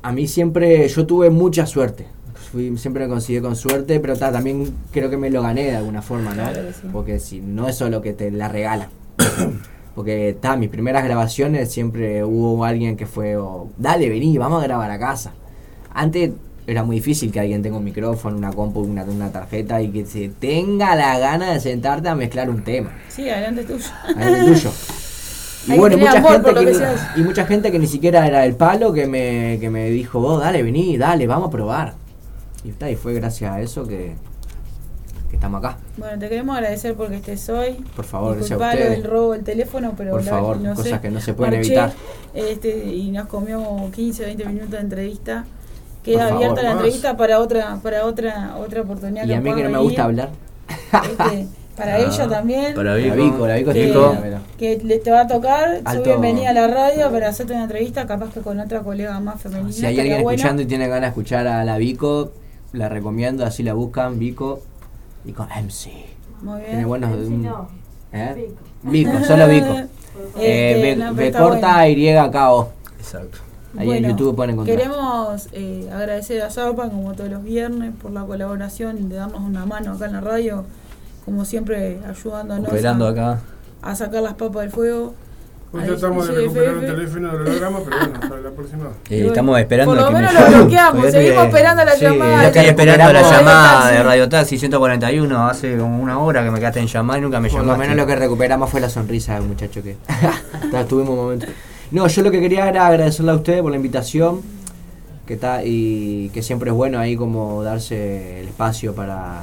[0.03, 2.05] a mí siempre, yo tuve mucha suerte.
[2.51, 5.75] Fui, siempre me consideré con suerte, pero ta, también creo que me lo gané de
[5.77, 6.43] alguna forma, ¿no?
[6.43, 6.87] Claro que sí.
[6.91, 8.89] Porque si no es solo que te la regalan.
[9.95, 14.67] Porque está, mis primeras grabaciones siempre hubo alguien que fue, o, dale, vení, vamos a
[14.67, 15.33] grabar a casa.
[15.93, 16.31] Antes
[16.67, 20.05] era muy difícil que alguien tenga un micrófono, una compu, una, una tarjeta y que
[20.05, 22.91] se tenga la gana de sentarte a mezclar un tema.
[23.07, 23.85] Sí, adelante tuyo.
[24.15, 24.71] Adelante tuyo.
[25.67, 26.85] Y bueno, mucha amor gente, que,
[27.15, 30.41] y mucha gente que ni siquiera era el palo que me, que me dijo, vos
[30.41, 31.93] dale, vení, dale, vamos a probar.
[32.63, 34.15] Y, está, y fue gracias a eso que,
[35.29, 35.77] que estamos acá.
[35.97, 37.73] Bueno, te queremos agradecer porque estés hoy.
[37.95, 38.89] Por favor, gracias a ustedes.
[38.89, 41.67] del robo del teléfono, pero Por la favor, cosas sé, que no se pueden marché,
[41.67, 41.93] evitar.
[42.33, 45.45] Este, y nos comió 15, 20 minutos de entrevista.
[45.45, 46.77] Por Queda favor, abierta la más.
[46.77, 49.25] entrevista para otra para otra otra oportunidad.
[49.25, 50.21] Y a mí que no puedan me gusta venir.
[50.23, 50.29] hablar.
[51.01, 52.73] Este, para Ah, ella también.
[52.75, 53.15] para La Vico.
[53.15, 53.71] Vico, la Vico
[54.57, 55.81] que, le te va a tocar.
[55.83, 56.03] Alto.
[56.03, 59.71] bienvenida a la radio para hacerte una entrevista, capaz que con otra colega más femenina.
[59.71, 62.31] Si hay alguien escuchando y tiene ganas de escuchar a la Vico,
[62.73, 64.61] la recomiendo, así la buscan, Vico.
[65.23, 65.91] Vico MC.
[66.41, 66.71] Muy bien.
[66.71, 67.09] Tiene buenos...
[67.11, 67.67] MC un- no,
[68.11, 68.49] ¿eh?
[68.83, 69.67] Vico, solo Vico.
[70.35, 72.27] Este, Eh, B, no, corta bueno.
[72.27, 72.69] Y K O.
[72.99, 73.39] Exacto.
[73.75, 74.77] Ahí Bueno, en YouTube pueden encontrar.
[74.77, 79.65] Queremos eh, agradecer a Zapa, como todos los viernes, por la colaboración, de darnos una
[79.65, 80.65] mano acá en la radio,
[81.25, 83.39] como siempre ayudándonos Operando a, acá.
[83.81, 85.13] a sacar las papas del fuego.
[85.71, 88.85] Hoy tratamos de recuperar el teléfono del holograma, pero bueno, para la próxima.
[89.09, 92.65] Eh, estamos esperando Por lo menos me lo bloqueamos, seguimos esperando la sí, llamada estoy
[92.65, 94.03] esperando la llamada de taxi.
[94.03, 97.49] Radio Taxi 141 hace como una hora que me quedaste en llamar y nunca me
[97.49, 97.79] Por llamaste.
[97.79, 99.97] lo menos lo que recuperamos fue la sonrisa del muchacho que
[100.87, 101.47] tuvimos un momento.
[101.89, 104.41] No, yo lo que quería era agradecerle a ustedes por la invitación,
[105.25, 109.41] que está y que siempre es bueno ahí como darse el espacio para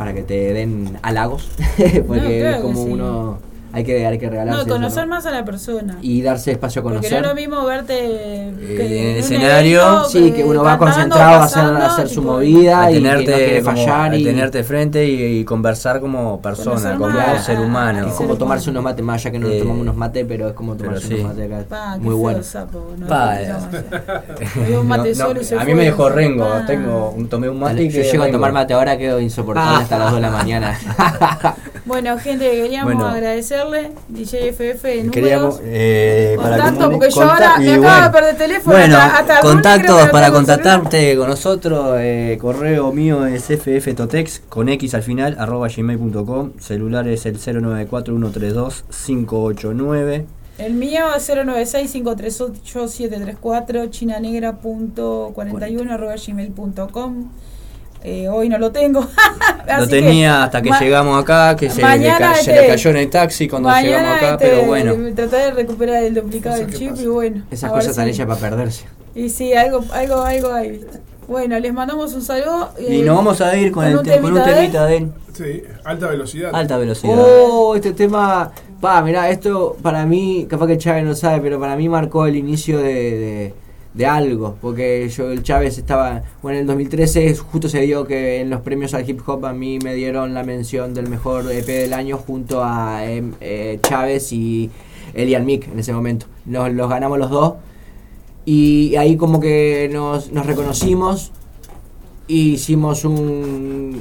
[0.00, 1.50] para que te den halagos,
[2.06, 2.90] porque No, claro es como sí.
[2.90, 3.38] uno
[3.72, 5.14] hay que hay que regalarse No, eso, conocer ¿no?
[5.14, 5.98] más a la persona.
[6.02, 7.12] y darse espacio a Porque conocer.
[7.22, 11.40] no es lo mismo verte que en el escenario, evento, Sí, que uno va concentrado
[11.40, 14.16] a hacer, pasando, a hacer su movida a y que no tenerte, como- fallar a
[14.16, 18.08] y tenerte frente y, y conversar como persona, como más ser humano.
[18.08, 20.48] es como tomarse unos mates, más allá que no nos Eh, tomamos unos mates, pero
[20.48, 21.14] es como tomarse sí.
[21.14, 21.64] unos mates acá.
[21.68, 22.42] Pa, Muy bueno.
[22.42, 23.48] sapo, no, Pa, no, eh.
[23.48, 26.14] no, Me dio un mate No, no, solo y se a mí me dejó no
[26.16, 29.98] rengo, tengo, tomé un mate y Yo llego a tomar mate ahora, quedo insoportable hasta
[29.98, 30.78] las 2 de la mañana.
[31.84, 33.08] Bueno, gente, queríamos Bueno.
[33.08, 33.92] agradecerle.
[34.08, 35.14] DJ FF de números.
[35.14, 38.76] Queríamos, eh, Contacto, porque yo ahora me acabo bueno, de perder teléfono.
[38.76, 44.94] Bueno, hasta, hasta contactos para contactarte con nosotros, eh, correo mío es fftotex con x
[44.94, 50.26] al final, arroba gmail.com, celular es el 094-132-589.
[50.58, 57.30] El mío es 096-538-734, chinanegra.41 arroba gmail.com.
[58.02, 59.06] Eh, hoy no lo tengo.
[59.78, 63.10] Lo tenía hasta que llegamos acá, que se, le, se este- le cayó en el
[63.10, 64.94] taxi cuando llegamos acá, este, pero bueno.
[65.14, 67.44] Tratar de recuperar el duplicado del chip y bueno.
[67.52, 68.84] Esas cosas están si- hechas para perderse.
[69.14, 70.84] Y sí, algo, algo, algo hay.
[71.28, 72.70] Bueno, les mandamos un saludo.
[72.80, 74.96] Y eh, nos vamos a ir con, el un te- con un temita temita de
[74.96, 75.12] él.
[75.32, 76.50] Sí, alta velocidad.
[76.52, 77.14] Alta velocidad.
[77.16, 78.50] Oh, este tema.
[78.80, 82.34] Pa, mirá, esto para mí, capaz que Chávez no sabe, pero para mí marcó el
[82.34, 83.54] inicio de, de,
[83.94, 84.56] de algo.
[84.60, 86.22] Porque yo, el Chávez estaba.
[86.42, 89.52] Bueno, en el 2013 justo se dio que en los premios al hip hop a
[89.52, 94.32] mí me dieron la mención del mejor EP del año junto a em, eh, Chávez
[94.32, 94.70] y
[95.14, 96.26] Elian Mick en ese momento.
[96.46, 97.54] Nos los ganamos los dos.
[98.44, 101.32] Y ahí como que nos, nos reconocimos.
[102.26, 104.00] Y hicimos un,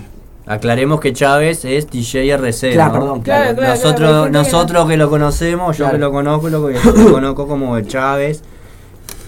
[0.50, 2.74] Aclaremos que Chávez es DJ RC.
[2.74, 3.00] Claro, ¿no?
[3.00, 3.44] perdón, claro.
[3.44, 7.80] Claro, claro, nosotros nosotros que lo conocemos, yo que lo conozco, lo, lo conozco como
[7.82, 8.42] Chávez,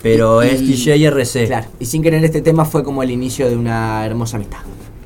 [0.02, 1.48] pero Y- es DJ RC.
[1.48, 4.60] Claro, y sin querer este tema fue como el inicio de una hermosa amistad.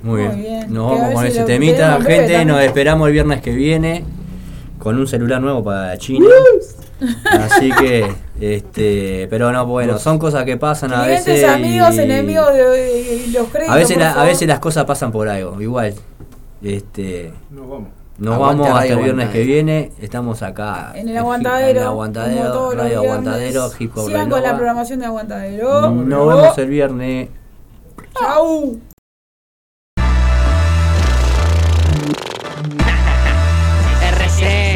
[0.04, 0.32] Muy bien.
[0.34, 0.74] Muy bien.
[0.74, 2.46] Nos vamos con si ese temita, breve gente.
[2.46, 4.04] Nos esperamos el viernes que viene
[4.80, 6.28] con un celular nuevo para China.
[7.26, 8.06] Así que,
[8.40, 11.44] este, pero no, bueno, son cosas que pasan a veces.
[11.44, 13.74] amigos, y- enemigos de, y los créditos.
[13.76, 15.94] a veces, la- a veces las cosas pasan por algo, igual.
[16.64, 17.90] Este, Nos vamos.
[18.18, 19.92] Nos Aguante vamos hasta el viernes que viene.
[20.00, 20.94] Estamos acá.
[20.96, 22.02] En el en aguantadero.
[22.72, 23.00] el Radio.
[23.02, 25.92] Aguantadero, Hip Hop Sigan con la programación de Aguantadero.
[25.92, 27.30] Nos vemos el viernes.
[28.18, 28.80] Chau.
[34.02, 34.76] RC.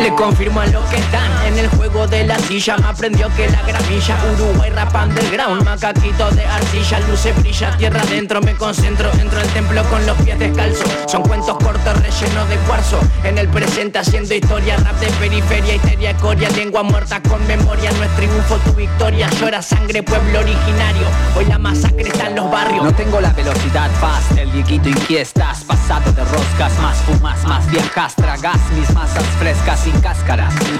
[0.00, 2.76] Le confirmo a lo que están en el juego de la silla.
[2.84, 8.54] Aprendió que la gramilla, Uruguay rap underground, macaquito de arcilla, luce brilla, tierra adentro, me
[8.54, 10.90] concentro, entro al templo con los pies descalzos.
[11.06, 12.98] Son cuentos cortos rellenos de cuarzo.
[13.24, 17.90] En el presente haciendo historia, rap de periferia, histeria, coria, lengua muerta con memoria.
[17.92, 21.06] No es triunfo tu victoria, llora sangre, pueblo originario.
[21.36, 22.84] Hoy la masacre está en los barrios.
[22.84, 28.14] No tengo la velocidad fast, el viejito inquiestas Pasado de roscas, más fumas, más viajas
[28.14, 29.86] Tragas mis masas frescas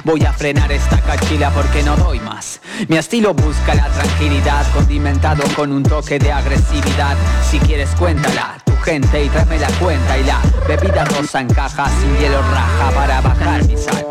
[0.04, 2.60] Voy a frenar esta cachila porque no doy más.
[2.88, 7.16] Mi estilo busca la tranquilidad Condimentado con un toque de agresividad.
[7.50, 12.16] Si quieres cuéntala, gente y tráeme la cuenta Y la bebida rosa en caja sin
[12.18, 14.04] hielo raja Para bajar mi sal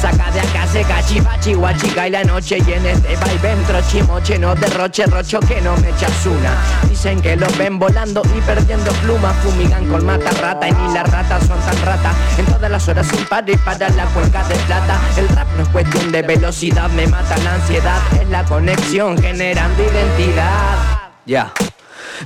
[0.00, 4.54] Saca de acá se cachivachi, guachica y la noche y en este vaivén trochimoche no
[4.54, 6.56] derroche, rocho que no me echas una.
[6.88, 11.10] Dicen que los ven volando y perdiendo plumas, fumigan con mata rata y ni las
[11.10, 12.12] ratas son tan rata.
[12.38, 15.00] En todas las horas sin par para la cuenca de plata.
[15.16, 19.82] El rap no es cuestión de velocidad, me mata la ansiedad, es la conexión generando
[19.82, 21.10] identidad.
[21.26, 21.52] Ya.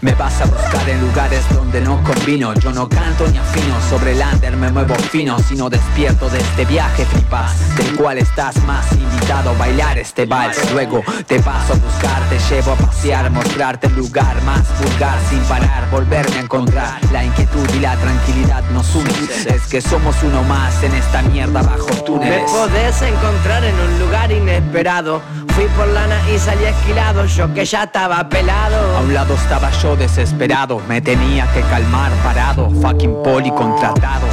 [0.00, 2.54] Me vas a buscar en lugares donde no combino.
[2.54, 5.38] Yo no canto ni afino, sobre el under me muevo fino.
[5.38, 7.76] Si no despierto de este viaje flipas.
[7.76, 10.58] Del cual estás más invitado a bailar este vals.
[10.72, 15.40] Luego te paso a buscar, te llevo a pasear Mostrarte el lugar más vulgar sin
[15.40, 17.00] parar Volverme a encontrar.
[17.12, 19.14] La inquietud y la tranquilidad nos unen.
[19.46, 22.50] Es que somos uno más en esta mierda bajo Me túneles.
[22.50, 25.22] podés encontrar en un lugar inesperado.
[25.54, 28.96] Fui por lana y salí esquilado, yo que ya estaba pelado.
[28.96, 34.26] A un lado estaba yo desesperado, me tenía que calmar parado, fucking poli contratado.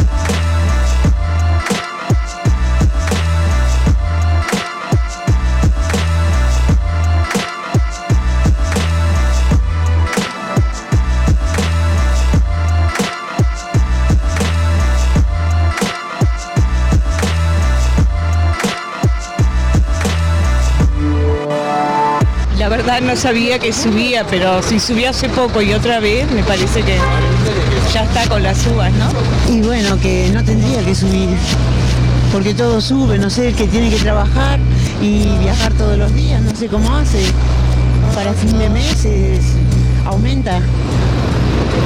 [22.92, 26.82] Verdad no sabía que subía, pero si subía hace poco y otra vez, me parece
[26.82, 26.98] que
[27.94, 29.54] ya está con las uvas, ¿no?
[29.54, 31.30] Y bueno, que no tendría que subir,
[32.34, 34.60] porque todo sube, no sé, el que tiene que trabajar
[35.02, 37.24] y viajar todos los días, no sé cómo hace.
[38.14, 39.54] Para fin de mes es-
[40.06, 40.60] aumenta,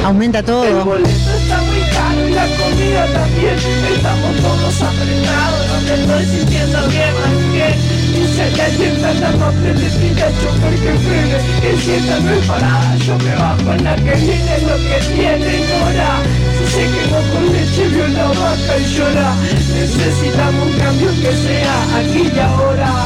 [0.05, 0.63] aumenta todo.
[0.65, 3.55] El boleto está muy caro y la comida también.
[3.95, 10.75] Estamos todos apretados, no me estoy sintiendo bien, más que que siempre andamos al chofer
[10.75, 14.57] que frene, que si esta no es parada, yo me bajo en la que viene
[14.61, 16.21] lo que tiene hora.
[16.57, 19.35] Si sé que no con leche vio la vaca y llora,
[19.73, 23.05] necesitamos un cambio que sea aquí y ahora,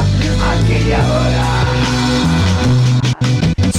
[0.52, 1.59] aquí y ahora.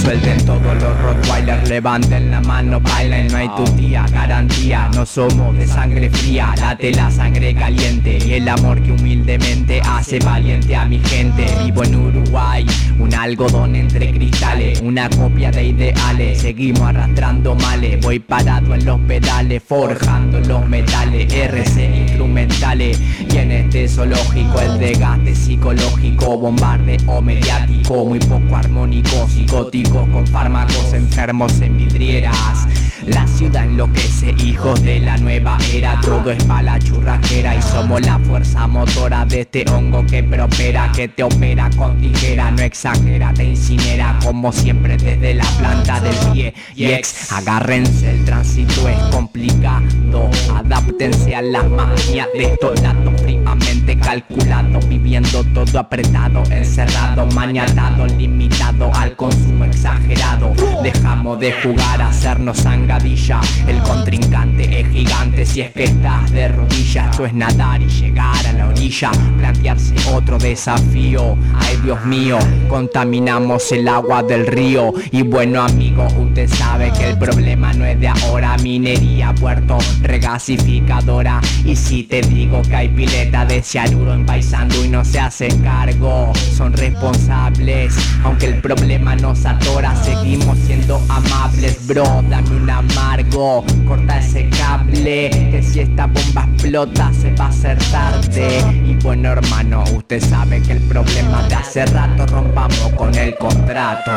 [0.02, 5.56] Suelten todos los Rottweilers, levanten la mano, bailen, no hay tu tía, garantía, no somos
[5.56, 10.86] de sangre fría, late la sangre caliente y el amor que humildemente hace valiente a
[10.86, 11.46] mi gente.
[11.62, 12.66] Vivo en Uruguay,
[12.98, 18.98] un algodón entre cristales, una copia de ideales, seguimos arrastrando males, voy parado en los
[19.02, 23.00] pedales, forjando los metales, RC instrumentales,
[23.32, 30.92] y en este zoológico el desgaste psicológico, bombardeo mediático, muy poco armónico, psicótico, con fármacos
[30.92, 32.68] enfermos en vidrieras.
[33.06, 36.00] La ciudad enloquece, hijos de la nueva era.
[36.00, 40.90] Todo es pa' la churrasquera y somos la fuerza motora de este hongo que prospera
[40.92, 46.14] Que te opera con tijera, no exagera, te incinera Como siempre desde la planta del
[46.32, 46.54] pie.
[46.76, 50.30] Y ex, agárrense, el tránsito es complicado.
[50.54, 54.88] Adáptense a las magias de estos datos fríamente calculados.
[54.88, 60.52] Viviendo todo apretado, encerrado, maniatado, limitado al consumo exagerado.
[60.82, 62.66] Dejamos de jugar a hacernos
[63.66, 67.10] El contrincante es gigante si es que estás de rodillas.
[67.10, 71.36] Esto es nadar y llegar a la orilla Plantearse otro desafío.
[71.54, 72.38] Ay Dios mío,
[72.68, 74.92] contaminamos el agua del río.
[75.10, 78.56] Y bueno amigo, usted sabe que el problema no es de ahora.
[78.58, 81.40] Minería, puerto, regasificadora.
[81.64, 85.62] Y si te digo que hay pileta de cianuro en Paisandú y no se hacen
[85.62, 87.94] cargo Son responsables,
[88.24, 93.64] aunque el problema nos atora Seguimos siendo amables, bro, dame un amargo.
[93.86, 98.64] Corta ese cable, que si esta bomba explota se va a hacer tarde.
[98.84, 104.10] Y bueno hermano, usted sabe que el problema de hace rato rompamos con el contrato.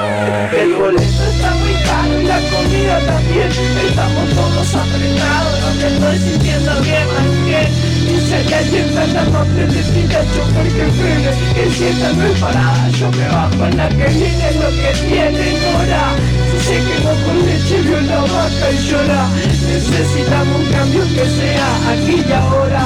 [0.55, 3.49] El boleto está muy caro y la comida también.
[3.87, 9.81] Estamos todos apretados, no me estoy sintiendo bien más que Dice que la parte de
[9.81, 14.07] Pikachu porque frene Que si esta no es parada, yo me bajo en la que
[14.13, 16.13] viene lo que tiene Nora
[16.51, 19.29] Si sé que no con leche vio la vaca y llora.
[19.67, 22.85] Necesitamos un cambio que sea aquí y ahora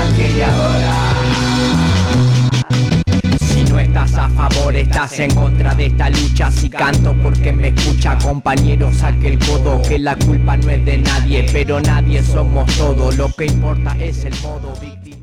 [0.00, 0.95] Aquí y ahora
[3.76, 6.50] no estás a favor, estás en contra de esta lucha.
[6.50, 10.98] Si canto porque me escucha, compañero, saque el codo Que la culpa no es de
[10.98, 13.16] nadie, pero nadie somos todos.
[13.18, 15.15] Lo que importa es el modo, Víctor